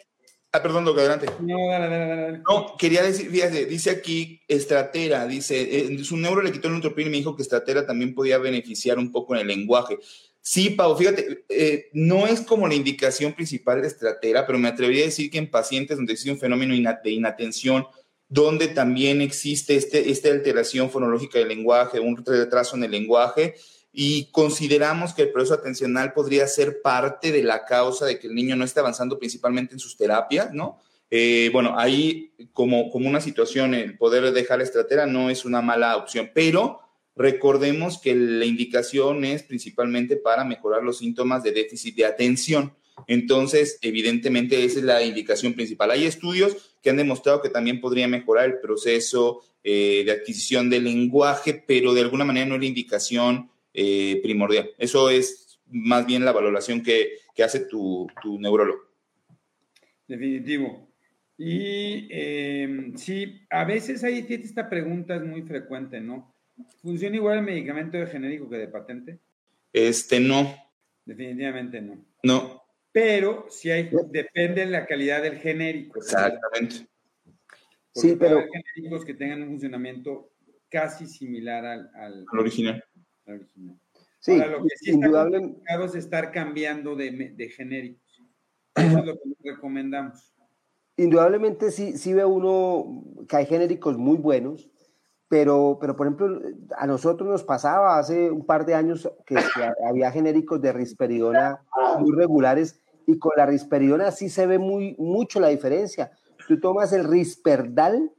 ah, 0.51 0.61
perdón, 0.61 0.85
doctor, 0.85 1.09
adelante. 1.09 1.27
No, 1.39 1.69
dale, 1.69 1.87
dale, 1.87 2.21
dale. 2.21 2.37
No, 2.39 2.75
quería 2.77 3.03
decir, 3.03 3.29
fíjate, 3.29 3.65
dice 3.65 3.91
aquí 3.91 4.41
Estratera, 4.47 5.27
dice, 5.27 5.61
eh, 5.61 6.03
su 6.03 6.17
neuro 6.17 6.41
le 6.41 6.51
quitó 6.51 6.67
el 6.67 6.73
neutropil 6.73 7.07
y 7.07 7.11
me 7.11 7.17
dijo 7.17 7.35
que 7.35 7.43
Estratera 7.43 7.85
también 7.85 8.15
podía 8.15 8.39
beneficiar 8.39 8.97
un 8.97 9.11
poco 9.11 9.35
en 9.35 9.41
el 9.41 9.47
lenguaje. 9.47 9.99
Sí, 10.49 10.69
Pau, 10.69 10.95
fíjate, 10.95 11.43
eh, 11.49 11.89
no 11.91 12.25
es 12.25 12.39
como 12.39 12.69
la 12.69 12.73
indicación 12.73 13.33
principal 13.33 13.81
de 13.81 13.89
estratera, 13.89 14.47
pero 14.47 14.57
me 14.57 14.69
atrevería 14.69 15.03
a 15.03 15.07
decir 15.07 15.29
que 15.29 15.39
en 15.39 15.51
pacientes 15.51 15.97
donde 15.97 16.13
existe 16.13 16.31
un 16.31 16.39
fenómeno 16.39 16.73
de 17.03 17.11
inatención, 17.11 17.85
donde 18.29 18.69
también 18.69 19.21
existe 19.21 19.75
este, 19.75 20.09
esta 20.09 20.29
alteración 20.29 20.89
fonológica 20.89 21.37
del 21.37 21.49
lenguaje, 21.49 21.99
un 21.99 22.15
retraso 22.25 22.77
en 22.77 22.85
el 22.85 22.91
lenguaje, 22.91 23.55
y 23.91 24.31
consideramos 24.31 25.13
que 25.13 25.23
el 25.23 25.33
proceso 25.33 25.55
atencional 25.55 26.13
podría 26.13 26.47
ser 26.47 26.81
parte 26.81 27.33
de 27.33 27.43
la 27.43 27.65
causa 27.65 28.05
de 28.05 28.17
que 28.17 28.27
el 28.27 28.33
niño 28.33 28.55
no 28.55 28.63
esté 28.63 28.79
avanzando 28.79 29.19
principalmente 29.19 29.73
en 29.73 29.81
sus 29.81 29.97
terapias, 29.97 30.53
¿no? 30.53 30.79
Eh, 31.11 31.49
bueno, 31.51 31.77
ahí 31.77 32.31
como, 32.53 32.89
como 32.89 33.09
una 33.09 33.19
situación, 33.19 33.73
el 33.73 33.97
poder 33.97 34.31
dejar 34.31 34.61
estratera 34.61 35.07
no 35.07 35.29
es 35.29 35.43
una 35.43 35.61
mala 35.61 35.97
opción, 35.97 36.31
pero 36.33 36.86
Recordemos 37.17 37.99
que 37.99 38.15
la 38.15 38.45
indicación 38.45 39.25
es 39.25 39.41
principalmente 39.41 40.17
para 40.17 40.45
mejorar 40.45 40.83
los 40.83 40.99
síntomas 40.99 41.41
de 41.41 41.51
déficit 41.51 41.95
de 41.95 42.05
atención. 42.05 42.73
Entonces, 43.07 43.79
evidentemente, 43.81 44.63
esa 44.63 44.79
es 44.79 44.85
la 44.85 45.03
indicación 45.03 45.53
principal. 45.53 45.91
Hay 45.91 46.05
estudios 46.05 46.77
que 46.81 46.91
han 46.91 46.97
demostrado 46.97 47.41
que 47.41 47.49
también 47.49 47.81
podría 47.81 48.07
mejorar 48.07 48.45
el 48.45 48.59
proceso 48.59 49.41
eh, 49.63 50.03
de 50.05 50.11
adquisición 50.11 50.69
del 50.69 50.83
lenguaje, 50.83 51.63
pero 51.65 51.93
de 51.93 52.01
alguna 52.01 52.23
manera 52.23 52.45
no 52.45 52.55
es 52.55 52.61
la 52.61 52.67
indicación 52.67 53.49
eh, 53.73 54.19
primordial. 54.21 54.69
Eso 54.77 55.09
es 55.09 55.59
más 55.69 56.05
bien 56.05 56.23
la 56.23 56.31
valoración 56.31 56.83
que, 56.83 57.13
hace 57.43 57.61
tu, 57.61 58.07
tu, 58.21 58.39
neurólogo. 58.39 58.81
Definitivo. 60.07 60.87
Y 61.37 62.07
eh, 62.09 62.91
sí, 62.95 63.41
a 63.49 63.63
veces 63.65 64.03
hay 64.03 64.25
esta 64.27 64.69
pregunta 64.69 65.15
es 65.15 65.23
muy 65.23 65.43
frecuente, 65.43 65.99
¿no? 65.99 66.36
¿Funciona 66.81 67.15
igual 67.15 67.39
el 67.39 67.43
medicamento 67.43 67.97
de 67.97 68.07
genérico 68.07 68.49
que 68.49 68.57
de 68.57 68.67
patente? 68.67 69.19
Este 69.73 70.19
no. 70.19 70.55
Definitivamente 71.05 71.81
no. 71.81 72.03
No. 72.23 72.63
Pero 72.91 73.45
si 73.49 73.69
hay, 73.69 73.89
depende 74.09 74.65
de 74.65 74.71
la 74.71 74.85
calidad 74.85 75.21
del 75.21 75.37
genérico. 75.37 75.99
Exactamente. 75.99 76.87
sí, 77.93 78.15
pero. 78.19 78.39
Hay 78.39 78.47
genéricos 78.73 79.05
que 79.05 79.13
tengan 79.13 79.43
un 79.43 79.49
funcionamiento 79.49 80.31
casi 80.69 81.07
similar 81.07 81.65
al, 81.65 81.91
al, 81.93 82.25
original. 82.37 82.83
Sí, 84.19 84.37
lo 84.37 84.63
que 84.63 84.75
sí 84.77 84.91
indudablemente. 84.91 85.61
es 85.85 85.95
estar 85.95 86.31
cambiando 86.31 86.95
de, 86.95 87.11
de 87.35 87.49
genéricos. 87.49 88.23
Eso 88.75 88.99
es 88.99 89.05
lo 89.05 89.13
que 89.13 89.51
recomendamos. 89.51 90.33
Indudablemente 90.97 91.71
sí, 91.71 91.97
sí 91.97 92.13
ve 92.13 92.25
uno 92.25 93.03
que 93.29 93.35
hay 93.35 93.45
genéricos 93.45 93.97
muy 93.97 94.17
buenos, 94.17 94.69
pero, 95.29 95.77
pero, 95.81 95.95
por 95.95 96.07
ejemplo, 96.07 96.41
a 96.77 96.87
nosotros 96.87 97.27
nos 97.29 97.43
pasaba 97.43 97.99
hace 97.99 98.31
un 98.31 98.45
par 98.45 98.65
de 98.65 98.75
años 98.75 99.11
que, 99.25 99.35
había 99.85 100.11
genéricos 100.11 100.61
de 100.61 100.71
risperidona 100.71 101.61
muy 101.99 102.15
regulares 102.15 102.79
y 103.05 103.19
con 103.19 103.33
la 103.35 103.45
risperidona 103.45 104.11
sí 104.11 104.29
se 104.29 104.47
ve 104.47 104.57
muy, 104.57 104.95
mucho 104.97 105.39
la 105.39 105.49
diferencia. 105.49 106.11
Tú 106.47 106.59
tomas 106.59 106.93
el 106.93 107.03
risperdal 107.03 108.11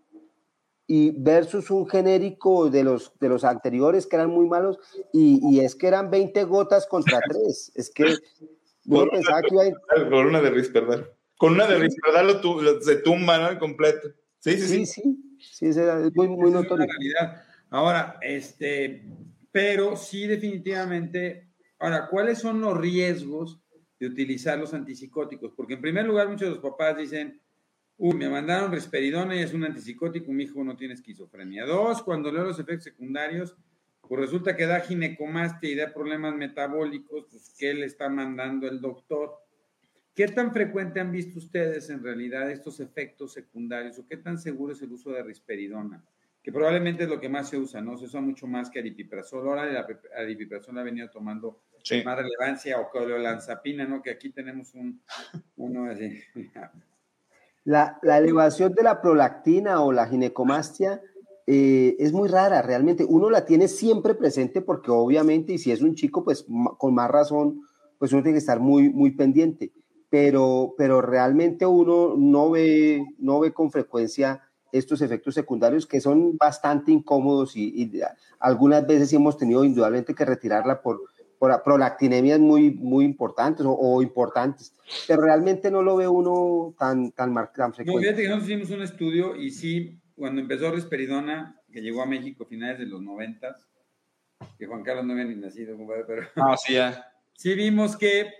y 0.86 1.10
versus 1.18 1.70
un 1.70 1.88
genérico 1.88 2.68
de 2.68 2.84
los, 2.84 3.18
de 3.18 3.28
los 3.28 3.44
anteriores 3.44 4.06
que 4.06 4.16
eran 4.16 4.30
muy 4.30 4.46
malos 4.46 4.78
y, 5.12 5.40
y 5.50 5.60
es 5.60 5.74
que 5.74 5.86
eran 5.86 6.10
20 6.10 6.44
gotas 6.44 6.86
contra 6.86 7.20
3. 7.26 7.72
Es 7.74 7.90
que 7.90 8.16
yo 8.84 9.08
pensaba 9.08 9.40
que 9.42 9.54
iba 9.54 9.62
a... 9.64 10.10
Con 10.10 10.26
una 10.26 10.42
de 10.42 10.50
risperdal. 10.50 11.10
Con 11.38 11.54
una 11.54 11.66
de 11.66 11.78
risperdal 11.78 12.40
lo, 12.42 12.80
se 12.82 12.96
tumba, 12.96 13.38
¿no? 13.38 13.58
Completo. 13.58 14.08
Sí, 14.40 14.58
sí, 14.58 14.60
sí. 14.60 14.86
sí. 14.86 15.02
sí. 15.02 15.27
Sí, 15.40 15.66
es 15.66 15.76
muy, 16.14 16.28
muy 16.28 16.50
notorio. 16.50 16.86
Ahora, 17.70 18.18
este, 18.22 19.04
pero 19.52 19.96
sí 19.96 20.26
definitivamente, 20.26 21.48
ahora, 21.78 22.08
¿cuáles 22.08 22.38
son 22.38 22.60
los 22.60 22.76
riesgos 22.78 23.60
de 23.98 24.06
utilizar 24.06 24.58
los 24.58 24.74
antipsicóticos? 24.74 25.52
Porque 25.56 25.74
en 25.74 25.80
primer 25.80 26.06
lugar, 26.06 26.28
muchos 26.28 26.48
de 26.48 26.54
los 26.54 26.62
papás 26.62 26.96
dicen, 26.96 27.40
uy, 27.98 28.14
me 28.16 28.28
mandaron 28.28 28.72
risperidona 28.72 29.36
y 29.36 29.40
es 29.40 29.52
un 29.52 29.64
antipsicótico, 29.64 30.32
mi 30.32 30.44
hijo 30.44 30.62
no 30.64 30.76
tiene 30.76 30.94
esquizofrenia. 30.94 31.66
Dos, 31.66 32.02
cuando 32.02 32.32
leo 32.32 32.44
los 32.44 32.58
efectos 32.58 32.84
secundarios, 32.84 33.56
pues 34.08 34.20
resulta 34.20 34.56
que 34.56 34.66
da 34.66 34.80
ginecomastia 34.80 35.70
y 35.70 35.74
da 35.74 35.92
problemas 35.92 36.34
metabólicos, 36.34 37.26
pues 37.30 37.54
¿qué 37.58 37.74
le 37.74 37.86
está 37.86 38.08
mandando 38.08 38.66
el 38.66 38.80
doctor? 38.80 39.34
¿Qué 40.18 40.26
tan 40.26 40.52
frecuente 40.52 40.98
han 40.98 41.12
visto 41.12 41.38
ustedes 41.38 41.90
en 41.90 42.02
realidad 42.02 42.50
estos 42.50 42.80
efectos 42.80 43.34
secundarios 43.34 44.00
o 44.00 44.04
qué 44.04 44.16
tan 44.16 44.36
seguro 44.36 44.72
es 44.72 44.82
el 44.82 44.90
uso 44.90 45.10
de 45.10 45.22
risperidona? 45.22 46.04
Que 46.42 46.50
probablemente 46.50 47.04
es 47.04 47.08
lo 47.08 47.20
que 47.20 47.28
más 47.28 47.48
se 47.48 47.56
usa, 47.56 47.80
¿no? 47.80 47.96
Se 47.96 48.06
usa 48.06 48.20
mucho 48.20 48.48
más 48.48 48.68
que 48.68 48.80
aripiprazol. 48.80 49.46
Ahora 49.46 49.66
la 49.66 49.86
aripiprazol 50.16 50.76
ha 50.76 50.82
venido 50.82 51.08
tomando 51.08 51.60
más 52.04 52.18
relevancia 52.18 52.80
o 52.80 52.90
coleolanzapina, 52.90 53.86
¿no? 53.86 54.02
Que 54.02 54.10
aquí 54.10 54.30
tenemos 54.30 54.74
un, 54.74 55.00
uno 55.56 55.88
así. 55.88 56.20
La, 57.64 57.98
la, 58.02 58.18
elevación 58.18 58.72
de 58.72 58.82
la 58.82 59.00
prolactina 59.00 59.82
o 59.82 59.92
la 59.92 60.06
ginecomastia 60.08 61.02
eh, 61.46 61.96
es 61.98 62.12
muy 62.12 62.28
rara, 62.28 62.62
realmente. 62.62 63.04
Uno 63.04 63.28
la 63.28 63.44
tiene 63.44 63.68
siempre 63.68 64.14
presente 64.14 64.62
porque 64.62 64.90
obviamente, 64.90 65.52
y 65.52 65.58
si 65.58 65.70
es 65.70 65.82
un 65.82 65.94
chico, 65.94 66.24
pues 66.24 66.46
con 66.78 66.94
más 66.94 67.10
razón, 67.10 67.60
pues 67.98 68.12
uno 68.12 68.22
tiene 68.22 68.36
que 68.36 68.40
estar 68.40 68.58
muy, 68.58 68.88
muy 68.88 69.10
pendiente 69.10 69.70
pero, 70.10 70.74
pero 70.76 71.02
realmente 71.02 71.66
uno 71.66 72.14
no 72.16 72.50
ve, 72.50 73.04
no 73.18 73.40
ve 73.40 73.52
con 73.52 73.70
frecuencia 73.70 74.42
estos 74.72 75.00
efectos 75.00 75.34
secundarios 75.34 75.86
que 75.86 76.00
son 76.00 76.36
bastante 76.36 76.92
incómodos 76.92 77.56
y, 77.56 78.00
algunas 78.40 78.86
veces 78.86 79.12
hemos 79.12 79.36
tenido 79.36 79.64
indudablemente 79.64 80.14
que 80.14 80.24
retirarla 80.24 80.80
por, 80.80 81.00
por 81.38 81.62
prolactinemias 81.62 82.38
muy, 82.38 82.70
muy 82.70 83.04
importantes 83.04 83.66
o, 83.68 84.02
importantes, 84.02 84.74
pero 85.06 85.22
realmente 85.22 85.70
no 85.70 85.82
lo 85.82 85.96
ve 85.96 86.06
uno 86.06 86.74
tan, 86.78 87.12
tan, 87.12 87.34
tan 87.34 87.74
frecuente. 87.74 87.92
No, 87.92 88.00
fíjate 88.00 88.22
que 88.22 88.28
nosotros 88.28 88.50
hicimos 88.50 88.70
un 88.70 88.82
estudio 88.82 89.36
y 89.36 89.50
sí, 89.50 89.98
cuando 90.14 90.40
empezó 90.40 90.70
Risperidona, 90.70 91.60
que 91.72 91.80
llegó 91.80 92.02
a 92.02 92.06
México 92.06 92.44
a 92.44 92.46
finales 92.46 92.78
de 92.78 92.86
los 92.86 93.02
noventas, 93.02 93.66
que 94.58 94.66
Juan 94.66 94.82
Carlos 94.82 95.04
no 95.04 95.12
había 95.12 95.24
ni 95.24 95.34
nacido, 95.34 95.76
pero... 96.06 96.22
Ah, 96.36 96.56
sí, 96.56 96.74
ya. 96.74 97.04
Sí 97.38 97.54
vimos 97.54 97.96
que 97.96 98.32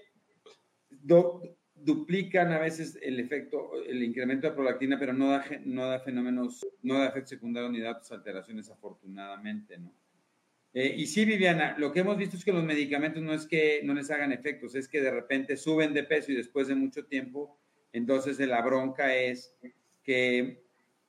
duplican 1.85 2.53
a 2.53 2.59
veces 2.59 2.99
el 3.03 3.21
efecto, 3.21 3.71
el 3.87 4.03
incremento 4.03 4.49
de 4.49 4.55
prolactina, 4.55 4.99
pero 4.99 5.13
no 5.13 5.31
da, 5.31 5.45
no 5.65 5.87
da 5.87 6.01
fenómenos, 6.01 6.67
no 6.83 6.99
da 6.99 7.09
efectos 7.09 7.31
secundarios 7.31 7.73
ni 7.73 7.81
datos 7.81 8.11
alteraciones, 8.13 8.71
afortunadamente, 8.71 9.79
¿no? 9.79 9.93
Eh, 10.75 10.95
y 10.97 11.07
sí, 11.07 11.25
Viviana, 11.25 11.77
lo 11.79 11.93
que 11.93 12.01
hemos 12.01 12.17
visto 12.19 12.37
es 12.37 12.45
que 12.45 12.53
los 12.53 12.63
medicamentos 12.63 13.23
no 13.23 13.33
es 13.33 13.47
que 13.47 13.81
no 13.85 13.95
les 13.95 14.11
hagan 14.11 14.33
efectos, 14.33 14.75
es 14.75 14.87
que 14.87 15.01
de 15.01 15.11
repente 15.11 15.57
suben 15.57 15.95
de 15.95 16.05
peso 16.05 16.31
y 16.31 16.37
después 16.37 16.69
de 16.69 16.75
mucho 16.75 17.07
tiempo, 17.07 17.59
entonces 17.93 18.39
la 18.39 18.61
bronca 18.61 19.15
es 19.17 19.57
que 20.03 20.63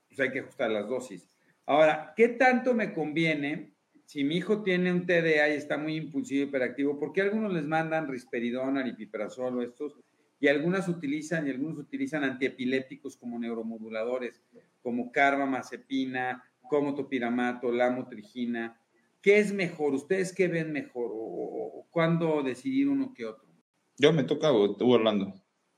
pues, 0.07 0.19
hay 0.19 0.31
que 0.31 0.39
ajustar 0.39 0.71
las 0.71 0.87
dosis. 0.87 1.27
Ahora, 1.65 2.13
¿qué 2.15 2.29
tanto 2.29 2.73
me 2.73 2.93
conviene 2.93 3.73
si 4.05 4.23
mi 4.23 4.37
hijo 4.37 4.63
tiene 4.63 4.91
un 4.91 5.05
TDA 5.05 5.49
y 5.49 5.57
está 5.57 5.77
muy 5.77 5.97
impulsivo 5.97 6.45
y 6.45 6.47
hiperactivo? 6.47 6.97
¿Por 6.97 7.13
qué 7.13 7.21
algunos 7.21 7.53
les 7.53 7.65
mandan 7.65 8.07
risperidona, 8.07 8.79
aripiprazol 8.79 9.59
o 9.59 9.61
estos? 9.61 9.99
Y 10.39 10.47
algunas 10.47 10.87
utilizan 10.87 11.47
y 11.47 11.51
algunos 11.51 11.77
utilizan 11.77 12.23
antiepilépticos 12.23 13.17
como 13.17 13.37
neuromoduladores, 13.37 14.41
como 14.81 15.11
carbamazepina, 15.11 16.43
como 16.69 16.95
topiramato, 16.95 17.71
lamotrigina. 17.71 18.79
¿Qué 19.21 19.39
es 19.39 19.51
mejor? 19.51 19.93
¿Ustedes 19.93 20.33
qué 20.33 20.47
ven 20.47 20.71
mejor? 20.71 21.11
¿O, 21.13 21.87
cuándo 21.89 22.41
decidir 22.41 22.87
uno 22.87 23.13
que 23.13 23.25
otro? 23.25 23.49
Yo 23.97 24.13
me 24.13 24.23
toca 24.23 24.51
o 24.53 24.75
tú, 24.77 24.91
Orlando. 24.91 25.33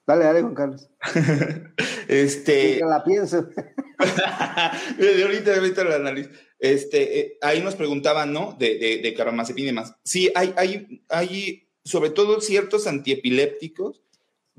Dale, 0.05 0.25
dale, 0.25 0.41
Juan 0.41 0.53
Carlos. 0.53 0.89
este. 2.07 2.79
la 2.85 3.03
pienso. 3.03 3.41
de 4.97 5.23
ahorita, 5.23 5.55
ahorita 5.55 5.83
la 5.85 5.95
analizo. 5.95 6.29
Este, 6.59 7.19
eh, 7.19 7.37
ahí 7.41 7.61
nos 7.63 7.75
preguntaban, 7.75 8.31
¿no? 8.31 8.55
De, 8.59 8.77
de, 8.77 9.53
y 9.57 9.65
demás. 9.65 9.95
Sí, 10.03 10.31
hay, 10.35 10.53
hay, 10.57 11.03
hay, 11.09 11.67
sobre 11.83 12.11
todo 12.11 12.41
ciertos 12.41 12.85
antiepilépticos 12.85 14.03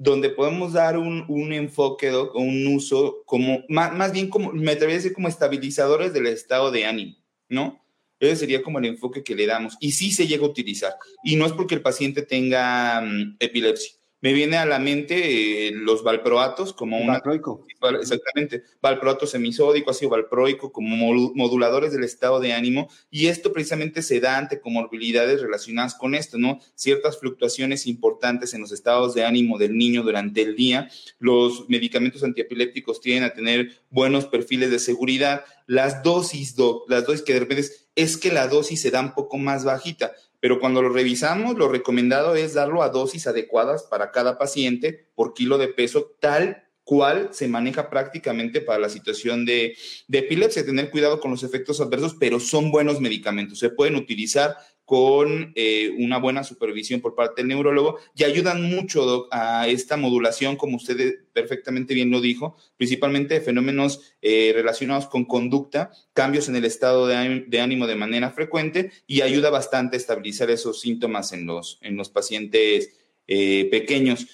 donde 0.03 0.31
podemos 0.31 0.73
dar 0.73 0.99
un, 0.99 1.25
un 1.29 1.53
enfoque, 1.53 2.11
o 2.11 2.33
un 2.35 2.67
uso 2.67 3.23
como, 3.25 3.63
más, 3.69 3.95
más, 3.95 4.13
bien 4.13 4.29
como, 4.29 4.53
me 4.53 4.73
atrevería 4.73 4.97
a 4.97 4.99
decir 4.99 5.13
como 5.13 5.29
estabilizadores 5.29 6.13
del 6.13 6.27
estado 6.27 6.73
de 6.73 6.87
ánimo, 6.87 7.17
¿no? 7.49 7.81
Ese 8.19 8.37
sería 8.37 8.63
como 8.63 8.81
el 8.81 8.87
enfoque 8.87 9.23
que 9.23 9.37
le 9.37 9.47
damos. 9.47 9.77
Y 9.79 9.93
sí 9.93 10.11
se 10.11 10.27
llega 10.27 10.45
a 10.45 10.49
utilizar. 10.49 10.95
Y 11.23 11.37
no 11.37 11.47
es 11.47 11.53
porque 11.53 11.77
el 11.77 11.83
paciente 11.83 12.23
tenga 12.23 13.01
mm, 13.01 13.37
epilepsia 13.39 13.93
me 14.23 14.33
viene 14.33 14.57
a 14.57 14.65
la 14.65 14.79
mente 14.79 15.67
eh, 15.67 15.73
los 15.73 16.03
valproatos 16.03 16.73
como 16.73 16.97
un 16.97 17.09
Valproico. 17.09 17.67
Exactamente, 18.01 18.63
valproato 18.81 19.27
semisódico, 19.27 19.91
ácido 19.91 20.13
valproico 20.13 20.73
como 20.73 20.97
moduladores 21.35 21.93
del 21.93 22.05
estado 22.05 22.39
de 22.39 22.53
ánimo 22.53 22.89
y 23.11 23.27
esto 23.27 23.53
precisamente 23.53 24.01
se 24.01 24.21
da 24.21 24.39
ante 24.39 24.61
comorbilidades 24.61 25.43
relacionadas 25.43 25.97
con 25.97 26.15
esto, 26.15 26.39
¿no? 26.39 26.61
Ciertas 26.77 27.19
fluctuaciones 27.19 27.89
importantes 27.89 28.55
en 28.55 28.61
los 28.61 28.71
estados 28.71 29.15
de 29.15 29.25
ánimo 29.25 29.59
del 29.59 29.77
niño 29.77 30.05
durante 30.05 30.43
el 30.43 30.55
día. 30.55 30.89
Los 31.19 31.69
medicamentos 31.69 32.23
antiepilépticos 32.23 33.01
tienden 33.01 33.25
a 33.25 33.35
tener 33.35 33.83
buenos 33.91 34.27
perfiles 34.27 34.71
de 34.71 34.79
seguridad. 34.79 35.45
Las 35.67 36.05
dosis, 36.05 36.55
las 36.87 37.05
dosis 37.05 37.23
que 37.23 37.35
de 37.35 37.41
repente 37.41 37.63
es, 37.63 37.89
es 37.97 38.17
que 38.17 38.31
la 38.31 38.47
dosis 38.47 38.81
se 38.81 38.93
da 38.93 39.01
un 39.01 39.15
poco 39.15 39.37
más 39.37 39.65
bajita 39.65 40.13
pero 40.43 40.59
cuando 40.59 40.83
lo 40.83 40.89
revisamos, 40.89 41.57
lo 41.57 41.69
recomendado 41.69 42.35
es 42.35 42.53
darlo 42.53 42.83
a 42.83 42.89
dosis 42.89 43.29
adecuadas 43.29 43.85
para 43.85 44.11
cada 44.11 44.39
paciente 44.39 45.07
por 45.15 45.35
kilo 45.35 45.57
de 45.57 45.69
peso, 45.69 46.17
tal 46.19 46.65
cual 46.83 47.29
se 47.31 47.47
maneja 47.47 47.89
prácticamente 47.89 48.61
para 48.61 48.81
la 48.81 48.89
situación 48.89 49.45
de, 49.45 49.77
epilepsia. 50.11 50.67
Tener 50.67 50.91
cuidado 50.91 51.21
con 51.21 51.31
los 51.31 51.45
efectos 51.45 51.81
adversos, 51.81 52.17
pero 52.19 52.41
son 52.41 52.73
buenos 52.73 53.01
medicamentos. 53.01 53.61
Se 53.61 53.71
pueden 53.71 53.95
utilizar 53.95 54.57
con 54.85 55.53
eh, 55.55 55.95
una 56.01 56.19
buena 56.19 56.43
supervisión 56.43 57.01
por 57.01 57.15
parte 57.15 57.43
del 57.43 57.47
neurólogo 57.47 57.99
y 58.17 58.25
ayudan 58.25 58.65
mucho 58.65 59.29
a 59.31 59.69
esta 59.69 59.97
modulación, 59.97 60.57
como 60.57 60.77
usted 60.77 61.21
perfectamente 61.33 61.95
bien 61.95 62.11
lo 62.11 62.21
dijo, 62.21 62.57
principalmente 62.77 63.41
fenómenos 63.41 64.15
eh, 64.21 64.53
relacionados 64.55 65.07
con 65.07 65.25
conducta, 65.25 65.91
cambios 66.13 66.49
en 66.49 66.57
el 66.57 66.65
estado 66.65 67.07
de, 67.07 67.61
ánimo 67.61 67.87
de 67.87 67.97
manera 67.97 68.31
frecuente 68.31 68.93
y 69.07 69.23
ayuda 69.23 69.51
bastante 69.51 69.97
a 69.97 69.99
estabilizar 69.99 70.51
esos 70.51 70.81
síntomas 70.81 71.33
en 71.33 71.47
los, 71.47 71.79
en 71.83 71.97
los 71.97 72.11
pacientes 72.11 72.91
eh, 73.27 73.69
pequeños. 73.71 74.27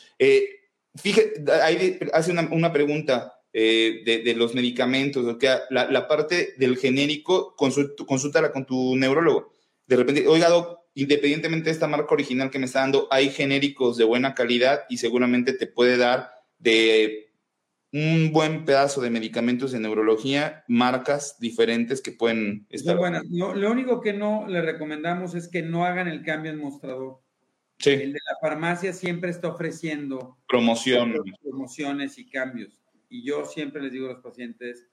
fíjate, 0.94 1.44
hace 2.12 2.32
una, 2.32 2.72
pregunta. 2.72 3.34
de, 3.52 4.34
los 4.37 4.54
medicamentos, 4.54 5.24
la, 5.70 5.90
la, 5.90 6.06
parte 6.06 6.54
del 6.58 6.76
genérico, 6.76 7.56
consúltala 7.56 8.52
con 8.52 8.66
tu 8.66 8.94
neurólogo 8.96 9.58
de 9.88 9.96
repente, 9.96 10.28
oiga, 10.28 10.50
Doc, 10.50 10.80
independientemente 10.94 11.64
de 11.64 11.70
esta 11.70 11.88
marca 11.88 12.12
original 12.12 12.50
que 12.50 12.58
me 12.58 12.66
está 12.66 12.80
dando, 12.80 13.08
hay 13.11 13.30
genéricos 13.30 13.96
de 13.96 14.04
buena 14.04 14.34
calidad 14.34 14.82
y 14.90 14.98
seguramente 14.98 15.54
te 15.54 15.66
puede 15.66 15.96
dar 15.96 16.30
de 16.58 17.28
un 17.92 18.32
buen 18.32 18.64
pedazo 18.64 19.00
de 19.00 19.10
medicamentos 19.10 19.72
de 19.72 19.80
neurología, 19.80 20.64
marcas 20.68 21.38
diferentes 21.40 22.02
que 22.02 22.12
pueden 22.12 22.66
estar. 22.68 22.96
Bueno, 22.96 23.22
lo 23.30 23.70
único 23.70 24.00
que 24.00 24.12
no 24.12 24.46
le 24.46 24.60
recomendamos 24.60 25.34
es 25.34 25.48
que 25.48 25.62
no 25.62 25.84
hagan 25.84 26.08
el 26.08 26.22
cambio 26.22 26.52
en 26.52 26.58
mostrador. 26.58 27.20
Sí. 27.78 27.90
El 27.90 28.12
de 28.12 28.20
la 28.26 28.36
farmacia 28.40 28.92
siempre 28.92 29.30
está 29.30 29.48
ofreciendo 29.48 30.36
Promoción. 30.48 31.14
promociones 31.42 32.18
y 32.18 32.28
cambios. 32.28 32.76
Y 33.08 33.24
yo 33.24 33.46
siempre 33.46 33.80
les 33.80 33.92
digo 33.92 34.06
a 34.06 34.14
los 34.14 34.22
pacientes, 34.22 34.86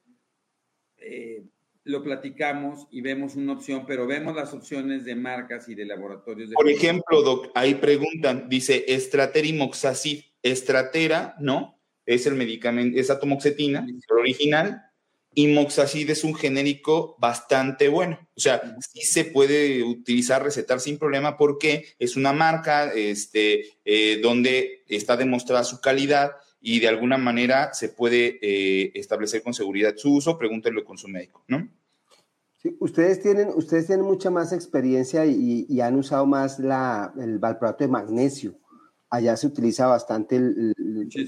eh, 0.97 1.43
lo 1.83 2.01
platicamos 2.03 2.87
y 2.91 3.01
vemos 3.01 3.35
una 3.35 3.53
opción, 3.53 3.85
pero 3.85 4.07
vemos 4.07 4.35
las 4.35 4.53
opciones 4.53 5.03
de 5.03 5.15
marcas 5.15 5.67
y 5.67 5.75
de 5.75 5.85
laboratorios. 5.85 6.49
De 6.49 6.55
Por 6.55 6.69
ejemplo, 6.69 7.21
Doc, 7.21 7.51
ahí 7.55 7.75
preguntan, 7.75 8.47
dice 8.47 8.85
Estratera 8.87 9.47
y 9.47 9.53
Moxacid. 9.53 10.23
Estratera, 10.45 11.35
¿no? 11.39 11.79
Es 12.05 12.27
el 12.27 12.35
medicamento, 12.35 12.99
es 12.99 13.09
atomoxetina, 13.09 13.85
el 13.87 14.17
original, 14.17 14.83
y 15.33 15.47
Moxacid 15.47 16.09
es 16.09 16.23
un 16.23 16.33
genérico 16.33 17.17
bastante 17.19 17.89
bueno. 17.89 18.17
O 18.35 18.39
sea, 18.39 18.77
sí 18.79 19.01
se 19.01 19.25
puede 19.25 19.83
utilizar, 19.83 20.41
recetar 20.41 20.79
sin 20.79 20.97
problema 20.97 21.35
porque 21.35 21.85
es 21.99 22.15
una 22.15 22.31
marca 22.31 22.93
este, 22.93 23.65
eh, 23.83 24.19
donde 24.21 24.83
está 24.87 25.17
demostrada 25.17 25.65
su 25.65 25.81
calidad 25.81 26.31
y 26.61 26.79
de 26.79 26.87
alguna 26.87 27.17
manera 27.17 27.73
se 27.73 27.89
puede 27.89 28.39
eh, 28.41 28.91
establecer 28.95 29.43
con 29.43 29.53
seguridad 29.53 29.95
su 29.97 30.15
uso, 30.15 30.37
pregúntenlo 30.37 30.85
con 30.85 30.97
su 30.97 31.09
médico, 31.09 31.43
¿no? 31.47 31.69
Sí, 32.61 32.75
ustedes 32.79 33.21
tienen, 33.21 33.49
ustedes 33.49 33.87
tienen 33.87 34.05
mucha 34.05 34.31
más 34.31 34.53
experiencia 34.53 35.25
y, 35.25 35.81
han 35.81 35.95
usado 35.95 36.25
más 36.25 36.59
la, 36.59 37.13
el 37.19 37.39
valproato 37.39 37.83
de 37.83 37.89
magnesio. 37.89 38.55
Allá 39.09 39.37
se 39.37 39.47
utiliza 39.47 39.87
bastante 39.87 40.35
el, 40.35 40.75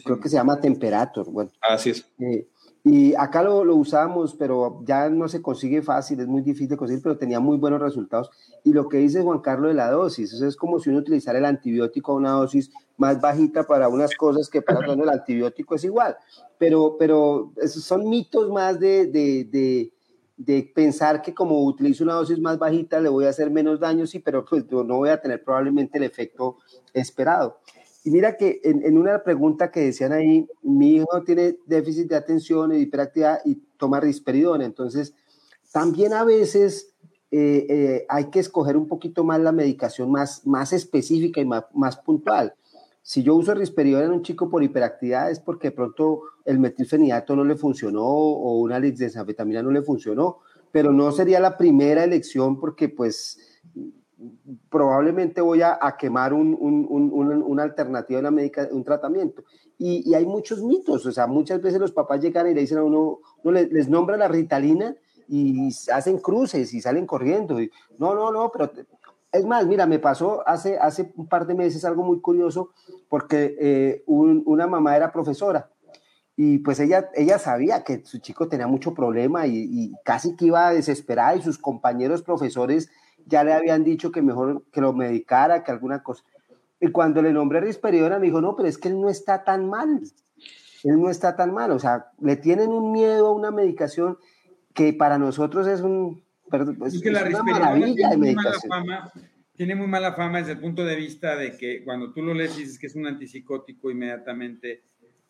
creo 0.03 0.19
que 0.19 0.29
se 0.29 0.35
llama 0.35 0.59
temperator. 0.59 1.29
Bueno, 1.31 1.51
así 1.61 1.91
es. 1.91 2.05
Eh, 2.19 2.47
y 2.83 3.13
acá 3.15 3.43
lo, 3.43 3.65
lo 3.65 3.75
usamos, 3.75 4.33
pero 4.35 4.81
ya 4.85 5.09
no 5.09 5.27
se 5.27 5.41
consigue 5.41 5.81
fácil, 5.81 6.21
es 6.21 6.27
muy 6.27 6.41
difícil 6.41 6.69
de 6.69 6.77
conseguir, 6.77 7.03
pero 7.03 7.17
tenía 7.17 7.41
muy 7.41 7.57
buenos 7.57 7.81
resultados. 7.81 8.29
Y 8.63 8.71
lo 8.71 8.87
que 8.87 8.97
dice 8.97 9.23
Juan 9.23 9.39
Carlos 9.39 9.69
de 9.69 9.73
la 9.75 9.91
dosis, 9.91 10.31
eso 10.31 10.47
es 10.47 10.55
como 10.55 10.79
si 10.79 10.89
uno 10.89 10.99
utilizara 10.99 11.37
el 11.37 11.45
antibiótico 11.45 12.13
a 12.13 12.15
una 12.15 12.31
dosis 12.31 12.71
más 12.95 13.19
bajita 13.19 13.65
para 13.67 13.89
unas 13.89 14.15
cosas 14.15 14.49
que 14.49 14.61
para 14.61 14.79
otras 14.79 14.97
el 14.97 15.09
antibiótico 15.09 15.75
es 15.75 15.83
igual. 15.83 16.15
Pero, 16.57 16.95
pero 16.97 17.51
esos 17.57 17.83
son 17.83 18.09
mitos 18.09 18.49
más 18.49 18.79
de, 18.79 19.07
de, 19.07 19.43
de, 19.43 19.91
de, 20.37 20.71
pensar 20.73 21.21
que 21.21 21.33
como 21.33 21.63
utilizo 21.65 22.03
una 22.03 22.13
dosis 22.13 22.39
más 22.39 22.57
bajita 22.57 22.99
le 22.99 23.09
voy 23.09 23.25
a 23.25 23.29
hacer 23.29 23.49
menos 23.49 23.79
daño, 23.79 24.07
sí, 24.07 24.19
pero 24.19 24.45
pues 24.45 24.65
no 24.69 24.97
voy 24.97 25.09
a 25.09 25.19
tener 25.19 25.43
probablemente 25.43 25.97
el 25.97 26.03
efecto 26.03 26.57
esperado. 26.93 27.59
Y 28.03 28.11
mira 28.11 28.37
que 28.37 28.61
en, 28.63 28.97
una 28.97 29.21
pregunta 29.21 29.69
que 29.69 29.81
decían 29.81 30.13
ahí, 30.13 30.47
mi 30.61 30.95
hijo 30.95 31.23
tiene 31.25 31.57
déficit 31.65 32.07
de 32.07 32.15
atención 32.15 32.73
y 32.73 32.77
hiperactividad 32.77 33.41
y 33.43 33.55
toma 33.77 33.99
risperidona. 33.99 34.63
Entonces, 34.63 35.13
también 35.73 36.13
a 36.13 36.23
veces 36.23 36.93
eh, 37.31 37.65
eh, 37.69 38.05
hay 38.07 38.29
que 38.29 38.39
escoger 38.39 38.77
un 38.77 38.87
poquito 38.87 39.25
más 39.25 39.41
la 39.41 39.51
medicación 39.51 40.09
más, 40.09 40.47
más 40.47 40.71
específica 40.71 41.41
y 41.41 41.45
más, 41.45 41.65
más 41.73 41.97
puntual. 41.97 42.53
Si 43.07 43.23
yo 43.23 43.35
uso 43.35 43.53
risperidona 43.53 44.03
en 44.03 44.11
un 44.11 44.21
chico 44.21 44.49
por 44.49 44.61
hiperactividad 44.61 45.31
es 45.31 45.39
porque 45.39 45.69
de 45.69 45.71
pronto 45.71 46.23
el 46.43 46.59
metilfenidato 46.59 47.37
no 47.37 47.45
le 47.45 47.55
funcionó 47.55 48.03
o 48.03 48.59
una 48.59 48.79
lisdexanfetamina 48.79 49.63
no 49.63 49.71
le 49.71 49.81
funcionó, 49.81 50.39
pero 50.73 50.91
no 50.91 51.09
sería 51.13 51.39
la 51.39 51.55
primera 51.55 52.03
elección 52.03 52.59
porque 52.59 52.89
pues 52.89 53.61
probablemente 54.67 55.39
voy 55.39 55.61
a, 55.61 55.79
quemar 55.97 56.33
un, 56.33 56.57
una 56.59 57.63
alternativa, 57.63 58.19
una 58.19 58.29
médica, 58.29 58.67
un 58.71 58.83
tratamiento. 58.83 59.45
Y, 59.77 60.13
hay 60.13 60.25
muchos 60.25 60.61
mitos, 60.61 61.05
o 61.05 61.11
sea, 61.13 61.27
muchas 61.27 61.61
veces 61.61 61.79
los 61.79 61.93
papás 61.93 62.19
llegan 62.19 62.47
y 62.47 62.53
le 62.53 62.59
dicen 62.59 62.79
a 62.79 62.83
uno, 62.83 63.19
uno 63.41 63.53
les, 63.53 63.71
les, 63.71 63.87
nombra 63.87 64.17
la 64.17 64.27
ritalina 64.27 64.93
y 65.29 65.69
hacen 65.93 66.17
cruces 66.17 66.73
y 66.73 66.81
salen 66.81 67.05
corriendo. 67.05 67.61
Y, 67.61 67.71
no, 67.99 68.13
no, 68.13 68.33
no, 68.33 68.51
pero 68.51 68.69
es 69.37 69.45
más, 69.45 69.65
mira, 69.65 69.85
me 69.85 69.99
pasó 69.99 70.47
hace, 70.47 70.77
hace 70.77 71.11
un 71.15 71.27
par 71.27 71.47
de 71.47 71.55
meses 71.55 71.85
algo 71.85 72.03
muy 72.03 72.19
curioso 72.19 72.71
porque 73.09 73.55
eh, 73.59 74.03
una 74.05 74.67
mamá 74.67 74.95
era 74.95 75.11
profesora 75.11 75.69
y 76.39 76.59
pues 76.59 76.79
ella, 76.79 77.09
ella 77.15 77.39
sabía 77.39 77.83
que 77.83 78.05
su 78.05 78.19
chico 78.19 78.47
tenía 78.47 78.67
mucho 78.67 78.93
problema 78.93 79.47
y, 79.47 79.91
casi 80.05 80.35
que 80.35 80.45
iba 80.45 80.71
desesperada 80.71 81.35
y 81.35 81.41
sus 81.41 81.57
compañeros 81.57 82.21
profesores 82.21 82.91
ya 83.25 83.43
le 83.43 83.53
habían 83.53 83.83
dicho 83.83 84.11
que 84.11 84.21
mejor 84.21 84.63
que 84.71 84.79
lo 84.79 84.93
medicara, 84.93 85.63
que 85.63 85.71
alguna 85.71 86.03
cosa. 86.03 86.23
Y 86.79 86.91
cuando 86.91 87.23
le 87.23 87.33
nombré 87.33 87.59
risperidona, 87.59 88.19
me 88.19 88.27
dijo, 88.27 88.39
no, 88.39 88.55
pero 88.55 88.69
es 88.69 88.77
que 88.77 88.87
él 88.87 89.01
no 89.01 89.09
está 89.09 89.43
tan 89.43 89.67
mal. 89.67 89.99
Él 90.83 91.01
no 91.01 91.09
está 91.09 91.35
tan 91.35 91.55
mal. 91.55 91.71
O 91.71 91.79
sea, 91.79 92.11
le 92.19 92.35
tienen 92.35 92.69
un 92.69 92.91
miedo 92.91 93.27
a 93.27 93.31
una 93.31 93.49
medicación 93.49 94.19
que 94.75 94.93
para 94.93 95.17
nosotros 95.17 95.65
es 95.65 95.81
un... 95.81 96.23
es, 96.85 97.01
que 97.01 97.11
la 97.11 97.25
una 97.25 97.43
maravilla 97.43 98.09
de 98.09 98.17
medicación. 98.17 98.69
Fama, 98.69 99.11
tiene 99.55 99.75
muy 99.75 99.87
mala 99.87 100.13
fama 100.13 100.39
desde 100.39 100.53
el 100.53 100.59
punto 100.59 100.85
de 100.85 100.95
vista 100.95 101.35
de 101.35 101.57
que 101.57 101.83
cuando 101.83 102.13
tú 102.13 102.21
lo 102.21 102.33
lees 102.33 102.55
dices 102.55 102.77
que 102.77 102.87
es 102.87 102.95
un 102.95 103.07
antipsicótico, 103.07 103.89
inmediatamente 103.89 104.83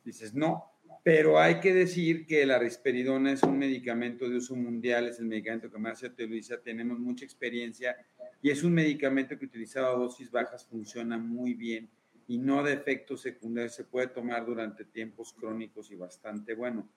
dices, 0.04 0.34
no, 0.34 0.66
pero 1.04 1.40
hay 1.40 1.62
que 1.62 1.74
decir 1.74 2.26
que 2.26 2.46
la 2.46 2.60
risperidona 2.60 3.32
es 3.32 3.44
un 3.44 3.58
medicamento 3.58 4.30
de 4.30 4.38
uso 4.38 4.56
mundial, 4.56 5.08
es 5.08 5.20
el 5.20 5.28
medicamento 5.28 5.72
que 5.72 5.78
más 5.78 6.00
se 6.00 6.08
utiliza, 6.08 6.58
tenemos 6.58 7.00
mucha 7.00 7.24
experiencia 7.24 7.96
y 8.42 8.50
es 8.50 8.64
un 8.64 8.74
medicamento 8.74 9.40
que 9.40 9.46
utilizado 9.46 9.88
a 9.88 10.00
dosis 10.00 10.30
bajas 10.30 10.66
funciona 10.66 11.18
muy 11.18 11.54
bien 11.54 11.90
y 12.28 12.38
no 12.38 12.62
de 12.62 12.74
efectos 12.74 13.22
secundarios, 13.22 13.74
se 13.74 13.86
puede 13.86 14.08
tomar 14.08 14.46
durante 14.46 14.84
tiempos 14.84 15.34
crónicos 15.34 15.92
y 15.92 15.96
bastante 15.96 16.54
bueno. 16.54 16.90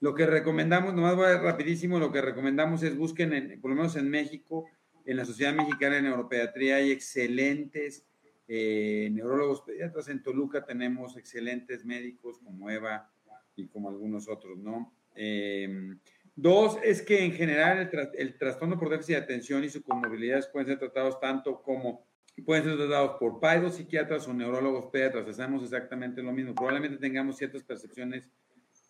Lo 0.00 0.14
que 0.14 0.26
recomendamos, 0.26 0.94
nomás 0.94 1.16
voy 1.16 1.26
a 1.26 1.38
rapidísimo, 1.38 1.98
lo 1.98 2.12
que 2.12 2.20
recomendamos 2.20 2.82
es 2.82 2.96
busquen, 2.96 3.60
por 3.60 3.70
lo 3.70 3.76
menos 3.76 3.96
en 3.96 4.08
México, 4.08 4.66
en 5.04 5.16
la 5.16 5.24
Sociedad 5.24 5.54
Mexicana 5.54 5.96
de 5.96 6.02
Neuropediatría 6.02 6.76
hay 6.76 6.90
excelentes 6.90 8.06
eh, 8.48 9.08
neurólogos 9.12 9.62
pediatras, 9.62 10.08
en 10.08 10.22
Toluca 10.22 10.64
tenemos 10.64 11.16
excelentes 11.16 11.84
médicos 11.84 12.38
como 12.38 12.70
Eva 12.70 13.10
y 13.56 13.66
como 13.66 13.88
algunos 13.88 14.28
otros, 14.28 14.58
¿no? 14.58 14.92
Em, 15.16 15.98
dos, 16.36 16.78
es 16.84 17.02
que 17.02 17.24
en 17.24 17.32
general 17.32 17.90
el, 18.14 18.38
trastorno 18.38 18.78
por 18.78 18.90
déficit 18.90 19.16
de 19.16 19.22
atención 19.22 19.64
y 19.64 19.68
su 19.68 19.82
comorbilidades 19.82 20.46
pueden 20.46 20.68
ser 20.68 20.78
tratados 20.78 21.18
tanto 21.18 21.62
como 21.62 22.05
pueden 22.42 22.64
ser 22.64 22.76
tratados 22.76 23.18
por 23.18 23.40
psiquiatras 23.72 24.28
o 24.28 24.34
neurólogos 24.34 24.86
pediatras. 24.86 25.28
Hacemos 25.28 25.62
exactamente 25.62 26.22
lo 26.22 26.32
mismo. 26.32 26.54
Probablemente 26.54 26.98
tengamos 26.98 27.36
ciertas 27.36 27.62
percepciones 27.62 28.28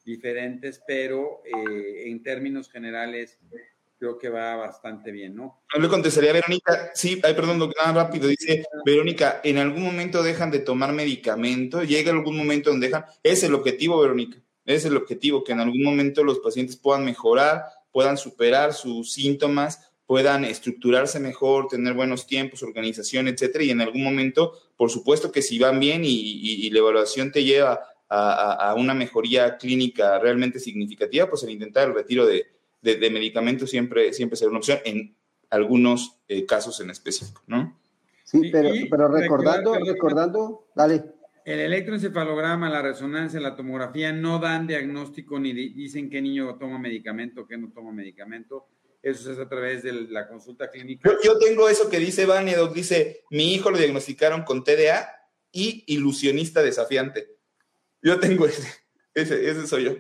diferentes, 0.05 0.83
pero 0.87 1.43
eh, 1.45 2.11
en 2.11 2.23
términos 2.23 2.71
generales 2.71 3.39
creo 3.99 4.19
que 4.19 4.29
va 4.29 4.57
bastante 4.57 5.11
bien, 5.11 5.35
¿no? 5.35 5.63
No 5.75 5.81
le 5.81 5.89
contestaría 5.89 6.31
a 6.31 6.35
Verónica, 6.35 6.91
sí, 6.95 7.21
ay, 7.25 7.35
perdón, 7.35 7.59
nada 7.59 8.05
rápido, 8.05 8.29
dice 8.29 8.65
Verónica, 8.85 9.41
en 9.43 9.59
algún 9.59 9.83
momento 9.83 10.23
dejan 10.23 10.51
de 10.51 10.59
tomar 10.59 10.93
medicamento, 10.93 11.83
llega 11.83 12.13
algún 12.13 12.37
momento 12.37 12.71
donde 12.71 12.89
dejan, 12.89 13.07
es 13.23 13.43
el 13.43 13.55
objetivo, 13.55 14.01
Verónica, 14.01 14.39
es 14.65 14.85
el 14.85 14.97
objetivo, 14.97 15.45
que 15.45 15.53
en 15.53 15.61
algún 15.61 15.83
momento 15.83 16.25
los 16.25 16.41
pacientes 16.41 16.77
puedan 16.77 17.05
mejorar, 17.05 17.65
puedan 17.91 18.19
superar 18.19 18.75
sus 18.75 19.13
síntomas, 19.13 19.91
puedan 20.07 20.45
estructurarse 20.45 21.19
mejor, 21.19 21.67
tener 21.69 21.95
buenos 21.95 22.27
tiempos, 22.27 22.63
organización, 22.63 23.29
etcétera, 23.29 23.65
y 23.65 23.71
en 23.71 23.81
algún 23.81 24.05
momento, 24.05 24.53
por 24.77 24.91
supuesto 24.91 25.33
que 25.33 25.43
si 25.43 25.59
van 25.59 25.81
bien 25.81 26.03
y, 26.05 26.71
la 26.71 26.79
evaluación 26.79 27.33
te 27.33 27.45
lleva 27.45 27.81
a, 28.09 28.75
una 28.79 28.95
mejoría 28.95 29.57
clínica 29.57 30.19
realmente 30.19 30.61
significativa, 30.61 31.29
pues 31.29 31.43
el 31.43 31.51
intentar 31.51 31.89
el 31.89 31.95
retiro 31.95 32.27
de, 32.27 32.47
medicamentos 32.83 33.71
siempre, 33.71 34.13
siempre 34.13 34.37
será 34.37 34.51
una 34.51 34.59
opción 34.59 34.79
en 34.85 35.17
algunos 35.51 36.21
eh, 36.29 36.47
casos 36.47 36.81
en 36.81 36.91
específico, 36.91 37.43
¿no? 37.49 37.77
Sí, 38.23 38.51
pero, 38.53 38.71
pero 38.89 39.09
recordando, 39.09 39.75
recordando, 39.75 40.69
dale. 40.75 41.05
El 41.45 41.61
electroencefalograma, 41.61 42.69
la 42.69 42.83
resonancia, 42.83 43.41
la 43.41 43.55
tomografía 43.55 44.13
no 44.13 44.41
dan 44.41 44.67
diagnóstico 44.67 45.39
ni 45.39 45.53
dicen 45.53 46.11
qué 46.11 46.21
niño 46.21 46.57
toma 46.59 46.79
medicamento, 46.79 47.47
qué 47.47 47.57
no 47.57 47.71
toma 47.73 47.93
medicamento 47.93 48.67
eso 49.11 49.33
es 49.33 49.39
a 49.39 49.49
través 49.49 49.85
de 49.85 49.93
la 49.93 50.27
consulta 50.27 50.69
clínica. 50.69 51.17
Yo, 51.23 51.39
tengo 51.39 51.69
eso 51.69 51.89
que 51.89 51.99
dice 51.99 52.27
Vania, 52.27 52.59
dice, 52.75 53.25
mi 53.31 53.55
hijo 53.55 53.71
lo 53.71 53.79
diagnosticaron 53.79 54.43
con 54.43 54.65
TDA 54.65 55.09
y 55.53 55.85
ilusionista 55.87 56.63
desafiante. 56.63 57.37
Yo 58.03 58.19
tengo 58.19 58.47
ese, 58.47 58.69
ese, 59.15 59.49
ese 59.49 59.67
soy 59.67 59.85
yo. 59.85 59.93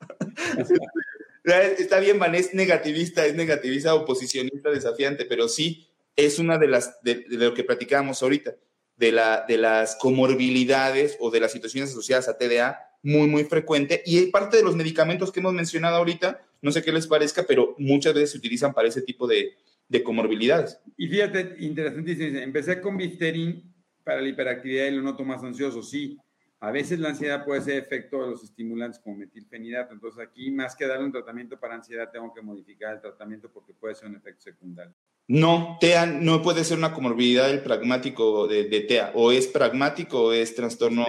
Está 1.78 1.98
bien, 1.98 2.18
Van, 2.18 2.34
es 2.34 2.54
negativista, 2.54 3.26
es 3.26 3.34
negativista, 3.34 3.94
oposicionista, 3.94 4.70
desafiante, 4.70 5.24
pero 5.26 5.48
sí 5.48 5.88
es 6.16 6.38
una 6.38 6.56
de 6.56 6.68
las, 6.68 7.02
de, 7.02 7.24
lo 7.28 7.54
que 7.54 7.64
platicábamos 7.64 8.22
ahorita, 8.22 8.54
de, 8.96 9.12
la, 9.12 9.44
de 9.46 9.58
las 9.58 9.96
comorbilidades 9.96 11.16
o 11.20 11.30
de 11.30 11.40
las 11.40 11.52
situaciones 11.52 11.90
asociadas 11.90 12.28
a 12.28 12.38
TDA 12.38 12.88
muy, 13.04 13.28
muy 13.28 13.44
frecuente. 13.44 14.02
Y 14.04 14.26
parte 14.26 14.56
de 14.56 14.64
los 14.64 14.74
medicamentos 14.74 15.30
que 15.30 15.38
hemos 15.38 15.52
mencionado 15.52 15.96
ahorita 15.96 16.40
no 16.64 16.72
sé 16.72 16.82
qué 16.82 16.90
les 16.90 17.06
parezca, 17.06 17.44
pero 17.46 17.74
muchas 17.76 18.14
veces 18.14 18.30
se 18.30 18.38
utilizan 18.38 18.72
para 18.72 18.88
ese 18.88 19.02
tipo 19.02 19.26
de, 19.26 19.54
comorbilidades. 20.02 20.80
Y 20.96 21.06
fíjate, 21.06 21.56
interesantísimo, 21.60 22.38
empecé 22.38 22.80
con 22.80 22.96
Bifterin 22.96 23.62
para 24.02 24.20
la 24.20 24.28
hiperactividad 24.28 24.86
y 24.86 24.92
lo 24.92 25.02
noto 25.02 25.24
más 25.24 25.44
ansioso, 25.44 25.82
sí. 25.82 26.18
A 26.58 26.72
veces 26.72 26.98
la 26.98 27.10
ansiedad 27.10 27.44
puede 27.44 27.60
ser 27.60 27.76
efecto 27.76 28.22
de 28.22 28.30
los 28.30 28.42
estimulantes 28.42 28.98
como 28.98 29.18
metilfenidato, 29.18 29.92
entonces 29.92 30.26
aquí 30.26 30.50
más 30.50 30.74
que 30.74 30.86
darle 30.86 31.04
un 31.04 31.12
tratamiento 31.12 31.60
para 31.60 31.74
ansiedad 31.74 32.10
tengo 32.10 32.32
que 32.32 32.40
modificar 32.40 32.94
el 32.94 33.02
tratamiento 33.02 33.50
porque 33.52 33.74
puede 33.74 33.94
ser 33.94 34.08
un 34.08 34.16
efecto 34.16 34.42
secundario. 34.42 34.94
No, 35.28 35.76
TEA 35.80 36.06
no 36.06 36.42
puede 36.42 36.64
ser 36.64 36.78
una 36.78 36.94
comorbilidad 36.94 37.48
del 37.48 37.62
pragmático 37.62 38.48
de, 38.48 38.64
TEA, 38.64 39.12
o 39.14 39.30
es 39.30 39.46
pragmático 39.46 40.24
o 40.24 40.32
es 40.32 40.54
trastorno 40.54 41.04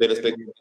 del 0.00 0.12
espectro. 0.12 0.52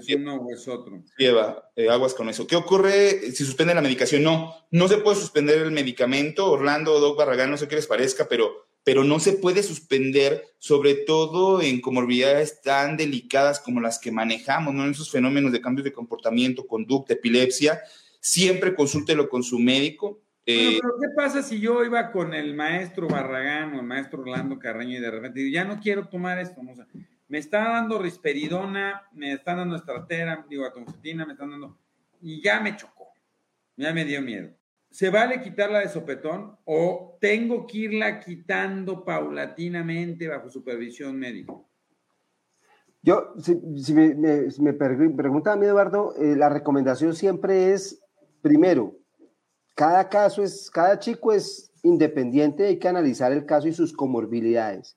Es 0.00 0.16
uno 0.16 0.36
o 0.36 0.50
es 0.50 0.66
otro. 0.66 1.04
Lleva 1.18 1.70
eh, 1.76 1.90
aguas 1.90 2.14
con 2.14 2.30
eso. 2.30 2.46
¿Qué 2.46 2.56
ocurre 2.56 3.30
si 3.30 3.44
suspende 3.44 3.74
la 3.74 3.82
medicación? 3.82 4.22
No, 4.22 4.54
no 4.70 4.88
se 4.88 4.96
puede 4.96 5.18
suspender 5.18 5.60
el 5.60 5.70
medicamento. 5.70 6.50
Orlando, 6.50 6.98
Doc 6.98 7.18
Barragán, 7.18 7.50
no 7.50 7.58
sé 7.58 7.68
qué 7.68 7.76
les 7.76 7.86
parezca, 7.86 8.26
pero, 8.26 8.68
pero 8.84 9.04
no 9.04 9.20
se 9.20 9.34
puede 9.34 9.62
suspender, 9.62 10.44
sobre 10.56 10.94
todo 10.94 11.60
en 11.60 11.82
comorbilidades 11.82 12.62
tan 12.62 12.96
delicadas 12.96 13.60
como 13.60 13.82
las 13.82 13.98
que 13.98 14.10
manejamos, 14.10 14.72
¿no? 14.72 14.84
En 14.84 14.92
esos 14.92 15.10
fenómenos 15.10 15.52
de 15.52 15.60
cambios 15.60 15.84
de 15.84 15.92
comportamiento, 15.92 16.66
conducta, 16.66 17.12
epilepsia. 17.12 17.82
Siempre 18.18 18.74
consúltelo 18.74 19.28
con 19.28 19.42
su 19.42 19.58
médico. 19.58 20.22
Eh, 20.46 20.78
pero 20.80 20.94
¿qué 21.02 21.08
pasa 21.14 21.42
si 21.42 21.60
yo 21.60 21.84
iba 21.84 22.12
con 22.12 22.32
el 22.32 22.54
maestro 22.54 23.08
Barragán 23.08 23.74
o 23.74 23.80
el 23.80 23.86
maestro 23.86 24.22
Orlando 24.22 24.58
Carreño 24.58 24.96
y 24.96 25.00
de 25.00 25.10
repente 25.10 25.40
digo, 25.40 25.52
ya 25.52 25.64
no 25.64 25.80
quiero 25.80 26.08
tomar 26.08 26.38
esto? 26.38 26.62
¿no? 26.62 26.72
Me 27.28 27.38
está 27.38 27.68
dando 27.68 27.98
risperidona, 27.98 29.02
me 29.12 29.32
están 29.32 29.58
dando 29.58 29.76
estratera, 29.76 30.44
digo 30.48 30.64
atoncetina, 30.64 31.26
me 31.26 31.32
están 31.32 31.50
dando, 31.50 31.78
y 32.20 32.42
ya 32.42 32.60
me 32.60 32.76
chocó, 32.76 33.12
ya 33.76 33.92
me 33.92 34.04
dio 34.04 34.22
miedo. 34.22 34.50
¿Se 34.90 35.10
vale 35.10 35.42
quitarla 35.42 35.80
de 35.80 35.88
sopetón 35.88 36.56
o 36.64 37.18
tengo 37.20 37.66
que 37.66 37.78
irla 37.78 38.20
quitando 38.20 39.04
paulatinamente 39.04 40.28
bajo 40.28 40.48
supervisión 40.48 41.18
médica? 41.18 41.54
Yo, 43.02 43.34
si, 43.38 43.92
me, 43.92 44.14
me, 44.14 44.72
pregunta 44.72 45.52
a 45.52 45.56
mí, 45.56 45.66
Eduardo, 45.66 46.14
eh, 46.16 46.34
la 46.34 46.48
recomendación 46.48 47.14
siempre 47.14 47.72
es, 47.72 48.02
primero, 48.42 48.96
cada 49.76 50.08
caso 50.08 50.42
es, 50.42 50.70
cada 50.70 50.98
chico 50.98 51.32
es 51.32 51.70
independiente, 51.82 52.66
hay 52.66 52.78
que 52.78 52.88
analizar 52.88 53.30
el 53.32 53.46
caso 53.46 53.68
y 53.68 53.72
sus 53.72 53.92
comorbilidades. 53.92 54.96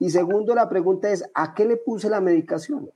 Y 0.00 0.08
segundo, 0.08 0.54
la 0.54 0.70
pregunta 0.70 1.10
es, 1.10 1.30
¿a 1.34 1.54
qué 1.54 1.66
le 1.66 1.76
puse 1.76 2.08
la 2.08 2.22
medicación? 2.22 2.90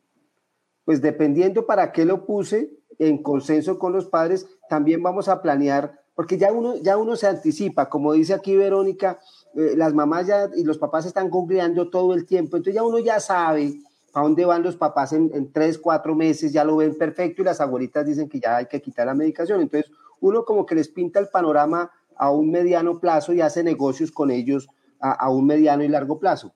Pues 0.87 1.03
dependiendo 1.03 1.67
para 1.67 1.93
qué 1.93 2.07
lo 2.07 2.25
puse, 2.25 2.71
en 2.99 3.23
consenso 3.23 3.79
con 3.79 3.93
los 3.93 4.07
padres, 4.07 4.49
también 4.71 5.03
vamos 5.03 5.29
a 5.29 5.43
planear, 5.43 6.01
porque 6.15 6.39
ya 6.39 6.51
uno, 6.51 6.77
ya 6.77 6.97
uno 6.97 7.15
se 7.15 7.27
anticipa, 7.27 7.91
como 7.91 8.15
dice 8.15 8.33
aquí 8.33 8.57
Verónica, 8.57 9.19
eh, 9.55 9.75
las 9.77 9.93
mamás 9.93 10.27
ya 10.27 10.49
y 10.57 10.65
los 10.65 10.79
papás 10.79 11.05
están 11.05 11.29
googleando 11.29 11.91
todo 11.91 12.15
el 12.15 12.25
tiempo, 12.25 12.57
entonces 12.57 12.75
ya 12.75 12.83
uno 12.83 12.99
ya 12.99 13.21
sabe 13.21 13.75
a 14.15 14.23
dónde 14.23 14.47
van 14.47 14.63
los 14.63 14.77
papás 14.77 15.13
en, 15.13 15.53
tres, 15.53 15.79
cuatro 15.79 16.15
meses, 16.15 16.55
ya 16.55 16.65
lo 16.65 16.77
ven 16.77 16.97
perfecto 16.97 17.43
y 17.43 17.45
las 17.45 17.61
abuelitas 17.61 18.07
dicen 18.07 18.31
que 18.31 18.41
ya 18.41 18.57
hay 18.57 18.67
que 18.67 18.81
quitar 18.81 19.07
la 19.07 19.15
medicación. 19.15 19.61
Entonces 19.61 19.91
uno 20.21 20.45
como 20.45 20.65
que 20.65 20.77
les 20.77 20.89
pinta 20.89 21.19
el 21.19 21.29
panorama 21.29 21.91
a 22.17 22.31
un 22.31 22.49
mediano 22.49 23.01
plazo 23.01 23.33
y 23.35 23.41
hace 23.41 23.65
negocios 23.65 24.13
con 24.13 24.31
ellos 24.31 24.69
a 25.01 25.29
un 25.29 25.45
mediano 25.47 25.83
y 25.83 25.89
largo 25.89 26.21
plazo. 26.21 26.55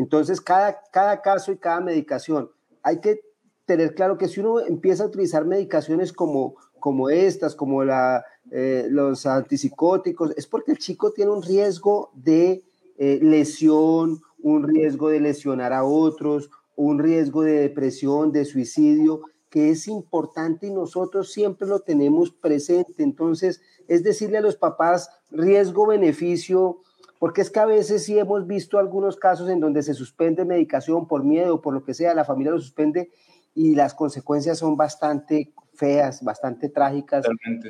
Entonces, 0.00 0.40
cada, 0.40 0.80
cada 0.90 1.20
caso 1.20 1.52
y 1.52 1.58
cada 1.58 1.82
medicación, 1.82 2.50
hay 2.82 3.00
que 3.00 3.20
tener 3.66 3.94
claro 3.94 4.16
que 4.16 4.28
si 4.28 4.40
uno 4.40 4.58
empieza 4.60 5.04
a 5.04 5.08
utilizar 5.08 5.44
medicaciones 5.44 6.10
como, 6.10 6.54
como 6.78 7.10
estas, 7.10 7.54
como 7.54 7.82
eh, 7.82 8.86
los 8.88 9.26
antipsicóticos, 9.26 10.32
es 10.38 10.46
porque 10.46 10.72
el 10.72 10.78
chico 10.78 11.12
tiene 11.12 11.32
un 11.32 11.42
riesgo 11.42 12.12
de 12.14 12.64
eh, 12.96 13.18
lesión, 13.20 14.22
un 14.42 14.66
riesgo 14.66 15.10
de 15.10 15.20
lesionar 15.20 15.74
a 15.74 15.84
otros, 15.84 16.48
un 16.76 16.98
riesgo 16.98 17.42
de 17.42 17.60
depresión, 17.60 18.32
de 18.32 18.46
suicidio, 18.46 19.20
que 19.50 19.68
es 19.68 19.86
importante 19.86 20.68
y 20.68 20.70
nosotros 20.70 21.30
siempre 21.30 21.68
lo 21.68 21.80
tenemos 21.80 22.30
presente. 22.30 23.02
Entonces, 23.02 23.60
es 23.86 24.02
decirle 24.02 24.38
a 24.38 24.40
los 24.40 24.56
papás 24.56 25.10
riesgo-beneficio, 25.30 26.78
porque 27.20 27.42
es 27.42 27.50
que 27.50 27.60
a 27.60 27.66
veces 27.66 28.02
sí 28.02 28.18
hemos 28.18 28.46
visto 28.46 28.78
algunos 28.78 29.16
casos 29.16 29.50
en 29.50 29.60
donde 29.60 29.82
se 29.82 29.92
suspende 29.92 30.46
medicación 30.46 31.06
por 31.06 31.22
miedo, 31.22 31.60
por 31.60 31.74
lo 31.74 31.84
que 31.84 31.92
sea, 31.92 32.14
la 32.14 32.24
familia 32.24 32.50
lo 32.50 32.58
suspende 32.58 33.10
y 33.54 33.74
las 33.74 33.92
consecuencias 33.94 34.58
son 34.58 34.74
bastante 34.74 35.52
feas, 35.74 36.24
bastante 36.24 36.70
trágicas 36.70 37.26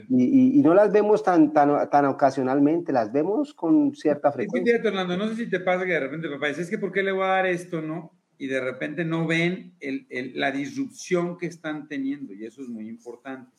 y, 0.08 0.62
no 0.62 0.72
las 0.72 0.92
vemos 0.92 1.24
tan, 1.24 1.52
tan, 1.52 1.90
tan 1.90 2.04
ocasionalmente, 2.04 2.92
las 2.92 3.10
vemos 3.10 3.52
con 3.52 3.92
cierta 3.96 4.30
frecuencia. 4.30 4.76
Sí, 4.76 4.82
Fernando, 4.82 5.16
no 5.16 5.28
sé 5.28 5.34
si 5.34 5.50
te 5.50 5.58
pasa 5.58 5.84
que 5.84 5.94
de 5.94 6.00
repente 6.00 6.28
papá 6.28 6.46
dice, 6.46 6.62
es 6.62 6.70
que 6.70 6.78
¿por 6.78 6.92
qué 6.92 7.02
le 7.02 7.10
voy 7.10 7.24
a 7.24 7.28
dar 7.28 7.46
esto, 7.46 7.82
no? 7.82 8.12
Y 8.38 8.46
de 8.46 8.60
repente 8.60 9.04
no 9.04 9.26
ven 9.26 9.74
el, 9.80 10.06
el, 10.10 10.38
la 10.38 10.52
disrupción 10.52 11.36
que 11.36 11.46
están 11.46 11.88
teniendo 11.88 12.32
y 12.34 12.46
eso 12.46 12.62
es 12.62 12.68
muy 12.68 12.88
importante. 12.88 13.50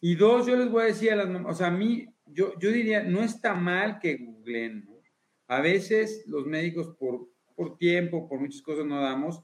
Y 0.00 0.16
dos, 0.16 0.46
yo 0.46 0.56
les 0.56 0.68
voy 0.68 0.82
a 0.82 0.86
decir 0.86 1.12
a 1.12 1.16
las 1.16 1.28
mamás, 1.28 1.54
o 1.54 1.58
sea, 1.58 1.68
a 1.68 1.70
mí, 1.70 2.08
yo, 2.26 2.58
yo 2.58 2.72
diría, 2.72 3.04
no 3.04 3.22
está 3.22 3.54
mal 3.54 4.00
que 4.00 4.16
googleen, 4.16 4.84
¿no? 4.84 4.95
A 5.48 5.60
veces 5.60 6.24
los 6.26 6.46
médicos 6.46 6.94
por, 6.98 7.28
por 7.54 7.76
tiempo, 7.76 8.28
por 8.28 8.40
muchas 8.40 8.62
cosas 8.62 8.84
no 8.84 9.00
damos, 9.00 9.42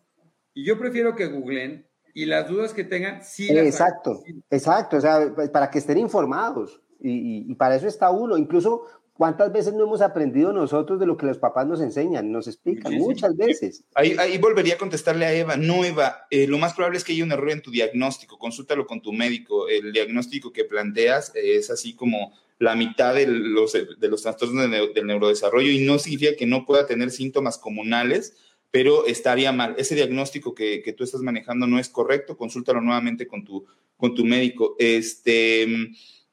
y 0.54 0.64
yo 0.64 0.78
prefiero 0.78 1.14
que 1.14 1.26
googlen 1.26 1.86
y 2.14 2.26
las 2.26 2.48
dudas 2.48 2.74
que 2.74 2.84
tengan, 2.84 3.22
sí. 3.22 3.48
exacto, 3.50 4.22
exacto, 4.50 4.98
o 4.98 5.00
sea, 5.00 5.34
para 5.52 5.70
que 5.70 5.78
estén 5.78 5.98
informados. 5.98 6.82
Y, 7.00 7.50
y, 7.50 7.54
para 7.56 7.74
eso 7.74 7.88
está 7.88 8.10
uno. 8.10 8.36
Incluso, 8.36 8.84
¿cuántas 9.14 9.53
veces 9.53 9.75
no 9.75 9.85
hemos 9.85 10.01
aprendido 10.01 10.53
nosotros 10.53 10.98
de 10.98 11.07
lo 11.07 11.16
que 11.16 11.27
los 11.27 11.38
papás 11.38 11.66
nos 11.66 11.81
enseñan, 11.81 12.33
nos 12.33 12.48
explican? 12.48 12.94
Muchas 12.94 13.37
veces. 13.37 13.85
Ahí, 13.95 14.16
ahí, 14.18 14.39
volvería 14.39 14.74
a 14.74 14.78
contestarle 14.78 15.24
a 15.24 15.32
Eva. 15.32 15.57
No, 15.57 15.84
Eva, 15.84 16.26
eh, 16.30 16.47
lo 16.47 16.59
más 16.59 16.74
probable 16.74 16.99
es 16.99 17.05
que 17.05 17.12
haya 17.12 17.24
un 17.24 17.32
error 17.32 17.51
en 17.51 17.62
tu 17.62 17.70
diagnóstico. 17.70 18.39
Consúltalo 18.39 18.86
con 18.86 19.01
tu 19.01 19.12
médico. 19.12 19.68
El 19.68 19.93
diagnóstico 19.93 20.53
que 20.53 20.64
planteas 20.64 21.32
es 21.34 21.70
así 21.70 21.95
como 21.95 22.32
la 22.59 22.76
mitad 22.76 23.14
de 23.14 23.26
los, 23.26 23.72
de 23.72 24.09
los 24.09 24.22
trastornos 24.22 24.70
del 24.70 25.07
neurodesarrollo 25.07 25.70
y 25.70 25.84
no 25.84 25.99
significa 25.99 26.36
que 26.36 26.47
no 26.47 26.64
pueda 26.64 26.86
tener 26.86 27.11
síntomas 27.11 27.59
comunales, 27.59 28.36
pero 28.70 29.05
estaría 29.07 29.51
mal. 29.51 29.74
Ese 29.78 29.97
diagnóstico 29.97 30.55
que, 30.55 30.80
que 30.80 30.93
tú 30.93 31.03
estás 31.03 31.22
manejando 31.22 31.66
no 31.66 31.80
es 31.80 31.89
correcto, 31.89 32.36
consúltalo 32.36 32.80
nuevamente 32.80 33.26
con 33.26 33.45
tu, 33.45 33.66
con 33.97 34.14
tu 34.14 34.24
médico. 34.24 34.76
Este, 34.78 35.66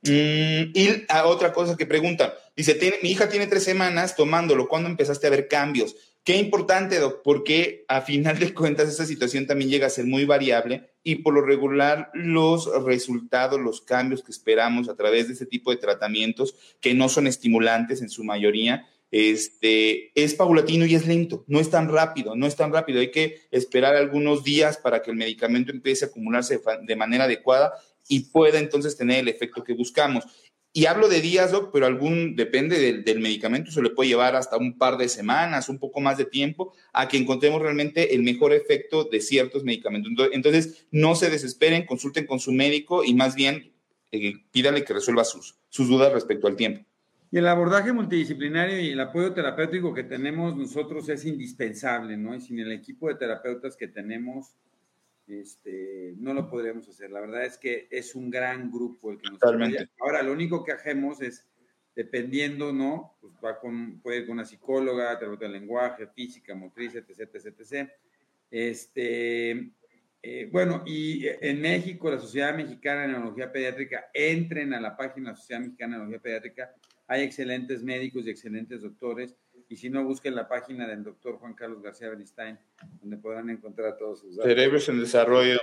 mm, 0.04 0.72
y 0.74 1.06
a 1.10 1.26
otra 1.26 1.54
cosa 1.54 1.78
que 1.78 1.86
pregunta, 1.86 2.34
dice, 2.56 3.00
mi 3.02 3.12
hija 3.12 3.30
tiene 3.30 3.47
tres 3.47 3.64
semanas 3.64 4.16
tomándolo, 4.16 4.68
¿cuándo 4.68 4.89
empezaste 4.89 5.28
a 5.28 5.32
ver 5.32 5.47
cambios? 5.47 5.95
Qué 6.24 6.38
importante, 6.38 7.00
Doc, 7.00 7.22
porque 7.24 7.86
a 7.88 8.02
final 8.02 8.38
de 8.38 8.54
cuentas 8.54 8.88
esta 8.89 9.06
situación 9.06 9.47
también 9.47 9.72
llega 9.72 9.88
a 9.88 9.89
ser 9.89 10.06
muy 10.06 10.26
variable 10.26 10.89
y 11.02 11.16
por 11.16 11.34
lo 11.34 11.41
regular 11.41 12.12
los 12.14 12.70
resultados, 12.84 13.60
los 13.60 13.82
cambios 13.82 14.22
que 14.22 14.32
esperamos 14.32 14.89
a 14.89 14.95
través 14.95 15.28
de 15.28 15.34
este 15.34 15.45
tipo 15.45 15.72
de 15.72 15.78
tratamientos, 15.78 16.56
que 16.82 16.93
no 16.93 17.10
son 17.10 17.26
estimulantes 17.26 18.02
en 18.02 18.10
su 18.10 18.24
mayoría, 18.24 18.86
este, 19.12 20.12
es 20.14 20.36
paulatino 20.36 20.86
y 20.86 20.93
es 20.93 21.08
lento, 21.08 21.43
no 21.47 21.60
es 21.60 21.72
tan 21.72 21.89
rápido, 21.89 22.36
no 22.36 22.45
es 22.45 22.56
tan 22.56 22.72
rápido. 22.72 23.00
Hay 23.00 23.10
que 23.10 23.41
esperar 23.50 23.95
algunos 23.95 24.43
días 24.43 24.78
para 24.78 25.02
que 25.02 25.10
el 25.10 25.18
medicamento 25.18 25.72
empiece 25.72 26.06
a 26.06 26.08
acumularse 26.10 26.62
de 26.84 26.95
manera 26.95 27.24
adecuada 27.24 27.74
y 28.10 28.32
pueda 28.32 28.60
entonces 28.60 28.97
tener 28.97 29.20
el 29.20 29.30
efecto 29.30 29.64
que 29.64 29.74
buscamos. 29.74 30.26
Y 30.72 30.86
hablo 30.86 31.07
de 31.07 31.22
días, 31.22 31.51
Doc, 31.51 31.72
pero 31.74 31.86
algún, 31.86 32.36
depende 32.36 33.01
del, 33.03 33.20
medicamento, 33.20 33.72
se 33.72 33.82
le 33.82 33.89
puede 33.89 34.10
llevar 34.10 34.36
hasta 34.36 34.57
un 34.57 34.78
par 34.78 34.97
de 34.97 35.10
semanas, 35.10 35.68
un 35.68 35.80
poco 35.80 35.99
más 35.99 36.18
de 36.18 36.26
tiempo, 36.26 36.74
a 36.93 37.07
que 37.07 37.18
encontremos 37.18 37.62
realmente 37.62 38.14
el 38.14 38.22
mejor 38.22 38.53
efecto 38.53 39.03
de 39.05 39.20
ciertos 39.20 39.64
medicamentos. 39.64 40.30
Entonces, 40.32 40.86
no 40.91 41.16
se 41.16 41.30
desesperen, 41.30 41.86
consulten 41.86 42.28
con 42.28 42.39
su 42.39 42.51
médico 42.51 43.03
y 43.03 43.16
más 43.16 43.34
bien 43.34 43.72
eh, 44.12 44.34
pídale 44.51 44.84
que 44.84 44.93
resuelva 44.93 45.24
sus, 45.24 45.55
sus 45.70 45.88
dudas 45.88 46.14
respecto 46.14 46.47
al 46.47 46.55
tiempo. 46.55 46.86
Y 47.32 47.38
el 47.38 47.47
abordaje 47.47 47.91
multidisciplinario 47.91 48.80
y 48.80 48.89
el 48.89 48.99
apoyo 48.99 49.34
terapéutico 49.34 49.93
que 49.93 50.03
tenemos 50.03 50.55
nosotros 50.55 51.10
es 51.10 51.26
indispensable, 51.26 52.18
¿no? 52.18 52.36
Y 52.36 52.41
sin 52.41 52.60
el 52.60 52.72
equipo 52.72 53.07
de 53.07 53.16
terapeutas 53.16 53.76
que 53.76 53.88
tenemos, 53.88 54.55
este, 55.30 56.15
no 56.17 56.34
lo 56.34 56.49
podríamos 56.49 56.88
hacer. 56.89 57.11
La 57.11 57.21
verdad 57.21 57.45
es 57.45 57.57
que 57.57 57.88
es 57.91 58.15
un 58.15 58.30
gran 58.30 58.71
grupo 58.71 59.11
el 59.11 59.17
que 59.17 59.30
nos 59.30 59.39
Totalmente. 59.39 59.89
Ahora, 59.99 60.23
lo 60.23 60.32
único 60.32 60.63
que 60.63 60.71
hacemos 60.71 61.21
es, 61.21 61.47
dependiendo, 61.95 62.71
¿no? 62.73 63.17
Pues 63.21 63.34
va 63.43 63.59
con, 63.59 63.99
puede 64.01 64.19
ir 64.19 64.25
con 64.25 64.34
una 64.34 64.45
psicóloga, 64.45 65.17
terapeuta 65.17 65.45
de 65.45 65.51
lenguaje, 65.51 66.07
física, 66.07 66.55
motriz, 66.55 66.95
etc., 66.95 67.30
etc., 67.34 67.59
etc. 67.59 67.89
Este, 68.49 69.71
eh, 70.21 70.49
bueno, 70.51 70.84
y 70.86 71.25
en 71.27 71.61
México, 71.61 72.09
la 72.09 72.19
Sociedad 72.19 72.55
Mexicana 72.55 73.01
de 73.01 73.09
Neurología 73.09 73.51
Pediátrica, 73.51 74.09
entren 74.13 74.73
a 74.73 74.82
la 74.82 74.97
página 74.97 75.30
de 75.30 75.32
la 75.34 75.38
Sociedad 75.38 75.61
Mexicana 75.61 75.93
de 75.93 75.97
Neurología 75.99 76.21
Pediátrica, 76.21 76.75
hay 77.07 77.23
excelentes 77.23 77.82
médicos 77.84 78.25
y 78.25 78.30
excelentes 78.30 78.82
doctores 78.82 79.36
y 79.70 79.76
si 79.76 79.89
no, 79.89 80.03
busquen 80.03 80.36
la 80.36 80.47
página 80.47 80.88
del 80.88 81.03
doctor 81.03 81.38
Juan 81.38 81.53
Carlos 81.53 81.84
García 81.84 82.09
Bernstein, 82.09 82.57
donde 82.99 83.17
podrán 83.17 83.51
encontrar 83.51 83.95
todos 83.97 84.20
sus 84.20 84.36
datos. 84.36 84.51
Cerebros 84.51 84.89
en 84.89 84.99
desarrollo. 84.99 85.59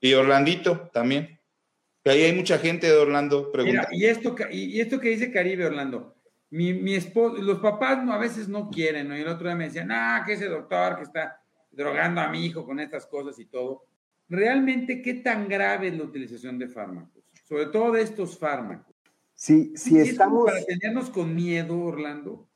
Y 0.00 0.14
Orlandito 0.14 0.88
también. 0.92 1.40
ahí 2.04 2.22
hay 2.22 2.32
mucha 2.32 2.58
gente 2.58 2.86
de 2.86 2.96
Orlando 2.96 3.50
preguntando. 3.50 3.88
y, 3.90 4.06
esto, 4.06 4.36
y 4.52 4.80
esto 4.80 5.00
que 5.00 5.10
dice 5.10 5.32
Caribe, 5.32 5.66
Orlando, 5.66 6.14
mi, 6.50 6.72
mi 6.72 6.94
esposo, 6.94 7.42
los 7.42 7.58
papás 7.58 8.04
no, 8.04 8.12
a 8.12 8.18
veces 8.18 8.48
no 8.48 8.70
quieren, 8.70 9.08
¿no? 9.08 9.18
Y 9.18 9.22
el 9.22 9.28
otro 9.28 9.48
día 9.48 9.56
me 9.56 9.64
decían, 9.64 9.90
ah, 9.90 10.22
que 10.24 10.34
ese 10.34 10.46
doctor 10.46 10.96
que 10.96 11.02
está 11.02 11.42
drogando 11.72 12.20
a 12.20 12.28
mi 12.28 12.46
hijo 12.46 12.64
con 12.64 12.78
estas 12.78 13.06
cosas 13.06 13.38
y 13.38 13.46
todo. 13.46 13.84
Realmente, 14.28 15.02
¿qué 15.02 15.14
tan 15.14 15.48
grave 15.48 15.88
es 15.88 15.98
la 15.98 16.04
utilización 16.04 16.56
de 16.56 16.68
fármacos? 16.68 17.24
Sobre 17.44 17.66
todo 17.66 17.92
de 17.92 18.02
estos 18.02 18.38
fármacos. 18.38 18.94
Si, 19.34 19.76
si 19.76 19.98
estamos... 19.98 20.44
Para 20.46 20.64
tenernos 20.64 21.10
con 21.10 21.34
miedo, 21.34 21.78
Orlando. 21.80 22.49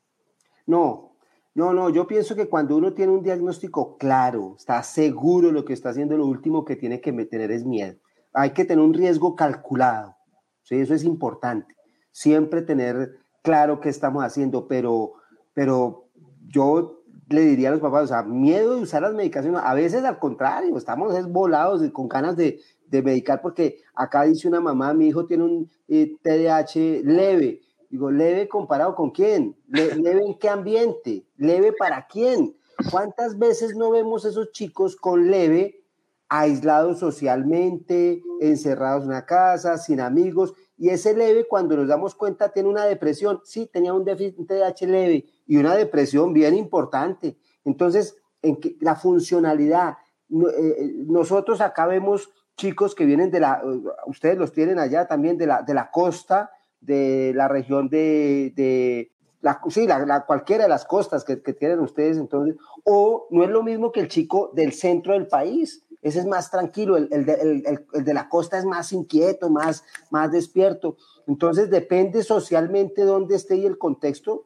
No, 0.65 1.15
no, 1.55 1.73
no, 1.73 1.89
yo 1.89 2.05
pienso 2.05 2.35
que 2.35 2.49
cuando 2.49 2.75
uno 2.75 2.93
tiene 2.93 3.13
un 3.13 3.23
diagnóstico 3.23 3.97
claro, 3.97 4.55
está 4.57 4.83
seguro 4.83 5.51
lo 5.51 5.63
que 5.63 5.71
está 5.71 5.89
haciendo, 5.89 6.17
lo 6.17 6.25
último 6.25 6.65
que 6.65 6.75
tiene 6.75 6.99
que 6.99 7.13
tener 7.25 7.51
es 7.51 7.65
miedo. 7.65 7.97
Hay 8.33 8.51
que 8.51 8.65
tener 8.65 8.83
un 8.83 8.93
riesgo 8.93 9.35
calculado, 9.35 10.15
¿sí? 10.63 10.75
eso 10.75 10.93
es 10.93 11.05
importante. 11.05 11.73
Siempre 12.11 12.61
tener 12.61 13.19
claro 13.41 13.79
qué 13.79 13.87
estamos 13.87 14.23
haciendo, 14.23 14.67
pero, 14.67 15.13
pero 15.53 16.09
yo 16.47 17.03
le 17.29 17.41
diría 17.41 17.69
a 17.69 17.71
los 17.71 17.79
papás, 17.79 18.03
o 18.03 18.07
sea, 18.07 18.23
miedo 18.23 18.75
de 18.75 18.81
usar 18.81 19.01
las 19.01 19.13
medicaciones, 19.13 19.61
a 19.63 19.73
veces 19.73 20.03
al 20.03 20.19
contrario, 20.19 20.77
estamos 20.77 21.15
es 21.15 21.27
volados 21.27 21.81
con 21.91 22.09
ganas 22.09 22.35
de, 22.35 22.59
de 22.87 23.01
medicar, 23.01 23.41
porque 23.41 23.77
acá 23.93 24.23
dice 24.23 24.47
una 24.47 24.59
mamá, 24.59 24.93
mi 24.93 25.07
hijo 25.07 25.25
tiene 25.25 25.43
un 25.43 25.69
TDAH 25.87 26.75
eh, 26.75 27.01
leve, 27.03 27.61
Digo, 27.89 28.11
leve 28.11 28.47
comparado 28.47 28.95
con 28.95 29.11
quién, 29.11 29.55
leve 29.67 30.25
en 30.25 30.37
qué 30.37 30.49
ambiente, 30.49 31.25
leve 31.37 31.73
para 31.73 32.07
quién. 32.07 32.55
¿Cuántas 32.91 33.37
veces 33.37 33.75
no 33.75 33.91
vemos 33.91 34.25
esos 34.25 34.51
chicos 34.51 34.95
con 34.95 35.31
leve, 35.31 35.83
aislados 36.27 36.99
socialmente, 36.99 38.21
encerrados 38.41 39.03
en 39.03 39.09
una 39.09 39.25
casa, 39.25 39.77
sin 39.77 40.01
amigos? 40.01 40.53
Y 40.77 40.89
ese 40.89 41.15
leve, 41.15 41.47
cuando 41.47 41.77
nos 41.77 41.87
damos 41.87 42.15
cuenta, 42.15 42.49
tiene 42.49 42.69
una 42.69 42.85
depresión. 42.85 43.41
Sí, 43.43 43.69
tenía 43.71 43.93
un 43.93 44.03
déficit 44.03 44.47
TDAH 44.47 44.87
leve 44.87 45.25
y 45.47 45.57
una 45.57 45.75
depresión 45.75 46.33
bien 46.33 46.55
importante. 46.55 47.37
Entonces, 47.63 48.17
en 48.41 48.57
que, 48.57 48.75
la 48.81 48.95
funcionalidad, 48.95 49.97
eh, 50.29 50.75
eh, 50.77 50.93
nosotros 51.07 51.61
acá 51.61 51.87
vemos 51.87 52.29
chicos 52.57 52.95
que 52.95 53.05
vienen 53.05 53.31
de 53.31 53.39
la, 53.39 53.61
ustedes 54.07 54.37
los 54.37 54.51
tienen 54.51 54.79
allá 54.79 55.07
también 55.07 55.37
de 55.37 55.47
la, 55.47 55.61
de 55.61 55.73
la 55.73 55.91
costa, 55.91 56.51
de 56.85 57.33
la 57.35 57.47
región 57.47 57.89
de, 57.89 58.53
de 58.55 59.11
la, 59.41 59.61
sí, 59.69 59.87
la, 59.87 60.25
cualquiera 60.25 60.63
de 60.63 60.69
las 60.69 60.85
costas 60.85 61.23
que, 61.23 61.41
que, 61.41 61.53
tienen 61.53 61.79
ustedes, 61.79 62.17
entonces, 62.17 62.55
o 62.83 63.27
no 63.29 63.43
es 63.43 63.49
lo 63.49 63.63
mismo 63.63 63.91
que 63.91 63.99
el 63.99 64.07
chico 64.07 64.51
del 64.53 64.73
centro 64.73 65.13
del 65.13 65.27
país, 65.27 65.83
ese 66.01 66.19
es 66.19 66.25
más 66.25 66.51
tranquilo, 66.51 66.97
el, 66.97 67.09
el, 67.11 67.25
de, 67.25 67.33
el, 67.33 67.85
el 67.93 68.03
de, 68.03 68.13
la 68.13 68.29
costa 68.29 68.57
es 68.57 68.65
más 68.65 68.91
inquieto, 68.93 69.49
más, 69.49 69.83
más 70.09 70.31
despierto, 70.31 70.97
entonces 71.27 71.69
depende 71.69 72.23
socialmente 72.23 73.03
dónde 73.03 73.35
esté 73.35 73.55
y 73.57 73.65
el 73.65 73.77
contexto, 73.77 74.45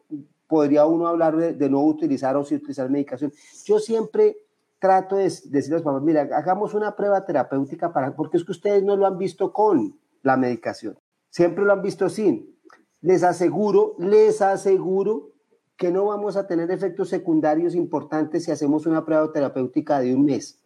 podría 0.50 0.86
uno 0.86 1.08
hablar 1.08 1.38
de, 1.38 1.70
no 1.70 1.86
utilizar 1.86 2.36
o 2.36 2.44
si 2.44 2.56
utilizar 2.56 2.90
medicación. 2.90 3.32
Yo 3.66 3.78
siempre 3.78 4.36
trato 4.80 5.16
de 5.16 5.26
decirles 5.26 5.86
a 5.86 6.00
mira, 6.00 6.28
hagamos 6.34 6.74
una 6.74 6.96
prueba 6.96 7.24
terapéutica 7.24 7.94
para, 7.94 8.16
porque 8.16 8.38
es 8.38 8.44
que 8.44 8.52
ustedes 8.52 8.84
no 8.84 8.98
lo 8.98 9.06
han 9.06 9.20
visto 9.20 9.54
con 9.54 10.00
la 10.24 10.38
medicación. 10.38 10.98
Siempre 11.30 11.64
lo 11.64 11.74
han 11.74 11.82
visto 11.82 12.10
sin. 12.10 12.58
Les 13.02 13.24
aseguro, 13.24 13.96
les 14.00 14.42
aseguro 14.42 15.32
que 15.78 15.92
no 15.92 16.06
vamos 16.06 16.36
a 16.36 16.48
tener 16.48 16.70
efectos 16.72 17.10
secundarios 17.10 17.74
importantes 17.74 18.44
si 18.44 18.52
hacemos 18.52 18.86
una 18.86 19.06
prueba 19.06 19.32
terapéutica 19.32 20.00
de 20.00 20.14
un 20.14 20.26
mes. 20.26 20.62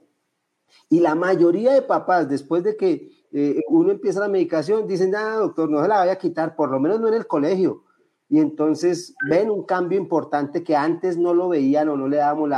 Y 0.89 0.99
la 0.99 1.13
mayoría 1.13 1.73
de 1.73 1.83
papás, 1.83 2.27
después 2.27 2.63
de 2.63 2.75
que 2.75 3.11
eh, 3.31 3.61
uno 3.69 3.91
empieza 3.91 4.19
la 4.19 4.27
medicación, 4.27 4.87
dicen, 4.87 5.15
ah, 5.15 5.35
doctor, 5.35 5.69
no 5.69 5.81
se 5.81 5.87
la 5.87 5.99
vaya 5.99 6.13
a 6.13 6.17
quitar, 6.17 6.55
por 6.55 6.71
lo 6.71 6.79
menos 6.79 6.99
no 6.99 7.07
en 7.07 7.13
el 7.13 7.27
colegio. 7.27 7.83
Y 8.29 8.39
entonces 8.39 9.15
ven 9.29 9.51
un 9.51 9.63
cambio 9.63 9.99
importante 9.99 10.63
que 10.63 10.75
antes 10.75 11.17
no 11.17 11.33
lo 11.35 11.49
veían 11.49 11.89
o 11.89 11.97
no 11.97 12.07
le 12.07 12.17
dábamos 12.17 12.49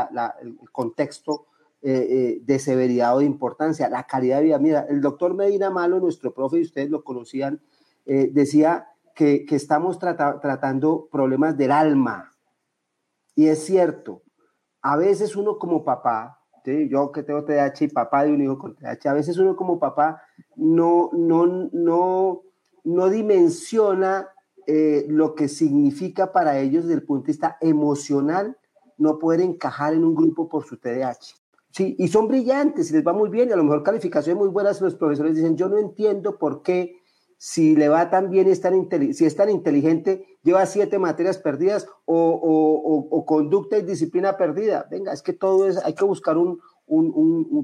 el 0.41 0.57
contexto 0.71 1.47
eh, 1.81 2.07
eh, 2.09 2.41
de 2.43 2.59
severidad 2.59 3.15
o 3.15 3.19
de 3.19 3.25
importancia, 3.25 3.89
la 3.89 4.07
calidad 4.07 4.37
de 4.37 4.45
vida. 4.45 4.59
Mira, 4.59 4.85
el 4.89 5.01
doctor 5.01 5.33
Medina 5.33 5.69
Malo, 5.69 5.99
nuestro 5.99 6.33
profe, 6.33 6.59
y 6.59 6.61
ustedes 6.61 6.89
lo 6.89 7.03
conocían, 7.03 7.61
eh, 8.05 8.29
decía 8.31 8.87
que, 9.15 9.45
estamos 9.49 9.97
tratando 9.97 11.07
problemas 11.11 11.57
del 11.57 11.71
alma. 11.71 12.31
Y 13.35 13.47
es 13.47 13.65
cierto, 13.65 14.23
a 14.81 14.97
veces 14.97 15.35
uno 15.35 15.57
como 15.57 15.83
papá, 15.83 16.39
yo 16.65 17.11
que 17.11 17.23
tengo 17.23 17.43
TDAH 17.43 17.85
y 17.85 17.87
papá 17.87 18.23
de 18.23 18.33
un 18.33 18.41
hijo 18.41 18.57
con 18.57 18.75
TDAH, 18.75 19.09
a 19.09 19.13
veces 19.13 19.37
uno 19.37 19.55
como 19.55 19.79
papá 19.79 20.21
no, 20.55 21.09
no, 21.13 21.45
no, 21.45 22.41
no 22.83 23.09
dimensiona 23.09 24.29
eh, 24.67 25.05
lo 25.07 25.35
que 25.35 25.47
significa 25.47 26.31
para 26.31 26.59
ellos 26.59 26.85
desde 26.85 26.99
el 26.99 27.05
punto 27.05 27.27
de 27.27 27.33
vista 27.33 27.57
emocional 27.61 28.57
no 28.97 29.19
poder 29.19 29.41
encajar 29.41 29.93
en 29.93 30.03
un 30.03 30.15
grupo 30.15 30.49
por 30.49 30.65
su 30.65 30.77
TDAH. 30.77 31.35
Sí, 31.71 31.95
y 31.99 32.07
son 32.07 32.27
brillantes 32.27 32.89
y 32.89 32.93
les 32.93 33.05
va 33.05 33.11
muy 33.11 33.29
bien 33.29 33.49
y 33.49 33.51
a 33.51 33.57
lo 33.57 33.63
mejor 33.63 33.83
calificaciones 33.83 34.39
muy 34.39 34.49
buenas, 34.49 34.79
los 34.81 34.95
profesores 34.95 35.35
dicen, 35.35 35.57
yo 35.57 35.67
no 35.67 35.77
entiendo 35.77 36.39
por 36.39 36.63
qué 36.63 37.01
si 37.47 37.75
le 37.75 37.89
va 37.89 38.09
tan 38.09 38.31
bien, 38.31 38.47
es 38.47 38.59
tan 38.59 38.89
si 39.13 39.23
es 39.23 39.35
tan 39.35 39.51
inteligente, 39.51 40.25
lleva 40.41 40.65
siete 40.65 40.97
materias 40.97 41.37
perdidas 41.37 41.87
o, 42.05 43.23
conducta 43.27 43.77
y 43.77 43.83
disciplina 43.83 44.35
perdida. 44.35 44.87
Venga, 44.89 45.13
es 45.13 45.21
que 45.21 45.31
todo 45.31 45.67
es, 45.67 45.77
hay 45.85 45.93
que 45.93 46.05
buscar 46.05 46.39
un, 46.39 46.59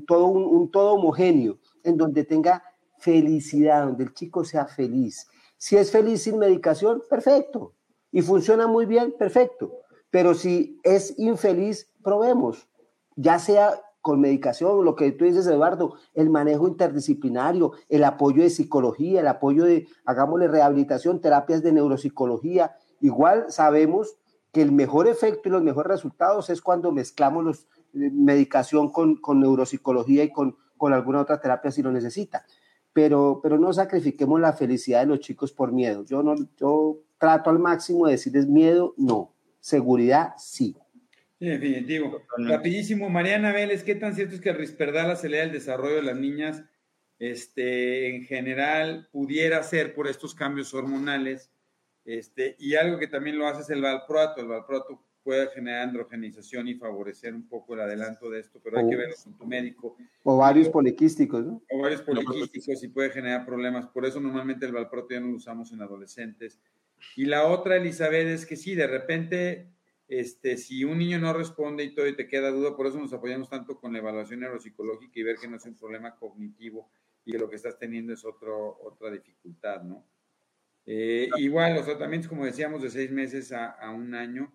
todo, 0.05 0.25
un, 0.27 0.69
todo 0.69 0.93
homogéneo 0.93 1.57
en 1.83 1.97
donde 1.97 2.23
tenga 2.25 2.63
felicidad, 2.99 3.87
donde 3.87 4.03
el 4.03 4.13
chico 4.13 4.45
sea 4.45 4.67
feliz. 4.67 5.27
Si 5.57 5.77
es 5.77 5.89
feliz 5.89 6.21
sin 6.21 6.37
medicación, 6.37 7.01
perfecto. 7.09 7.73
Y 8.11 8.21
funciona 8.21 8.67
muy 8.67 8.85
bien, 8.85 9.15
perfecto. 9.17 9.79
Pero 10.11 10.35
si 10.35 10.79
es 10.83 11.17
infeliz, 11.17 11.91
probemos. 12.03 12.69
Ya 13.15 13.39
sea 13.39 13.81
con 14.01 14.19
medicación, 14.19 14.83
lo 14.83 14.95
que 14.95 15.11
tú 15.11 15.25
dices, 15.25 15.45
Eduardo, 15.47 15.93
el 16.13 16.29
manejo 16.29 16.67
interdisciplinario, 16.67 17.73
el 17.87 18.03
apoyo 18.03 18.41
de 18.41 18.49
psicología, 18.49 19.21
el 19.21 19.27
apoyo 19.27 19.63
de, 19.63 19.87
hagámosle 20.05 20.47
rehabilitación, 20.47 21.21
terapias 21.21 21.61
de 21.61 21.71
neuropsicología. 21.71 22.75
Igual 22.99 23.45
sabemos 23.49 24.17
que 24.51 24.61
el 24.61 24.71
mejor 24.71 25.07
efecto 25.07 25.47
y 25.47 25.51
los 25.51 25.63
mejores 25.63 25.91
resultados 25.91 26.49
es 26.49 26.61
cuando 26.61 26.91
mezclamos 26.91 27.43
los, 27.43 27.67
eh, 27.93 28.09
medicación 28.11 28.91
con, 28.91 29.15
con, 29.17 29.39
neuropsicología 29.39 30.23
y 30.23 30.31
con, 30.31 30.57
con 30.77 30.93
alguna 30.93 31.21
otra 31.21 31.39
terapia 31.39 31.71
si 31.71 31.81
lo 31.81 31.91
necesita. 31.91 32.45
Pero, 32.93 33.39
pero 33.41 33.57
no 33.57 33.71
sacrifiquemos 33.71 34.41
la 34.41 34.53
felicidad 34.53 35.01
de 35.01 35.05
los 35.05 35.19
chicos 35.19 35.53
por 35.53 35.71
miedo. 35.71 36.03
Yo, 36.03 36.23
no, 36.23 36.35
yo 36.57 36.97
trato 37.17 37.49
al 37.49 37.59
máximo 37.59 38.07
de 38.07 38.13
decirles 38.13 38.47
miedo, 38.47 38.93
no. 38.97 39.33
Seguridad, 39.59 40.33
sí. 40.37 40.75
Definitivo. 41.49 42.21
Rapidísimo, 42.37 43.09
Mariana 43.09 43.51
Vélez, 43.51 43.83
¿qué 43.83 43.95
tan 43.95 44.15
cierto 44.15 44.35
es 44.35 44.41
que 44.41 44.49
el 44.49 44.57
risperdal 44.57 45.11
acelera 45.11 45.43
el 45.43 45.51
desarrollo 45.51 45.95
de 45.95 46.03
las 46.03 46.17
niñas? 46.17 46.63
Este, 47.19 48.15
en 48.15 48.23
general, 48.25 49.07
pudiera 49.11 49.61
ser 49.63 49.93
por 49.93 50.07
estos 50.07 50.33
cambios 50.33 50.73
hormonales. 50.73 51.51
Este, 52.03 52.55
y 52.57 52.75
algo 52.75 52.97
que 52.97 53.07
también 53.07 53.37
lo 53.37 53.47
hace 53.47 53.61
es 53.61 53.69
el 53.69 53.81
valproato. 53.81 54.41
El 54.41 54.47
valproato 54.47 55.05
puede 55.23 55.47
generar 55.49 55.87
androgenización 55.87 56.67
y 56.67 56.75
favorecer 56.75 57.33
un 57.33 57.47
poco 57.47 57.75
el 57.75 57.81
adelanto 57.81 58.29
de 58.29 58.39
esto, 58.39 58.59
pero 58.63 58.79
hay 58.79 58.89
que 58.89 58.95
verlo 58.95 59.15
con 59.23 59.37
tu 59.37 59.45
médico. 59.45 59.95
O 60.23 60.37
varios 60.37 60.69
poliquísticos, 60.69 61.45
¿no? 61.45 61.61
O 61.69 61.79
varios 61.79 62.01
poliquísticos 62.01 62.83
y 62.83 62.87
puede 62.87 63.11
generar 63.11 63.45
problemas. 63.45 63.87
Por 63.87 64.05
eso 64.05 64.19
normalmente 64.19 64.65
el 64.65 64.71
valproato 64.71 65.09
ya 65.11 65.19
no 65.19 65.27
lo 65.27 65.35
usamos 65.35 65.71
en 65.71 65.81
adolescentes. 65.81 66.59
Y 67.15 67.25
la 67.25 67.45
otra, 67.47 67.77
Elizabeth, 67.77 68.27
es 68.27 68.45
que 68.45 68.55
sí, 68.55 68.75
de 68.75 68.87
repente, 68.87 69.67
este, 70.11 70.57
si 70.57 70.83
un 70.83 70.97
niño 70.97 71.19
no 71.19 71.31
responde 71.31 71.85
y 71.85 71.95
todo 71.95 72.05
y 72.05 72.15
te 72.15 72.27
queda 72.27 72.51
duda, 72.51 72.75
por 72.75 72.85
eso 72.85 72.99
nos 72.99 73.13
apoyamos 73.13 73.49
tanto 73.49 73.79
con 73.79 73.93
la 73.93 73.99
evaluación 73.99 74.41
neuropsicológica 74.41 75.17
y 75.17 75.23
ver 75.23 75.37
que 75.37 75.47
no 75.47 75.55
es 75.55 75.65
un 75.65 75.75
problema 75.75 76.17
cognitivo 76.17 76.91
y 77.23 77.31
que 77.31 77.39
lo 77.39 77.49
que 77.49 77.55
estás 77.55 77.79
teniendo 77.79 78.11
es 78.11 78.25
otro, 78.25 78.77
otra 78.83 79.09
dificultad, 79.09 79.83
¿no? 79.83 80.05
Eh, 80.85 81.29
igual, 81.37 81.75
los 81.75 81.85
tratamientos, 81.85 82.27
como 82.27 82.45
decíamos, 82.45 82.81
de 82.81 82.89
seis 82.89 83.09
meses 83.09 83.53
a, 83.53 83.69
a 83.69 83.91
un 83.91 84.13
año, 84.13 84.51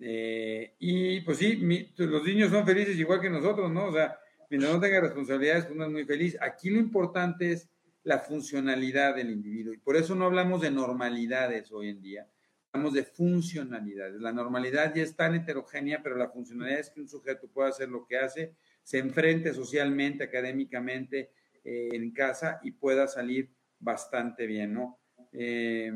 eh, 0.00 0.74
y 0.80 1.20
pues 1.20 1.38
sí, 1.38 1.54
los 1.96 2.24
niños 2.24 2.50
son 2.50 2.66
felices 2.66 2.98
igual 2.98 3.20
que 3.20 3.30
nosotros, 3.30 3.70
¿no? 3.70 3.86
O 3.86 3.92
sea, 3.92 4.18
mientras 4.50 4.74
no 4.74 4.80
tenga 4.80 5.00
responsabilidades, 5.00 5.66
pues 5.66 5.76
uno 5.76 5.86
es 5.86 5.92
muy 5.92 6.04
feliz. 6.04 6.36
Aquí 6.40 6.68
lo 6.70 6.80
importante 6.80 7.52
es 7.52 7.68
la 8.02 8.18
funcionalidad 8.18 9.14
del 9.14 9.30
individuo 9.30 9.72
y 9.72 9.78
por 9.78 9.96
eso 9.96 10.14
no 10.14 10.26
hablamos 10.26 10.60
de 10.60 10.70
normalidades 10.70 11.70
hoy 11.70 11.90
en 11.90 12.02
día, 12.02 12.28
hablamos 12.74 12.92
de 12.92 13.04
funcionalidades. 13.04 14.20
La 14.20 14.32
normalidad 14.32 14.92
ya 14.92 15.04
es 15.04 15.14
tan 15.14 15.34
heterogénea, 15.36 16.02
pero 16.02 16.16
la 16.16 16.28
funcionalidad 16.28 16.80
es 16.80 16.90
que 16.90 17.00
un 17.00 17.08
sujeto 17.08 17.46
pueda 17.46 17.68
hacer 17.68 17.88
lo 17.88 18.04
que 18.04 18.18
hace, 18.18 18.56
se 18.82 18.98
enfrente 18.98 19.54
socialmente, 19.54 20.24
académicamente, 20.24 21.30
eh, 21.62 21.90
en 21.92 22.10
casa 22.10 22.58
y 22.64 22.72
pueda 22.72 23.06
salir 23.06 23.48
bastante 23.78 24.46
bien, 24.46 24.74
¿no? 24.74 24.98
Eh, 25.32 25.92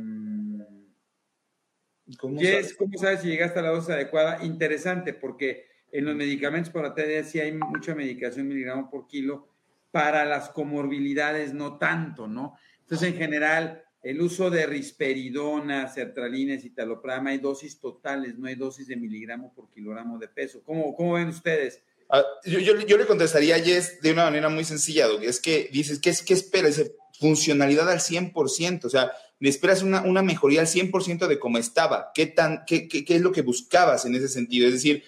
¿Cómo, 2.17 2.41
sabes? 2.41 2.75
¿Cómo 2.75 2.97
sabes 2.97 3.21
si 3.23 3.29
llegaste 3.29 3.59
a 3.59 3.63
la 3.63 3.71
dosis 3.71 3.91
adecuada? 3.91 4.45
Interesante, 4.45 5.13
porque 5.13 5.67
en 5.91 6.05
los 6.05 6.15
medicamentos 6.15 6.73
para 6.73 6.95
TDA 6.95 7.25
sí 7.25 7.41
hay 7.41 7.53
mucha 7.53 7.95
medicación 7.95 8.47
miligramo 8.47 8.89
por 8.89 9.09
kilo, 9.09 9.49
para 9.91 10.25
las 10.25 10.51
comorbilidades 10.51 11.53
no 11.55 11.77
tanto, 11.77 12.29
¿no? 12.29 12.55
Entonces, 12.83 13.09
en 13.13 13.19
general, 13.19 13.85
el 14.03 14.21
uso 14.21 14.51
de 14.51 14.67
risperidona, 14.67 15.89
sertralina, 15.89 16.59
citalopram, 16.59 17.27
hay 17.27 17.39
dosis 17.39 17.81
totales, 17.81 18.39
no 18.39 18.47
hay 18.47 18.55
dosis 18.55 18.87
de 18.87 18.97
miligramo 18.97 19.53
por 19.55 19.71
kilogramo 19.71 20.19
de 20.19 20.29
peso. 20.29 20.63
¿Cómo, 20.65 20.95
cómo 20.95 21.15
ven 21.15 21.29
ustedes? 21.29 21.83
Ah, 22.09 22.23
yo, 22.45 22.75
le 22.75 23.07
contestaría 23.07 23.57
a 23.57 23.61
Jess 23.61 24.01
de 24.01 24.13
una 24.13 24.25
manera 24.25 24.49
muy 24.49 24.65
sencilla, 24.65 25.07
es 25.21 25.41
que 25.41 25.69
dices, 25.71 25.99
¿qué, 26.01 26.13
qué 26.25 26.33
espera? 26.33 26.69
Dice, 26.69 26.97
funcionalidad 27.19 27.91
al 27.91 27.99
100%, 27.99 28.85
o 28.85 28.89
sea, 28.89 29.13
le 29.41 29.49
esperas 29.49 29.83
una, 29.83 30.03
una 30.03 30.23
mejoría 30.23 30.61
al 30.61 30.67
100% 30.67 31.27
de 31.27 31.39
cómo 31.39 31.59
estaba, 31.59 32.11
¿Qué, 32.15 32.27
tan, 32.27 32.65
qué, 32.67 32.89
qué, 32.89 33.05
qué 33.05 33.17
es 33.17 33.21
lo 33.21 33.33
que 33.33 33.43
buscabas 33.43 34.07
en 34.07 34.15
ese 34.15 34.29
sentido, 34.29 34.67
es 34.67 34.75
decir, 34.75 35.05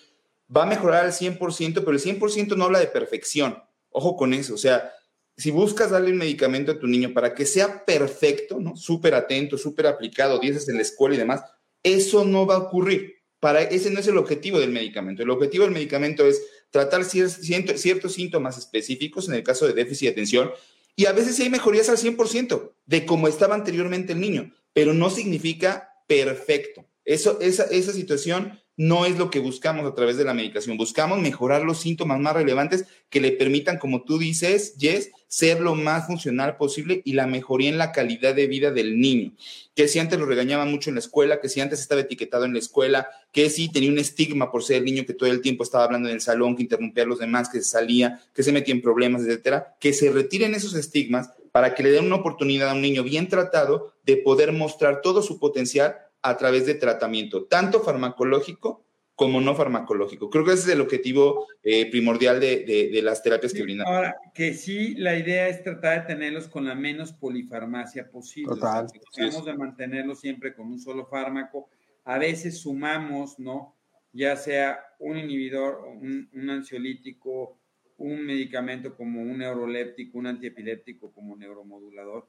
va 0.54 0.64
a 0.64 0.66
mejorar 0.66 1.06
al 1.06 1.12
100%, 1.12 1.38
pero 1.74 1.92
el 1.92 2.00
100% 2.00 2.56
no 2.56 2.64
habla 2.64 2.80
de 2.80 2.88
perfección, 2.88 3.62
ojo 3.90 4.16
con 4.16 4.34
eso, 4.34 4.54
o 4.54 4.58
sea, 4.58 4.92
si 5.40 5.50
buscas 5.50 5.90
darle 5.90 6.12
un 6.12 6.18
medicamento 6.18 6.72
a 6.72 6.78
tu 6.78 6.86
niño 6.86 7.12
para 7.14 7.34
que 7.34 7.46
sea 7.46 7.84
perfecto, 7.84 8.60
¿no? 8.60 8.76
Súper 8.76 9.14
atento, 9.14 9.56
súper 9.56 9.86
aplicado, 9.86 10.38
10 10.38 10.68
en 10.68 10.76
la 10.76 10.82
escuela 10.82 11.14
y 11.14 11.18
demás, 11.18 11.42
eso 11.82 12.24
no 12.24 12.44
va 12.46 12.56
a 12.56 12.58
ocurrir. 12.58 13.14
Para, 13.38 13.62
ese 13.62 13.90
no 13.90 14.00
es 14.00 14.06
el 14.06 14.18
objetivo 14.18 14.60
del 14.60 14.70
medicamento. 14.70 15.22
El 15.22 15.30
objetivo 15.30 15.64
del 15.64 15.72
medicamento 15.72 16.26
es 16.26 16.42
tratar 16.70 17.04
ciertos, 17.04 17.80
ciertos 17.80 18.12
síntomas 18.12 18.58
específicos, 18.58 19.28
en 19.28 19.34
el 19.34 19.42
caso 19.42 19.66
de 19.66 19.72
déficit 19.72 20.08
de 20.08 20.12
atención, 20.12 20.50
y 20.94 21.06
a 21.06 21.12
veces 21.12 21.36
sí 21.36 21.44
hay 21.44 21.50
mejorías 21.50 21.88
al 21.88 21.96
100% 21.96 22.72
de 22.84 23.06
cómo 23.06 23.26
estaba 23.26 23.54
anteriormente 23.54 24.12
el 24.12 24.20
niño, 24.20 24.54
pero 24.74 24.92
no 24.92 25.08
significa 25.08 25.94
perfecto. 26.06 26.84
Eso, 27.06 27.40
esa, 27.40 27.64
esa 27.64 27.92
situación 27.92 28.60
no 28.80 29.04
es 29.04 29.18
lo 29.18 29.28
que 29.28 29.40
buscamos 29.40 29.84
a 29.84 29.94
través 29.94 30.16
de 30.16 30.24
la 30.24 30.32
medicación. 30.32 30.78
Buscamos 30.78 31.18
mejorar 31.18 31.64
los 31.64 31.80
síntomas 31.80 32.18
más 32.18 32.32
relevantes 32.32 32.86
que 33.10 33.20
le 33.20 33.30
permitan, 33.30 33.76
como 33.76 34.04
tú 34.04 34.16
dices, 34.16 34.74
Jess, 34.78 35.10
ser 35.28 35.60
lo 35.60 35.74
más 35.74 36.06
funcional 36.06 36.56
posible 36.56 37.02
y 37.04 37.12
la 37.12 37.26
mejoría 37.26 37.68
en 37.68 37.76
la 37.76 37.92
calidad 37.92 38.34
de 38.34 38.46
vida 38.46 38.70
del 38.70 38.98
niño. 38.98 39.32
Que 39.74 39.86
si 39.86 39.98
antes 39.98 40.18
lo 40.18 40.24
regañaban 40.24 40.70
mucho 40.70 40.88
en 40.88 40.94
la 40.94 41.00
escuela, 41.00 41.42
que 41.42 41.50
si 41.50 41.60
antes 41.60 41.78
estaba 41.78 42.00
etiquetado 42.00 42.46
en 42.46 42.54
la 42.54 42.58
escuela, 42.58 43.06
que 43.32 43.50
si 43.50 43.70
tenía 43.70 43.90
un 43.90 43.98
estigma 43.98 44.50
por 44.50 44.64
ser 44.64 44.78
el 44.78 44.86
niño 44.86 45.04
que 45.04 45.12
todo 45.12 45.28
el 45.28 45.42
tiempo 45.42 45.62
estaba 45.62 45.84
hablando 45.84 46.08
en 46.08 46.14
el 46.14 46.22
salón, 46.22 46.56
que 46.56 46.62
interrumpía 46.62 47.04
a 47.04 47.06
los 47.06 47.18
demás, 47.18 47.50
que 47.50 47.58
se 47.58 47.68
salía, 47.68 48.22
que 48.34 48.42
se 48.42 48.50
metía 48.50 48.72
en 48.72 48.80
problemas, 48.80 49.20
etcétera, 49.20 49.76
que 49.78 49.92
se 49.92 50.10
retiren 50.10 50.54
esos 50.54 50.72
estigmas 50.72 51.28
para 51.52 51.74
que 51.74 51.82
le 51.82 51.90
den 51.90 52.06
una 52.06 52.16
oportunidad 52.16 52.70
a 52.70 52.74
un 52.74 52.80
niño 52.80 53.02
bien 53.02 53.28
tratado 53.28 53.92
de 54.06 54.16
poder 54.16 54.52
mostrar 54.52 55.02
todo 55.02 55.20
su 55.20 55.38
potencial 55.38 55.96
a 56.22 56.36
través 56.36 56.66
de 56.66 56.74
tratamiento, 56.74 57.44
tanto 57.44 57.80
farmacológico 57.80 58.84
como 59.20 59.40
no 59.42 59.54
farmacológico. 59.54 60.30
Creo 60.30 60.46
que 60.46 60.52
ese 60.52 60.62
es 60.62 60.68
el 60.70 60.80
objetivo 60.80 61.46
eh, 61.62 61.90
primordial 61.90 62.40
de, 62.40 62.64
de, 62.90 63.02
las 63.02 63.22
terapias 63.22 63.52
que 63.52 63.62
brindamos. 63.62 63.94
Ahora, 63.94 64.16
que 64.32 64.54
sí, 64.54 64.94
la 64.94 65.14
idea 65.14 65.48
es 65.48 65.62
tratar 65.62 66.00
de 66.00 66.14
tenerlos 66.14 66.48
con 66.48 66.64
la 66.64 66.74
menos 66.74 67.12
polifarmacia 67.12 68.10
posible. 68.10 68.54
Total. 68.54 68.86
Tratamos 69.12 69.44
de 69.44 69.54
mantenerlos 69.54 70.20
siempre 70.20 70.54
con 70.54 70.68
un 70.68 70.80
solo 70.80 71.04
fármaco. 71.04 71.68
A 72.04 72.16
veces 72.16 72.60
sumamos, 72.62 73.38
¿no? 73.38 73.76
Ya 74.12 74.36
sea 74.36 74.80
un 74.98 75.18
inhibidor, 75.18 75.84
un, 75.86 76.30
un 76.32 76.48
ansiolítico, 76.48 77.58
un 77.98 78.24
medicamento 78.24 78.96
como 78.96 79.20
un 79.20 79.36
neuroléptico, 79.36 80.16
un 80.16 80.28
antiepiléptico 80.28 81.12
como 81.12 81.36
neuromodulador, 81.36 82.26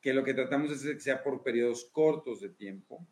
que 0.00 0.12
lo 0.12 0.24
que 0.24 0.34
tratamos 0.34 0.72
es 0.72 0.82
que 0.82 0.98
sea 0.98 1.22
por 1.22 1.44
periodos 1.44 1.84
cortos 1.84 2.40
de 2.40 2.48
tiempo, 2.48 3.06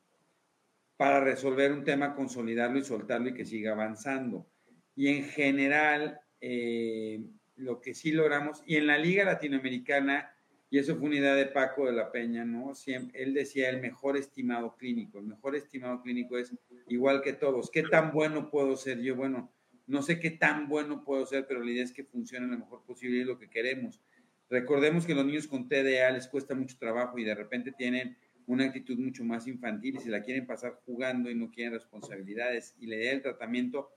para 1.00 1.18
resolver 1.20 1.72
un 1.72 1.82
tema, 1.82 2.14
consolidarlo 2.14 2.78
y 2.78 2.84
soltarlo 2.84 3.30
y 3.30 3.32
que 3.32 3.46
siga 3.46 3.72
avanzando. 3.72 4.46
Y 4.94 5.08
en 5.08 5.24
general, 5.24 6.20
eh, 6.42 7.24
lo 7.56 7.80
que 7.80 7.94
sí 7.94 8.12
logramos, 8.12 8.62
y 8.66 8.76
en 8.76 8.86
la 8.86 8.98
Liga 8.98 9.24
Latinoamericana, 9.24 10.36
y 10.68 10.76
eso 10.78 10.96
fue 10.96 11.06
una 11.06 11.16
idea 11.16 11.34
de 11.34 11.46
Paco 11.46 11.86
de 11.86 11.92
la 11.92 12.12
Peña, 12.12 12.44
¿no? 12.44 12.74
Siempre, 12.74 13.22
él 13.22 13.32
decía 13.32 13.70
el 13.70 13.80
mejor 13.80 14.18
estimado 14.18 14.76
clínico. 14.76 15.20
El 15.20 15.24
mejor 15.24 15.56
estimado 15.56 16.02
clínico 16.02 16.36
es 16.36 16.54
igual 16.86 17.22
que 17.22 17.32
todos. 17.32 17.70
¿Qué 17.70 17.82
tan 17.82 18.12
bueno 18.12 18.50
puedo 18.50 18.76
ser 18.76 19.00
yo? 19.00 19.16
Bueno, 19.16 19.50
no 19.86 20.02
sé 20.02 20.20
qué 20.20 20.30
tan 20.30 20.68
bueno 20.68 21.02
puedo 21.02 21.24
ser, 21.24 21.46
pero 21.46 21.64
la 21.64 21.70
idea 21.70 21.84
es 21.84 21.92
que 21.92 22.04
funcione 22.04 22.46
lo 22.46 22.58
mejor 22.58 22.84
posible 22.84 23.16
y 23.16 23.20
es 23.22 23.26
lo 23.26 23.38
que 23.38 23.48
queremos. 23.48 24.02
Recordemos 24.50 25.06
que 25.06 25.14
los 25.14 25.24
niños 25.24 25.46
con 25.46 25.66
TDA 25.66 26.10
les 26.10 26.28
cuesta 26.28 26.54
mucho 26.54 26.76
trabajo 26.78 27.18
y 27.18 27.24
de 27.24 27.34
repente 27.34 27.72
tienen 27.72 28.18
una 28.50 28.64
actitud 28.64 28.98
mucho 28.98 29.24
más 29.24 29.46
infantil 29.46 29.96
y 29.96 30.00
se 30.00 30.10
la 30.10 30.22
quieren 30.22 30.44
pasar 30.44 30.80
jugando 30.84 31.30
y 31.30 31.36
no 31.36 31.50
quieren 31.50 31.72
responsabilidades. 31.72 32.74
Y 32.80 32.86
la 32.86 32.96
idea 32.96 33.12
del 33.12 33.22
tratamiento, 33.22 33.90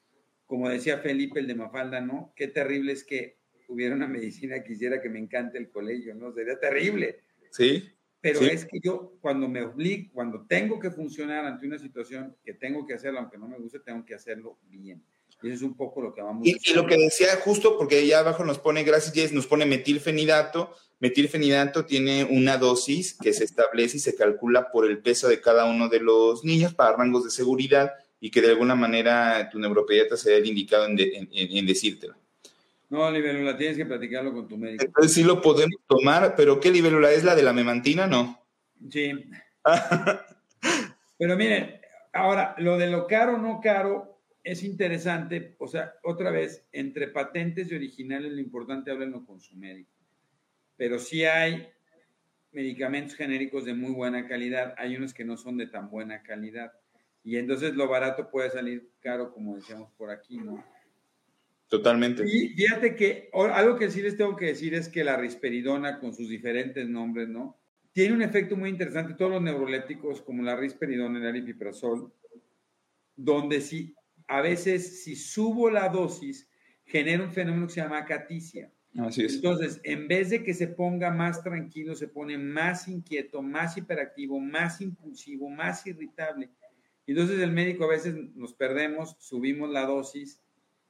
como 0.46 0.70
decía 0.70 1.00
Felipe, 1.00 1.40
el 1.40 1.48
de 1.48 1.56
Mafalda, 1.56 2.02
¿no? 2.02 2.34
Qué 2.36 2.48
terrible 2.48 2.92
es 2.92 3.04
que 3.04 3.40
hubiera 3.68 3.96
una 3.96 4.08
medicina 4.08 4.62
que 4.62 4.74
quisiera 4.74 5.02
que 5.02 5.10
me 5.10 5.18
encante 5.18 5.58
el 5.58 5.70
colegio, 5.70 6.14
¿no? 6.14 6.32
Sería 6.32 6.60
terrible. 6.60 7.22
Sí. 7.50 7.90
Pero 8.22 8.42
es 8.42 8.66
que 8.66 8.80
yo, 8.80 9.18
cuando 9.22 9.50
me 9.50 9.64
obligo, 9.64 10.12
cuando 10.14 10.46
tengo 10.46 10.80
que 10.80 10.92
funcionar 10.92 11.46
ante 11.46 11.66
una 11.66 11.80
situación 11.80 12.38
que 12.44 12.54
tengo 12.54 12.86
que 12.86 12.94
hacerlo, 12.94 13.20
aunque 13.20 13.40
no 13.40 13.48
me 13.48 13.58
guste, 13.58 13.80
tengo 13.80 14.06
que 14.06 14.14
hacerlo 14.14 14.60
bien. 14.70 15.04
Y 15.44 15.48
eso 15.48 15.56
es 15.56 15.62
un 15.64 15.76
poco 15.76 16.02
lo 16.02 16.14
que 16.14 16.22
vamos 16.22 16.48
y, 16.48 16.58
y 16.64 16.74
lo 16.74 16.88
que 16.88 16.98
decía 16.98 17.28
justo, 17.44 17.78
porque 17.78 18.00
allá 18.00 18.20
abajo 18.20 18.46
nos 18.46 18.60
pone, 18.60 18.84
gracias 18.84 19.14
Jess, 19.14 19.34
nos 19.34 19.46
pone 19.46 19.66
metilfenidato. 19.66 20.74
Metilfenidato 21.00 21.86
tiene 21.86 22.24
una 22.24 22.58
dosis 22.58 23.14
que 23.22 23.34
se 23.34 23.44
establece 23.44 23.98
y 23.98 24.00
se 24.00 24.16
calcula 24.16 24.72
por 24.72 24.90
el 24.90 25.00
peso 25.00 25.28
de 25.28 25.42
cada 25.42 25.66
uno 25.66 25.90
de 25.90 26.00
los 26.00 26.46
niños 26.46 26.74
para 26.74 26.96
rangos 26.96 27.26
de 27.26 27.30
seguridad 27.30 27.92
y 28.22 28.32
que 28.32 28.42
de 28.42 28.52
alguna 28.52 28.76
manera 28.76 29.50
tu 29.52 29.60
neuropediatra 29.60 30.16
se 30.16 30.34
haya 30.34 30.46
indicado 30.46 30.86
en, 30.86 30.98
en, 30.98 31.28
en 31.34 31.66
decírtelo. 31.66 32.16
No, 32.90 33.10
libélula, 33.10 33.58
tienes 33.58 33.76
que 33.76 33.86
platicarlo 33.86 34.32
con 34.32 34.48
tu 34.48 34.56
médico. 34.56 34.86
Entonces 34.86 35.14
sí 35.14 35.24
lo 35.24 35.42
podemos 35.42 35.82
tomar, 35.88 36.36
pero 36.38 36.60
¿qué 36.60 36.70
libélula 36.70 37.12
es 37.12 37.24
la 37.24 37.36
de 37.36 37.42
la 37.42 37.52
memantina? 37.52 38.06
No. 38.06 38.40
Sí. 38.90 39.12
pero 41.18 41.36
miren, 41.36 41.82
ahora, 42.14 42.54
lo 42.60 42.78
de 42.78 42.92
lo 42.92 43.08
caro 43.08 43.36
o 43.36 43.38
no 43.40 43.60
caro, 43.62 44.13
es 44.44 44.64
interesante, 44.64 45.56
o 45.58 45.68
sea, 45.68 45.94
otra 46.04 46.30
vez, 46.30 46.68
entre 46.72 47.08
patentes 47.08 47.72
y 47.72 47.76
originales, 47.76 48.32
lo 48.32 48.42
importante 48.42 48.92
háblenlo 48.92 49.26
con 49.26 49.40
su 49.40 49.56
médico. 49.56 49.92
Pero 50.76 51.00
sí 51.00 51.24
hay 51.24 51.70
medicamentos 52.52 53.16
genéricos 53.16 53.66
de 53.66 53.74
muy 53.74 53.92
buena 53.92 54.28
calidad, 54.28 54.76
hay 54.78 54.96
unos 54.96 55.14
que 55.14 55.24
no 55.24 55.38
son 55.38 55.58
de 55.58 55.68
tan 55.68 55.90
buena 55.90 56.22
calidad. 56.24 56.74
Y 57.24 57.38
entonces 57.38 57.74
lo 57.76 57.88
barato 57.88 58.30
puede 58.30 58.50
salir 58.50 58.90
caro, 59.00 59.32
como 59.32 59.56
decíamos 59.56 59.92
por 59.94 60.12
aquí, 60.12 60.38
¿no? 60.38 60.64
Totalmente. 61.70 62.24
Y 62.28 62.50
fíjate 62.50 62.96
que 62.96 63.30
algo 63.34 63.78
que 63.78 63.90
sí 63.90 64.02
les 64.02 64.18
tengo 64.18 64.36
que 64.36 64.48
decir 64.48 64.76
es 64.76 64.90
que 64.90 65.06
la 65.06 65.16
risperidona, 65.16 66.00
con 66.00 66.14
sus 66.14 66.30
diferentes 66.30 66.88
nombres, 66.88 67.30
¿no? 67.30 67.58
Tiene 67.94 68.14
un 68.14 68.22
efecto 68.22 68.58
muy 68.58 68.70
interesante. 68.70 69.14
Todos 69.14 69.32
los 69.32 69.42
neurolépticos, 69.42 70.22
como 70.22 70.44
la 70.44 70.56
risperidona, 70.56 71.20
el 71.20 71.28
aripiprazol, 71.28 72.12
donde 73.16 73.62
sí 73.62 73.96
a 74.28 74.42
veces 74.42 75.04
si 75.04 75.16
subo 75.16 75.70
la 75.70 75.90
dosis, 75.90 76.50
genera 76.86 77.24
un 77.24 77.32
fenómeno 77.32 77.68
que 77.68 77.74
se 77.74 77.82
llama 77.82 78.00
acaticia. 78.00 78.72
Así 78.98 79.26
es. 79.26 79.36
Entonces, 79.36 79.82
en 79.84 80.08
vez 80.08 80.30
de 80.30 80.44
que 80.44 80.54
se 80.54 80.68
ponga 80.68 81.10
más 81.10 81.44
tranquilo, 81.44 81.96
se 81.96 82.08
pone 82.08 82.38
más 82.38 82.88
inquieto, 82.88 83.42
más 83.42 83.76
hiperactivo, 83.78 84.40
más 84.40 84.82
impulsivo, 84.82 85.50
más 85.50 85.86
irritable. 85.88 86.50
Y 87.06 87.12
entonces 87.12 87.40
el 87.40 87.52
médico 87.52 87.86
a 87.86 87.90
veces 87.90 88.16
nos 88.36 88.54
perdemos, 88.54 89.18
subimos 89.20 89.70
la 89.70 89.86
dosis 89.86 90.42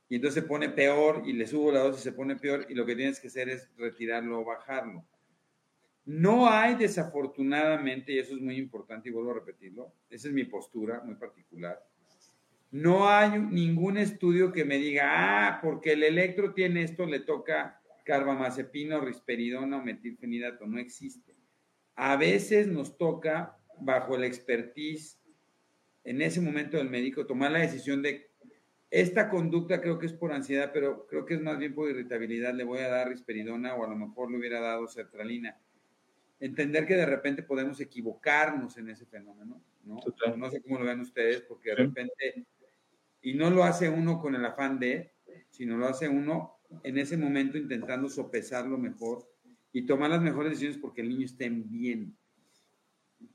y 0.09 0.15
entonces 0.15 0.43
se 0.43 0.47
pone 0.47 0.69
peor 0.69 1.23
y 1.25 1.33
le 1.33 1.47
subo 1.47 1.71
la 1.71 1.79
dosis, 1.79 2.03
se 2.03 2.11
pone 2.11 2.35
peor 2.35 2.67
y 2.69 2.75
lo 2.75 2.85
que 2.85 2.95
tienes 2.95 3.19
que 3.19 3.27
hacer 3.27 3.49
es 3.49 3.69
retirarlo 3.77 4.41
o 4.41 4.45
bajarlo. 4.45 5.05
No 6.05 6.49
hay 6.49 6.75
desafortunadamente, 6.75 8.11
y 8.11 8.19
eso 8.19 8.35
es 8.35 8.41
muy 8.41 8.57
importante 8.57 9.09
y 9.09 9.11
vuelvo 9.11 9.31
a 9.31 9.35
repetirlo, 9.35 9.93
esa 10.09 10.27
es 10.27 10.33
mi 10.33 10.43
postura 10.43 11.01
muy 11.01 11.15
particular, 11.15 11.81
no 12.73 13.07
hay 13.07 13.39
ningún 13.39 13.99
estudio 13.99 14.51
que 14.51 14.65
me 14.65 14.79
diga, 14.79 15.05
ah, 15.47 15.59
porque 15.61 15.93
el 15.93 16.01
electro 16.01 16.55
tiene 16.55 16.81
esto, 16.81 17.05
le 17.05 17.19
toca 17.19 17.79
carbamazepina, 18.03 18.99
risperidona 18.99 19.77
o 19.77 19.83
metilfenidato, 19.83 20.65
no 20.65 20.79
existe. 20.79 21.35
A 21.93 22.17
veces 22.17 22.65
nos 22.65 22.97
toca, 22.97 23.59
bajo 23.79 24.17
la 24.17 24.25
expertise, 24.25 25.19
en 26.03 26.23
ese 26.23 26.41
momento 26.41 26.77
del 26.77 26.89
médico, 26.89 27.27
tomar 27.27 27.51
la 27.51 27.59
decisión 27.59 28.01
de 28.01 28.31
esta 28.89 29.29
conducta 29.29 29.79
creo 29.79 29.99
que 29.99 30.07
es 30.07 30.13
por 30.13 30.33
ansiedad, 30.33 30.71
pero 30.73 31.05
creo 31.05 31.25
que 31.25 31.35
es 31.35 31.41
más 31.41 31.59
bien 31.59 31.75
por 31.75 31.91
irritabilidad. 31.91 32.55
Le 32.55 32.63
voy 32.63 32.79
a 32.79 32.89
dar 32.89 33.07
risperidona 33.07 33.75
o 33.75 33.85
a 33.85 33.89
lo 33.89 33.95
mejor 33.95 34.31
le 34.31 34.39
hubiera 34.39 34.59
dado 34.59 34.87
sertralina. 34.87 35.59
Entender 36.39 36.87
que 36.87 36.95
de 36.95 37.05
repente 37.05 37.43
podemos 37.43 37.79
equivocarnos 37.79 38.77
en 38.77 38.89
ese 38.89 39.05
fenómeno, 39.05 39.61
¿no? 39.83 39.99
No 40.35 40.49
sé 40.49 40.59
cómo 40.61 40.79
lo 40.79 40.85
ven 40.85 41.01
ustedes, 41.01 41.41
porque 41.41 41.69
de 41.69 41.75
repente, 41.75 42.45
y 43.23 43.33
no 43.33 43.49
lo 43.49 43.63
hace 43.63 43.89
uno 43.89 44.21
con 44.21 44.35
el 44.35 44.45
afán 44.45 44.79
de, 44.79 45.13
sino 45.49 45.77
lo 45.77 45.87
hace 45.87 46.07
uno 46.07 46.59
en 46.83 46.99
ese 46.99 47.17
momento 47.17 47.57
intentando 47.57 48.09
sopesarlo 48.09 48.77
mejor 48.77 49.27
y 49.71 49.85
tomar 49.87 50.11
las 50.11 50.21
mejores 50.21 50.51
decisiones 50.51 50.77
porque 50.77 51.01
el 51.01 51.09
niño 51.09 51.25
esté 51.25 51.49
bien 51.49 52.15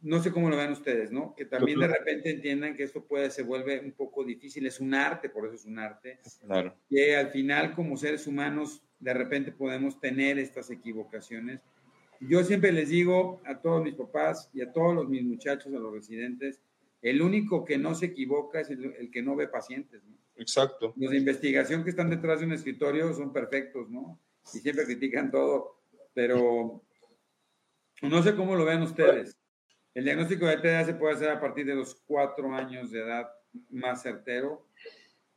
no 0.03 0.22
sé 0.22 0.32
cómo 0.32 0.51
lo 0.51 0.57
ven 0.57 0.72
ustedes, 0.72 1.11
¿no? 1.11 1.34
Que 1.34 1.45
también 1.45 1.80
de 1.80 1.89
repente 1.89 2.30
entiendan 2.30 2.76
que 2.76 2.84
esto 2.84 3.05
puede, 3.05 3.30
se 3.30 3.43
vuelve 3.43 3.80
un 3.80 3.93
poco 3.93 4.24
difícil, 4.24 4.66
es 4.66 4.80
un 4.80 4.95
arte, 4.95 5.28
por 5.28 5.47
eso 5.47 5.55
es 5.55 5.64
un 5.64 5.78
arte. 5.78 6.20
Claro. 6.45 6.74
Y 6.89 7.11
al 7.11 7.30
final, 7.30 7.74
como 7.74 7.97
seres 7.97 8.26
humanos, 8.26 8.82
de 8.99 9.14
repente 9.14 9.53
podemos 9.53 10.01
tener 10.01 10.39
estas 10.39 10.70
equivocaciones. 10.70 11.62
Yo 12.20 12.43
siempre 12.43 12.72
les 12.72 12.89
digo 12.89 13.41
a 13.45 13.61
todos 13.61 13.82
mis 13.82 13.95
papás 13.95 14.51
y 14.53 14.61
a 14.61 14.72
todos 14.72 14.95
los, 14.95 15.09
mis 15.09 15.22
muchachos, 15.22 15.72
a 15.72 15.78
los 15.78 15.93
residentes, 15.93 16.61
el 17.03 17.22
único 17.22 17.64
que 17.64 17.78
no 17.78 17.94
se 17.94 18.07
equivoca 18.07 18.61
es 18.61 18.70
el, 18.70 19.11
que 19.11 19.22
no 19.22 19.36
ve 19.36 19.49
pacientes, 19.49 20.03
¿no? 20.05 20.16
Exacto. 20.36 20.94
Los 20.96 21.11
de 21.11 21.18
investigación 21.18 21.82
que 21.82 21.90
están 21.90 22.11
detrás 22.11 22.40
de 22.40 22.46
un 22.46 22.53
escritorio 22.53 23.12
son 23.12 23.32
perfectos, 23.32 23.90
¿no? 23.90 24.20
Y 24.55 24.59
siempre 24.59 24.84
critican 24.84 25.30
todo, 25.30 25.80
pero 26.14 26.82
no 28.03 28.22
sé 28.22 28.34
cómo 28.34 28.55
lo 28.55 28.64
ven 28.64 28.82
ustedes. 28.82 29.36
El 29.94 30.05
diagnóstico 30.05 30.46
de 30.46 30.59
TDA 30.59 30.84
se 30.84 30.94
puede 30.94 31.14
hacer 31.14 31.30
a 31.30 31.40
partir 31.40 31.66
de 31.66 31.74
los 31.74 31.96
cuatro 32.07 32.55
años 32.55 32.90
de 32.90 33.01
edad 33.01 33.28
más 33.70 34.03
certero. 34.03 34.68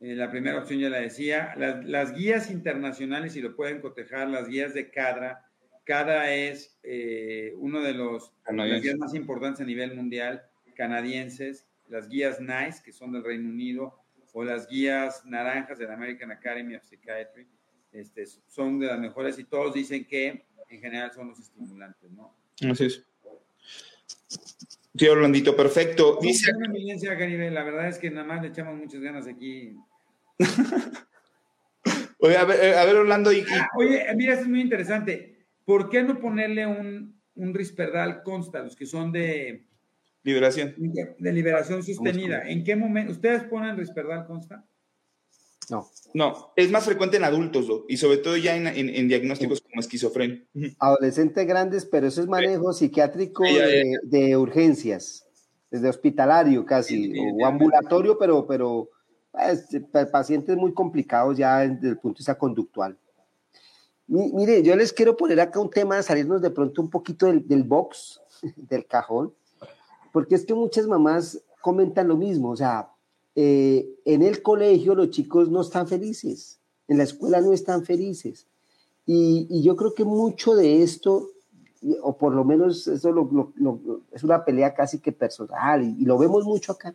Eh, 0.00 0.14
la 0.14 0.30
primera 0.30 0.58
opción 0.58 0.78
ya 0.78 0.88
la 0.88 1.00
decía. 1.00 1.54
Las, 1.56 2.14
guías 2.14 2.50
internacionales, 2.50 3.34
y 3.34 3.40
lo 3.40 3.56
pueden 3.56 3.80
cotejar, 3.80 4.28
las 4.28 4.48
guías 4.48 4.74
de 4.74 4.90
CADRA. 4.90 5.44
CADRA 5.84 6.32
es 6.32 6.78
eh, 6.84 7.54
uno 7.56 7.80
de 7.80 7.94
los 7.94 8.32
guías 8.80 8.98
más 8.98 9.14
importantes 9.14 9.60
a 9.60 9.64
nivel 9.64 9.96
mundial, 9.96 10.44
canadienses. 10.72 11.66
Las 11.88 12.08
guías 12.08 12.40
NICE, 12.40 12.82
que 12.84 12.92
son 12.92 13.12
del 13.12 13.24
Reino 13.24 13.48
Unido, 13.48 13.98
o 14.32 14.44
las 14.44 14.68
guías 14.68 15.24
naranjas 15.26 15.78
de 15.78 15.86
la 15.86 15.94
American 15.94 16.30
Academy 16.30 16.74
of 16.74 16.84
Psychiatry, 16.84 17.46
este, 17.92 18.24
son 18.46 18.78
de 18.78 18.86
las 18.86 18.98
mejores 18.98 19.38
y 19.38 19.44
todos 19.44 19.74
dicen 19.74 20.06
que 20.06 20.46
en 20.70 20.80
general 20.80 21.12
son 21.12 21.28
los 21.28 21.38
estimulantes, 21.38 22.10
¿no? 22.10 22.34
Así 22.70 22.86
es. 22.86 23.04
Sí, 24.94 25.06
Orlandito, 25.06 25.56
perfecto. 25.56 26.18
Dice... 26.20 26.52
La 26.52 27.62
verdad 27.64 27.88
es 27.88 27.98
que 27.98 28.10
nada 28.10 28.26
más 28.26 28.42
le 28.42 28.48
echamos 28.48 28.76
muchas 28.76 29.00
ganas 29.00 29.26
aquí. 29.26 29.76
oye, 32.18 32.36
a 32.36 32.44
ver, 32.44 32.74
a 32.74 32.84
ver 32.84 32.96
Orlando. 32.96 33.32
Y, 33.32 33.44
ah, 33.50 33.68
oye, 33.76 34.06
mira, 34.16 34.34
esto 34.34 34.44
es 34.44 34.50
muy 34.50 34.60
interesante. 34.60 35.46
¿Por 35.64 35.88
qué 35.88 36.02
no 36.02 36.18
ponerle 36.18 36.66
un, 36.66 37.20
un 37.34 37.54
Risperdal 37.54 38.22
Consta, 38.22 38.62
los 38.62 38.76
que 38.76 38.86
son 38.86 39.12
de... 39.12 39.66
Liberación. 40.24 40.74
De, 40.76 41.32
liberación 41.32 41.82
sostenida. 41.82 42.42
¿En 42.48 42.62
qué 42.62 42.76
momento? 42.76 43.12
¿Ustedes 43.12 43.44
ponen 43.44 43.76
Risperdal 43.76 44.26
Consta? 44.26 44.64
No. 45.70 45.88
No, 46.14 46.52
es 46.56 46.70
más 46.70 46.84
frecuente 46.84 47.16
en 47.16 47.24
adultos 47.24 47.66
y 47.88 47.96
sobre 47.96 48.18
todo 48.18 48.36
ya 48.36 48.56
en, 48.56 49.08
diagnósticos 49.08 49.62
como 49.62 49.80
esquizofrenia. 49.80 50.42
Adolescentes 50.78 51.46
grandes, 51.46 51.86
pero 51.86 52.06
eso 52.06 52.20
es 52.20 52.28
manejo 52.28 52.72
psiquiátrico 52.72 53.44
de, 53.44 54.36
urgencias, 54.36 55.26
desde 55.70 55.88
hospitalario 55.88 56.66
casi, 56.66 57.14
o 57.18 57.46
ambulatorio, 57.46 58.18
pero, 58.18 58.46
pero 58.46 58.90
pues, 59.30 59.66
pacientes 60.10 60.56
muy 60.56 60.74
complicados 60.74 61.38
ya 61.38 61.60
desde 61.60 61.88
el 61.88 61.98
punto 61.98 62.18
de 62.18 62.20
vista 62.20 62.36
conductual. 62.36 62.98
Mire, 64.06 64.62
yo 64.62 64.76
les 64.76 64.92
quiero 64.92 65.16
poner 65.16 65.40
acá 65.40 65.58
un 65.58 65.70
tema, 65.70 66.02
salirnos 66.02 66.42
de 66.42 66.50
pronto 66.50 66.82
un 66.82 66.90
poquito 66.90 67.26
del, 67.26 67.48
del 67.48 67.62
box, 67.62 68.20
del 68.56 68.84
cajón, 68.86 69.32
porque 70.12 70.34
es 70.34 70.44
que 70.44 70.54
muchas 70.54 70.86
mamás 70.86 71.42
comentan 71.60 72.08
lo 72.08 72.16
mismo, 72.16 72.50
o 72.50 72.56
sea, 72.56 72.90
eh, 73.34 73.88
en 74.04 74.22
el 74.22 74.42
colegio 74.42 74.94
los 74.94 75.10
chicos 75.10 75.50
no 75.50 75.62
están 75.62 75.88
felices, 75.88 76.60
en 76.88 76.98
la 76.98 77.04
escuela 77.04 77.40
no 77.40 77.52
están 77.52 77.84
felices. 77.84 78.46
Y, 79.06 79.62
yo 79.62 79.74
creo 79.76 79.94
que 79.94 80.04
mucho 80.04 80.54
de 80.54 80.82
esto, 80.82 81.30
o 82.02 82.16
por 82.16 82.34
lo 82.34 82.44
menos 82.44 82.86
eso 82.86 83.30
es 84.12 84.22
una 84.22 84.44
pelea 84.44 84.74
casi 84.74 85.00
que 85.00 85.12
personal, 85.12 85.82
y, 85.82 86.04
lo 86.04 86.18
vemos 86.18 86.44
mucho 86.44 86.72
acá, 86.72 86.94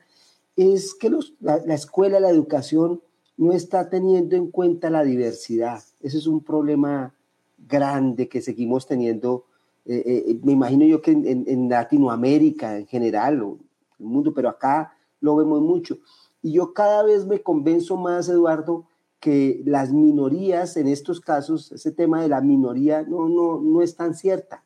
es 0.55 0.93
que 0.93 1.11
la, 1.39 1.74
escuela, 1.74 2.20
la 2.20 2.30
educación 2.30 3.01
no 3.36 3.53
está 3.53 3.89
teniendo 3.89 4.36
en 4.36 4.49
cuenta 4.49 4.89
la 4.89 5.03
diversidad. 5.03 5.84
Ese 6.01 6.18
es 6.18 6.28
un 6.28 6.43
problema 6.43 7.13
grande 7.57 8.28
que 8.28 8.41
seguimos 8.41 8.88
teniendo, 8.88 9.45
eh, 9.89 10.25
eh, 10.27 10.39
me 10.43 10.51
imagino 10.51 10.85
yo 10.85 11.01
que 11.01 11.11
en, 11.11 11.69
Latinoamérica 11.69 12.77
en 12.77 12.88
general, 12.88 13.41
o 13.41 13.57
el 13.99 14.05
mundo, 14.05 14.33
pero 14.33 14.49
acá 14.49 14.93
lo 15.21 15.35
vemos 15.38 15.61
mucho. 15.61 15.97
Y 16.41 16.53
yo 16.53 16.73
cada 16.73 17.03
vez 17.03 17.25
me 17.25 17.41
convenzo 17.41 17.95
más, 17.95 18.27
Eduardo, 18.27 18.85
que 19.19 19.63
las 19.65 19.93
minorías 19.93 20.77
en 20.77 20.88
estos 20.88 21.21
casos, 21.21 21.71
ese 21.71 21.91
tema 21.91 22.21
de 22.21 22.27
la 22.27 22.41
minoría 22.41 23.01
no, 23.03 23.29
no, 23.29 23.59
no 23.61 23.81
es 23.81 23.95
tan 23.95 24.13
cierta. 24.13 24.63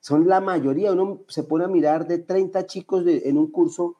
Son 0.00 0.28
la 0.28 0.40
mayoría. 0.40 0.92
Uno 0.92 1.22
se 1.28 1.42
pone 1.42 1.64
a 1.64 1.68
mirar 1.68 2.06
de 2.06 2.18
30 2.18 2.66
chicos 2.66 3.04
en 3.06 3.38
un 3.38 3.50
curso, 3.50 3.96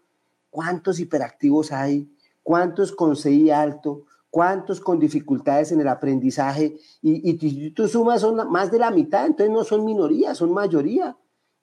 ¿cuántos 0.51 1.01
hiperactivos 1.01 1.73
hay? 1.73 2.15
¿Cuántos 2.43 2.93
con 2.93 3.17
alto? 3.53 4.05
¿Cuántos 4.35 4.81
con 4.81 4.99
dificultades 4.99 5.71
en 5.71 5.81
el 5.81 5.87
aprendizaje? 5.87 6.77
Y, 7.01 7.31
y, 7.31 7.71
tú 7.71 7.87
sumas, 7.87 8.21
son 8.21 8.51
más 8.51 8.69
de 8.73 8.81
la 8.81 8.91
mitad, 8.91 9.27
entonces 9.27 9.55
no 9.55 9.63
son 9.63 9.85
minorías, 9.85 10.39
son 10.39 10.53
mayoría. 10.53 11.17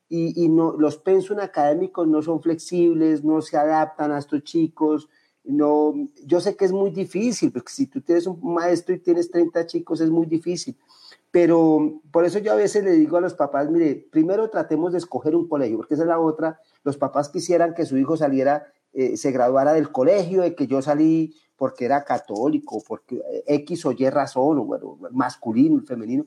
Y, 0.08 0.46
y 0.46 0.48
no, 0.48 0.78
los 0.78 0.96
pensos 0.96 1.38
académicos 1.38 2.08
no 2.08 2.22
son 2.22 2.42
flexibles, 2.42 3.26
no 3.26 3.42
se 3.42 3.58
adaptan 3.58 4.14
a 4.14 4.20
estos 4.20 4.46
chicos, 4.46 5.10
no, 5.44 5.94
yo 6.26 6.40
sé 6.40 6.56
que 6.56 6.64
es 6.64 6.72
muy 6.72 6.92
difícil, 6.92 7.52
porque 7.52 7.74
si 7.74 7.88
tú 7.88 8.00
tienes 8.00 8.26
un 8.26 8.40
maestro 8.42 8.96
y 8.96 9.00
tienes 9.00 9.30
30 9.32 9.66
chicos 9.66 10.00
es 10.00 10.10
muy 10.10 10.26
difícil, 10.26 10.78
pero 11.30 12.00
por 12.10 12.24
eso 12.24 12.40
yo 12.40 12.54
a 12.54 12.56
veces 12.56 12.86
le 12.86 12.92
digo 12.92 13.18
a 13.18 13.22
los 13.22 13.34
papás, 13.34 13.70
mire, 13.70 14.08
primero 14.12 14.50
tratemos 14.50 14.94
de 14.94 15.00
escoger 15.00 15.36
un 15.36 15.50
colegio, 15.50 15.76
porque 15.76 15.96
esa 15.96 16.04
es 16.04 16.08
la 16.10 16.20
otra, 16.20 16.62
los 16.86 16.96
papás 16.96 17.28
quisieran 17.28 17.74
que 17.74 17.86
su 17.86 17.98
hijo 17.98 18.16
saliera, 18.16 18.72
eh, 18.94 19.18
se 19.18 19.32
graduara 19.32 19.74
del 19.74 19.92
colegio, 19.92 20.42
de 20.42 20.56
que 20.56 20.68
yo 20.68 20.82
salí 20.82 21.36
porque 21.56 21.86
era 21.86 22.04
católico, 22.04 22.82
porque 22.88 23.22
X 23.46 23.86
o 23.86 23.92
Y 23.92 24.10
razón, 24.10 24.60
o 24.60 24.66
bueno, 24.66 24.98
masculino, 25.12 25.82
femenino, 25.84 26.26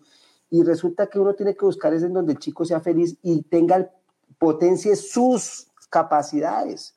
y 0.49 0.63
resulta 0.63 1.09
que 1.09 1.19
uno 1.19 1.35
tiene 1.35 1.57
que 1.57 1.65
buscar 1.65 1.93
es 1.93 2.05
en 2.05 2.13
donde 2.13 2.35
el 2.35 2.39
chico 2.39 2.65
sea 2.65 2.81
feliz 2.81 3.19
y 3.23 3.43
tenga 3.43 3.91
potencie 4.39 4.95
sus 4.95 5.69
capacidades 5.91 6.95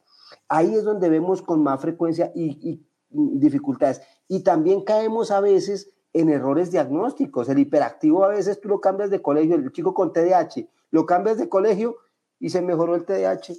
Ahí 0.49 0.75
es 0.75 0.83
donde 0.83 1.09
vemos 1.09 1.41
con 1.41 1.61
más 1.63 1.81
frecuencia 1.81 2.31
y, 2.33 2.81
dificultades. 3.09 4.01
Y 4.27 4.43
también 4.43 4.83
caemos 4.83 5.31
a 5.31 5.39
veces 5.39 5.93
en 6.13 6.29
errores 6.29 6.71
diagnósticos. 6.71 7.49
El 7.49 7.59
hiperactivo 7.59 8.23
a 8.25 8.29
veces 8.29 8.59
tú 8.59 8.69
lo 8.69 8.81
cambias 8.81 9.09
de 9.09 9.21
colegio, 9.21 9.55
el 9.55 9.71
chico 9.71 9.93
con 9.93 10.13
TDAH, 10.13 10.67
lo 10.91 11.05
cambias 11.05 11.37
de 11.37 11.49
colegio 11.49 11.97
y 12.39 12.49
se 12.49 12.61
mejoró 12.61 12.95
el 12.95 13.05
TDAH. 13.05 13.53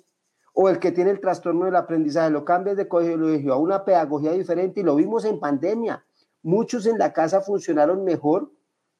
O 0.60 0.68
el 0.68 0.80
que 0.80 0.90
tiene 0.90 1.12
el 1.12 1.20
trastorno 1.20 1.66
del 1.66 1.76
aprendizaje, 1.76 2.30
lo 2.30 2.44
cambias 2.44 2.76
de 2.76 2.88
colegio 2.88 3.52
a 3.52 3.58
una 3.58 3.84
pedagogía 3.84 4.32
diferente 4.32 4.80
y 4.80 4.82
lo 4.82 4.96
vimos 4.96 5.24
en 5.24 5.38
pandemia. 5.38 6.04
Muchos 6.42 6.84
en 6.86 6.98
la 6.98 7.12
casa 7.12 7.40
funcionaron 7.40 8.02
mejor 8.02 8.50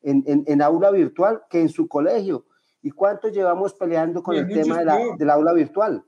en, 0.01 0.63
aula 0.63 0.93
virtual 0.93 1.43
que 1.51 1.61
en 1.61 1.69
su 1.69 1.89
colegio. 1.89 2.47
¿Y 2.81 2.93
cuántos 2.93 3.33
llevamos 3.33 3.75
peleando 3.75 4.23
con 4.23 4.37
el 4.37 4.47
tema 4.47 4.79
de 4.79 4.85
la, 4.85 5.01
del 5.19 5.31
aula 5.31 5.53
virtual? 5.53 6.05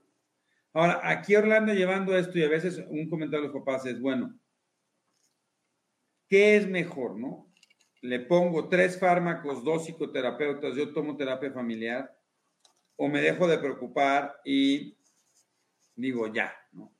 Ahora, 0.71 1.01
aquí 1.03 1.35
Orlando 1.35 1.73
llevando 1.73 2.17
esto 2.17 2.39
y 2.39 2.45
a 2.45 2.49
veces 2.49 2.81
un 2.87 3.09
comentario 3.09 3.49
de 3.49 3.53
los 3.53 3.61
papás 3.61 3.85
es, 3.85 3.99
bueno, 3.99 4.33
¿qué 6.29 6.55
es 6.55 6.69
mejor, 6.69 7.19
no? 7.19 7.51
Le 8.01 8.21
pongo 8.21 8.69
tres 8.69 8.97
fármacos, 8.97 9.65
dos 9.65 9.83
psicoterapeutas, 9.83 10.77
yo 10.77 10.93
tomo 10.93 11.17
terapia 11.17 11.51
familiar, 11.51 12.17
o 12.95 13.09
me 13.09 13.19
dejo 13.19 13.47
de 13.47 13.57
preocupar 13.57 14.39
y 14.45 14.95
digo 15.95 16.31
ya, 16.31 16.53
¿no? 16.73 16.93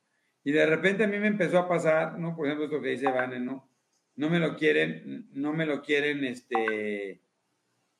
Y 0.44 0.52
de 0.52 0.66
repente 0.66 1.04
a 1.04 1.08
mí 1.08 1.18
me 1.18 1.28
empezó 1.28 1.58
a 1.58 1.68
pasar, 1.68 2.18
¿no? 2.18 2.34
Por 2.34 2.46
ejemplo, 2.46 2.66
esto 2.66 2.80
que 2.80 2.90
dice 2.90 3.06
Vane, 3.06 3.38
¿no? 3.38 3.68
No 4.16 4.28
me 4.28 4.38
lo 4.38 4.56
quieren, 4.56 5.28
no 5.32 5.52
me 5.52 5.66
lo 5.66 5.82
quieren, 5.82 6.24
este, 6.24 7.22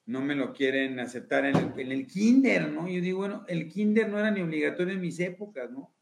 no 0.07 0.21
me 0.21 0.35
lo 0.35 0.53
quieren 0.53 0.99
aceptar 0.99 1.45
en 1.47 1.57
el, 1.57 1.81
en 1.81 1.93
el 1.93 2.07
kinder, 2.07 2.71
¿no? 2.71 2.89
Yo 2.89 3.01
digo, 3.01 3.19
bueno, 3.19 3.45
el 3.49 3.69
kinder 3.69 4.09
no 4.09 4.19
era 4.19 4.31
ni 4.31 4.41
obligatorio 4.41 4.95
en 4.95 5.01
mis 5.01 5.21
épocas, 5.21 5.71
¿no? 5.71 5.95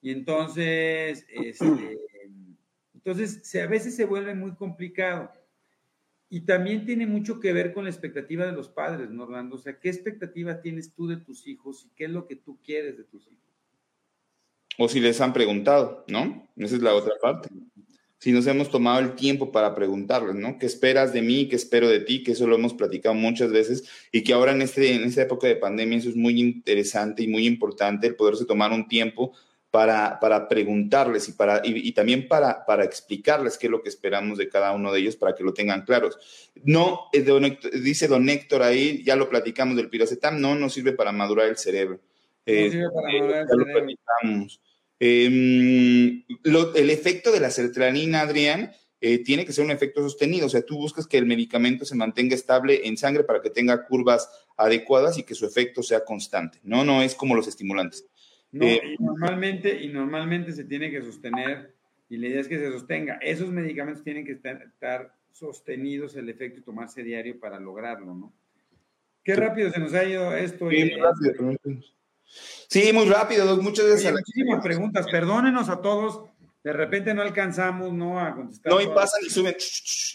Y 0.00 0.10
entonces, 0.10 1.26
este, 1.28 1.98
entonces 2.94 3.54
a 3.56 3.66
veces 3.66 3.96
se 3.96 4.04
vuelve 4.04 4.34
muy 4.34 4.54
complicado. 4.54 5.32
Y 6.30 6.40
también 6.40 6.84
tiene 6.84 7.06
mucho 7.06 7.38
que 7.38 7.52
ver 7.52 7.72
con 7.72 7.84
la 7.84 7.90
expectativa 7.90 8.44
de 8.44 8.52
los 8.52 8.68
padres, 8.68 9.10
¿no, 9.10 9.24
Orlando? 9.24 9.56
O 9.56 9.58
sea, 9.58 9.78
¿qué 9.78 9.88
expectativa 9.88 10.60
tienes 10.60 10.92
tú 10.92 11.06
de 11.06 11.16
tus 11.16 11.46
hijos 11.46 11.84
y 11.84 11.90
qué 11.94 12.04
es 12.04 12.10
lo 12.10 12.26
que 12.26 12.36
tú 12.36 12.58
quieres 12.62 12.96
de 12.96 13.04
tus 13.04 13.26
hijos? 13.28 13.53
O 14.78 14.88
si 14.88 15.00
les 15.00 15.20
han 15.20 15.32
preguntado, 15.32 16.04
¿no? 16.08 16.48
Esa 16.56 16.76
es 16.76 16.82
la 16.82 16.94
otra 16.94 17.14
parte 17.20 17.48
si 18.24 18.32
nos 18.32 18.46
hemos 18.46 18.70
tomado 18.70 19.00
el 19.00 19.16
tiempo 19.16 19.52
para 19.52 19.74
preguntarles, 19.74 20.34
¿no? 20.34 20.58
¿Qué 20.58 20.64
esperas 20.64 21.12
de 21.12 21.20
mí? 21.20 21.46
¿Qué 21.46 21.56
espero 21.56 21.90
de 21.90 22.00
ti? 22.00 22.22
Que 22.22 22.32
eso 22.32 22.46
lo 22.46 22.54
hemos 22.54 22.72
platicado 22.72 23.14
muchas 23.14 23.52
veces 23.52 23.84
y 24.12 24.24
que 24.24 24.32
ahora 24.32 24.52
en, 24.52 24.62
este, 24.62 24.94
en 24.94 25.04
esta 25.04 25.20
época 25.20 25.46
de 25.46 25.56
pandemia 25.56 25.98
eso 25.98 26.08
es 26.08 26.16
muy 26.16 26.40
interesante 26.40 27.22
y 27.22 27.28
muy 27.28 27.46
importante 27.46 28.06
el 28.06 28.16
poderse 28.16 28.46
tomar 28.46 28.72
un 28.72 28.88
tiempo 28.88 29.34
para, 29.70 30.18
para 30.20 30.48
preguntarles 30.48 31.28
y, 31.28 31.32
para, 31.32 31.60
y, 31.64 31.92
también 31.92 32.26
para, 32.26 32.64
para 32.64 32.82
explicarles 32.84 33.58
qué 33.58 33.66
es 33.66 33.70
lo 33.70 33.82
que 33.82 33.90
esperamos 33.90 34.38
de 34.38 34.48
cada 34.48 34.72
uno 34.72 34.90
de 34.90 35.00
ellos 35.00 35.16
para 35.16 35.34
que 35.34 35.44
lo 35.44 35.52
tengan 35.52 35.84
claros. 35.84 36.16
No, 36.62 37.10
dice 37.82 38.08
don 38.08 38.30
Héctor 38.30 38.62
ahí, 38.62 39.02
ya 39.04 39.16
lo 39.16 39.28
platicamos 39.28 39.76
del 39.76 39.90
piracetam, 39.90 40.40
no 40.40 40.54
nos 40.54 40.72
sirve 40.72 40.92
para 40.92 41.12
madurar 41.12 41.48
el 41.48 41.58
cerebro. 41.58 42.00
No 42.46 42.92
para 42.92 43.12
eh, 43.12 43.16
el 43.16 43.48
cerebro. 43.48 43.86
Lo. 44.22 44.46
Em, 45.00 46.24
el 46.74 46.90
efecto 46.90 47.32
de 47.32 47.40
la 47.40 47.50
sertraline, 47.50 48.16
Adrián, 48.16 48.72
eh, 49.00 49.18
tiene 49.18 49.44
que 49.44 49.52
ser 49.52 49.64
un 49.64 49.70
efecto 49.70 50.00
sostenido. 50.00 50.46
O 50.46 50.48
sea, 50.48 50.62
tú 50.62 50.76
buscas 50.76 51.06
que 51.06 51.18
el 51.18 51.26
medicamento 51.26 51.84
se 51.84 51.94
mantenga 51.94 52.34
estable 52.34 52.86
en 52.86 52.96
sangre 52.96 53.24
para 53.24 53.42
que 53.42 53.50
tenga 53.50 53.84
curvas 53.84 54.30
adecuadas 54.56 55.18
y 55.18 55.24
que 55.24 55.34
su 55.34 55.44
efecto 55.44 55.82
sea 55.82 56.04
constante. 56.04 56.58
No, 56.62 56.84
no 56.84 57.02
es 57.02 57.14
como 57.14 57.34
los 57.34 57.46
estimulantes. 57.46 58.06
No, 58.52 58.64
eh, 58.64 58.80
y 58.98 59.02
normalmente, 59.02 59.82
y 59.82 59.88
normalmente 59.88 60.52
se 60.52 60.64
tiene 60.64 60.90
que 60.90 61.02
sostener, 61.02 61.74
y 62.08 62.16
la 62.16 62.28
idea 62.28 62.40
es 62.40 62.48
que 62.48 62.58
se 62.58 62.70
sostenga. 62.70 63.18
Esos 63.20 63.50
medicamentos 63.50 64.04
tienen 64.04 64.24
que 64.24 64.32
estar, 64.32 65.14
sostenidos 65.32 66.14
el 66.14 66.28
efecto 66.28 66.60
y 66.60 66.62
tomarse 66.62 67.02
diario 67.02 67.40
para 67.40 67.58
lograrlo, 67.58 68.14
¿no? 68.14 68.32
Qué 69.24 69.34
rápido 69.34 69.70
se 69.70 69.80
nos 69.80 69.92
ha 69.92 70.04
ido 70.04 70.32
esto. 70.34 70.70
Sí, 70.70 70.90
rápido, 70.90 71.56
Sí, 72.68 72.92
muy 72.92 73.06
rápido, 73.06 73.56
muchas 73.62 73.86
veces. 73.86 74.12
muchísimas 74.12 74.62
preguntas, 74.62 75.06
perdónenos 75.10 75.68
a 75.68 75.80
todos. 75.80 76.24
De 76.64 76.72
repente 76.72 77.12
no 77.12 77.20
alcanzamos 77.20 77.92
¿no? 77.92 78.18
a 78.18 78.34
contestar. 78.34 78.72
No, 78.72 78.80
y 78.80 78.86
pasan 78.86 79.20
y 79.26 79.28
suben, 79.28 79.54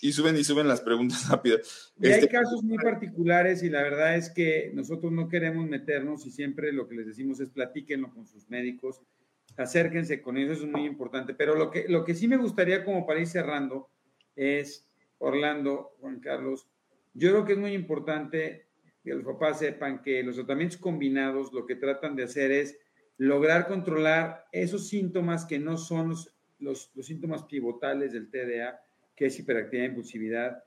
y 0.01 0.11
suben 0.11 0.35
y 0.35 0.43
suben 0.43 0.67
las 0.67 0.81
preguntas 0.81 1.27
rápido. 1.29 1.59
Y 1.99 2.07
hay 2.07 2.13
este, 2.13 2.27
casos 2.27 2.63
muy 2.63 2.77
particulares 2.77 3.61
y 3.61 3.69
la 3.69 3.83
verdad 3.83 4.15
es 4.15 4.31
que 4.31 4.71
nosotros 4.73 5.11
no 5.11 5.29
queremos 5.29 5.67
meternos 5.67 6.25
y 6.25 6.31
siempre 6.31 6.73
lo 6.73 6.87
que 6.87 6.95
les 6.95 7.05
decimos 7.05 7.39
es 7.39 7.49
platíquenlo 7.49 8.11
con 8.11 8.25
sus 8.25 8.49
médicos, 8.49 8.99
acérquense 9.57 10.21
con 10.21 10.37
ellos, 10.37 10.57
eso 10.57 10.65
es 10.65 10.71
muy 10.71 10.85
importante. 10.85 11.35
Pero 11.35 11.53
lo 11.53 11.69
que, 11.69 11.85
lo 11.87 12.03
que 12.03 12.15
sí 12.15 12.27
me 12.27 12.37
gustaría 12.37 12.83
como 12.83 13.05
para 13.05 13.19
ir 13.19 13.27
cerrando 13.27 13.91
es, 14.35 14.87
Orlando, 15.19 15.95
Juan 15.99 16.19
Carlos, 16.19 16.67
yo 17.13 17.29
creo 17.29 17.45
que 17.45 17.53
es 17.53 17.59
muy 17.59 17.73
importante 17.73 18.68
que 19.09 19.15
los 19.15 19.25
papás 19.25 19.57
sepan 19.57 20.03
que 20.03 20.21
los 20.21 20.35
tratamientos 20.35 20.77
combinados 20.77 21.51
lo 21.51 21.65
que 21.65 21.75
tratan 21.75 22.15
de 22.15 22.25
hacer 22.25 22.51
es 22.51 22.77
lograr 23.17 23.67
controlar 23.67 24.45
esos 24.51 24.87
síntomas 24.87 25.45
que 25.45 25.57
no 25.57 25.77
son 25.77 26.13
los, 26.59 26.91
síntomas 27.01 27.43
pivotales 27.45 28.13
del 28.13 28.29
TDA, 28.29 28.79
que 29.15 29.25
es 29.25 29.39
hiperactividad, 29.39 29.87
impulsividad 29.87 30.63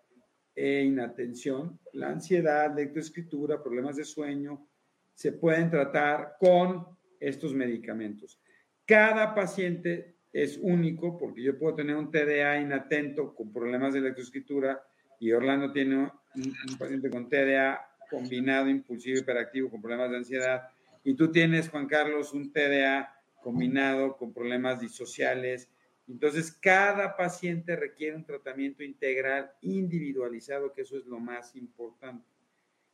e 0.57 0.83
inatención, 0.83 1.79
la 1.93 2.09
ansiedad, 2.09 2.75
lectoescritura, 2.75 3.63
problemas 3.63 3.95
de 3.95 4.05
sueño, 4.05 4.67
se 5.15 5.31
pueden 5.31 5.71
tratar 5.71 6.35
con 6.41 6.85
estos 7.21 7.55
medicamentos. 7.55 8.41
Cada 8.85 9.37
paciente 9.37 10.17
es 10.33 10.59
único 10.59 11.17
porque 11.17 11.45
yo 11.45 11.57
puedo 11.57 11.77
tener 11.77 11.95
un 11.95 12.11
TDA 12.11 12.61
inatento 12.61 13.37
con 13.37 13.53
problemas 13.53 13.95
de 13.95 14.01
lectoescritura 14.01 14.83
y 15.21 15.31
Orlando 15.31 15.71
tiene 15.71 16.11
un 16.35 16.77
paciente 16.77 17.09
con 17.09 17.29
TDA 17.29 17.92
combinado 18.13 18.69
impulsivo 18.69 19.19
hiperactivo 19.19 19.71
con 19.71 19.81
problemas 19.81 20.11
de 20.11 20.19
ansiedad 20.19 20.69
y 21.03 21.15
tú 21.15 21.33
tienes, 21.33 21.69
Juan 21.69 21.87
Carlos, 21.87 22.33
un 22.33 22.53
TDA 22.53 23.13
combinado 23.43 24.17
con 24.17 24.33
problemas 24.33 24.81
disociales. 24.81 25.69
Entonces, 26.07 26.53
cada 26.53 27.17
paciente 27.17 27.75
requiere 27.75 28.17
un 28.17 28.25
tratamiento 28.25 28.85
integral, 28.85 29.51
individualizado, 29.63 30.73
que 30.73 30.83
eso 30.83 30.97
es 30.97 31.07
lo 31.07 31.19
más 31.19 31.57
importante. 31.57 32.29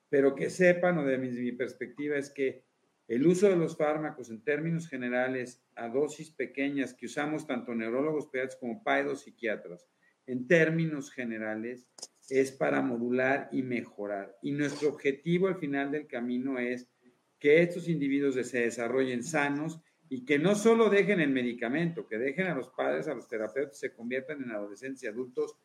Pero 0.09 0.35
que 0.35 0.49
sepan, 0.49 0.99
o 0.99 1.05
de 1.05 1.19
mi, 1.19 1.29
mi 1.29 1.53
perspectiva, 1.53 2.17
es 2.17 2.31
que 2.31 2.63
el 3.09 3.27
uso 3.27 3.49
de 3.49 3.57
los 3.57 3.77
fármacos 3.77 4.31
en 4.31 4.43
términos 4.43 4.89
generales 4.89 5.63
a 5.75 5.89
dosis 5.89 6.31
pequeñas 6.31 6.95
que 6.95 7.07
usamos 7.07 7.47
tanto 7.47 7.75
neurólogos 7.75 8.29
pediatras 8.29 8.57
como 8.57 8.83
psiquiatras, 9.17 9.87
en 10.27 10.47
términos 10.47 11.11
generales, 11.11 11.89
es 12.29 12.53
para 12.53 12.83
modular 12.83 13.49
y 13.53 13.63
mejorar. 13.63 14.37
Y 14.43 14.53
nuestro 14.53 14.91
objetivo 14.91 15.49
al 15.49 15.57
final 15.57 15.91
del 15.91 16.07
camino 16.07 16.59
es 16.59 16.89
que 17.39 17.63
estos 17.63 17.89
individuos 17.89 18.35
se 18.35 18.61
desarrollen 18.61 19.23
sanos 19.23 19.81
y 20.09 20.25
que 20.25 20.39
no 20.39 20.55
solo 20.55 20.89
dejen 20.89 21.21
el 21.21 21.31
medicamento, 21.31 22.07
que 22.07 22.19
dejen 22.19 22.47
a 22.47 22.55
los 22.55 22.69
padres, 22.69 23.09
a 23.09 23.15
los 23.15 23.29
terapeutas, 23.29 23.79
se 23.79 23.93
conviertan 23.93 24.43
en 24.43 24.51
adolescentes 24.51 25.03
y 25.03 25.07
adultos 25.07 25.57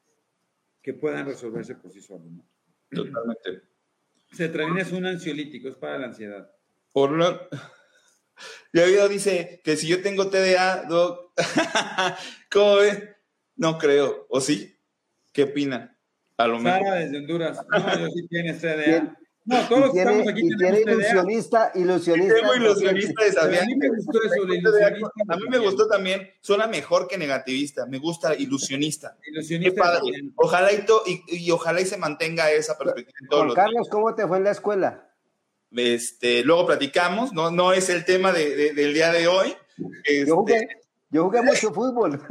que 0.82 0.94
puedan 0.94 1.26
resolverse 1.26 1.76
por 1.76 1.92
sí 1.92 2.02
solos. 2.02 2.32
¿no? 2.32 2.46
Totalmente. 2.92 3.62
Cetralina 4.34 4.82
es 4.82 4.92
un 4.92 5.06
ansiolítico, 5.06 5.70
es 5.70 5.76
para 5.76 5.98
la 5.98 6.08
ansiedad. 6.08 6.52
Por 6.92 7.12
lo... 7.12 7.50
Ya 8.74 9.08
dice 9.08 9.62
que 9.64 9.78
si 9.78 9.88
yo 9.88 10.02
tengo 10.02 10.32
TDA, 10.32 10.86
doc, 10.86 11.34
¿cómo? 12.52 12.82
No 13.56 13.78
creo, 13.78 14.26
¿o 14.28 14.42
sí? 14.42 14.76
¿Qué 15.32 15.44
opina? 15.44 15.93
A 16.38 16.48
lo 16.48 16.62
Sara 16.62 16.96
desde 16.96 17.18
Honduras. 17.18 17.60
No, 17.70 18.00
yo 18.00 18.08
sí 18.10 18.28
tiene 18.28 18.54
CDA. 18.54 19.18
No, 19.46 19.60
todos 19.68 19.92
tiene, 19.92 20.12
estamos 20.12 20.28
aquí. 20.30 20.42
Y 20.46 20.58
tiene 20.58 20.82
ilusionista, 20.82 21.72
ilusionista. 21.76 22.36
Tengo 22.36 22.56
ilusionista 22.56 23.48
de 23.48 23.60
A 23.60 23.66
mí 23.66 23.76
me 23.76 23.90
gustó 23.90 24.24
eso 24.24 24.46
de 24.46 24.58
ilusionista. 24.58 25.12
A 25.28 25.36
mí 25.36 25.44
me 25.50 25.58
gustó 25.58 25.88
también, 25.88 26.30
suena 26.40 26.66
mejor 26.68 27.08
que 27.10 27.18
negativista. 27.18 27.86
Me 27.86 28.00
gusta 28.00 28.36
ilusionista. 28.36 29.18
Ilusionista. 29.28 29.76
Qué 29.76 29.78
padre. 29.78 30.12
Ojalá 30.36 30.72
y, 30.72 30.86
to, 30.86 31.04
y, 31.06 31.24
y, 31.28 31.52
ojalá 31.52 31.82
y 31.82 31.86
se 31.86 31.98
mantenga 31.98 32.52
esa 32.52 32.78
perspectiva. 32.78 33.18
Juan 33.30 33.54
Carlos, 33.54 33.90
¿cómo 33.90 34.16
te 34.16 34.26
fue 34.26 34.38
en 34.38 34.46
la 34.46 34.52
escuela? 34.52 35.10
Este, 35.76 36.44
luego 36.44 36.68
platicamos, 36.68 37.34
no, 37.34 37.52
no 37.52 37.74
es 37.74 37.90
el 37.90 38.06
tema 38.06 38.32
de, 38.32 38.56
de, 38.56 38.74
del 38.74 38.94
día 38.94 39.12
de 39.12 39.28
hoy. 39.28 39.54
Este... 40.06 40.28
Yo, 40.28 40.36
jugué, 40.38 40.68
yo 41.10 41.24
jugué 41.26 41.42
mucho 41.42 41.74
fútbol. 41.74 42.22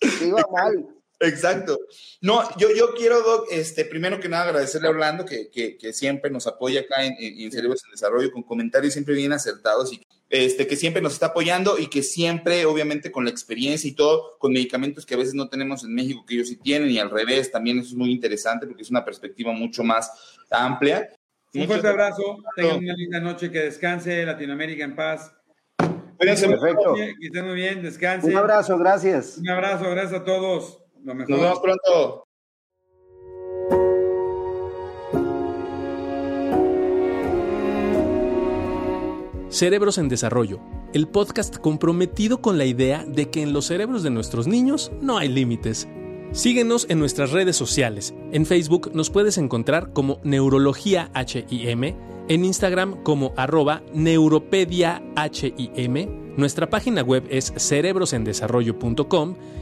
Iba 0.20 0.44
mal. 0.52 1.01
Exacto. 1.22 1.78
No, 2.20 2.42
yo, 2.58 2.68
yo 2.74 2.94
quiero, 2.94 3.22
Doc, 3.22 3.46
este, 3.50 3.84
primero 3.84 4.18
que 4.18 4.28
nada 4.28 4.44
agradecerle 4.44 4.88
a 4.88 4.90
Orlando 4.90 5.24
que, 5.24 5.48
que, 5.50 5.76
que 5.76 5.92
siempre 5.92 6.30
nos 6.30 6.46
apoya 6.46 6.80
acá 6.80 7.04
en, 7.04 7.14
en, 7.18 7.52
Cerebros 7.52 7.82
en 7.84 7.92
Desarrollo 7.92 8.32
con 8.32 8.42
comentarios 8.42 8.92
siempre 8.92 9.14
bien 9.14 9.32
acertados 9.32 9.92
y 9.92 10.02
este, 10.28 10.66
que 10.66 10.76
siempre 10.76 11.00
nos 11.00 11.12
está 11.12 11.26
apoyando 11.26 11.78
y 11.78 11.88
que 11.88 12.02
siempre, 12.02 12.64
obviamente, 12.64 13.12
con 13.12 13.24
la 13.24 13.30
experiencia 13.30 13.88
y 13.88 13.92
todo, 13.92 14.36
con 14.38 14.52
medicamentos 14.52 15.06
que 15.06 15.14
a 15.14 15.18
veces 15.18 15.34
no 15.34 15.48
tenemos 15.48 15.84
en 15.84 15.94
México, 15.94 16.24
que 16.26 16.34
ellos 16.34 16.48
sí 16.48 16.56
tienen 16.56 16.90
y 16.90 16.98
al 16.98 17.10
revés, 17.10 17.52
también 17.52 17.78
eso 17.78 17.88
es 17.88 17.94
muy 17.94 18.10
interesante 18.10 18.66
porque 18.66 18.82
es 18.82 18.90
una 18.90 19.04
perspectiva 19.04 19.52
mucho 19.52 19.84
más 19.84 20.10
amplia. 20.50 21.08
Un 21.54 21.66
fuerte 21.66 21.86
abrazo, 21.86 22.38
tengan 22.56 22.78
una 22.78 22.94
linda 22.94 23.20
noche, 23.20 23.50
que 23.50 23.60
descanse 23.60 24.24
Latinoamérica 24.24 24.84
en 24.84 24.96
paz. 24.96 25.32
Perfecto. 26.18 26.94
Que 26.94 27.14
estén 27.20 27.44
muy 27.44 27.54
bien, 27.54 27.82
descansen. 27.82 28.30
Un 28.30 28.38
abrazo, 28.38 28.78
gracias. 28.78 29.38
Un 29.38 29.50
abrazo, 29.50 29.90
gracias 29.90 30.20
a 30.20 30.24
todos. 30.24 30.81
Nos 31.04 31.26
vemos 31.26 31.58
pronto. 31.60 32.24
Cerebros 39.48 39.98
en 39.98 40.08
Desarrollo, 40.08 40.60
el 40.94 41.08
podcast 41.08 41.58
comprometido 41.58 42.40
con 42.40 42.56
la 42.56 42.64
idea 42.64 43.04
de 43.04 43.30
que 43.30 43.42
en 43.42 43.52
los 43.52 43.66
cerebros 43.66 44.02
de 44.02 44.10
nuestros 44.10 44.46
niños 44.46 44.92
no 45.00 45.18
hay 45.18 45.28
límites. 45.28 45.88
Síguenos 46.30 46.86
en 46.88 47.00
nuestras 47.00 47.32
redes 47.32 47.56
sociales. 47.56 48.14
En 48.30 48.46
Facebook 48.46 48.92
nos 48.94 49.10
puedes 49.10 49.36
encontrar 49.38 49.92
como 49.92 50.20
Neurología 50.22 51.10
HIM, 51.14 51.94
en 52.28 52.44
Instagram 52.44 53.02
como 53.02 53.34
arroba 53.36 53.82
Neuropedia 53.92 55.02
HIM 55.16 56.22
Nuestra 56.36 56.70
página 56.70 57.02
web 57.02 57.24
es 57.28 57.52
cerebrosendesarrollo.com 57.56 59.34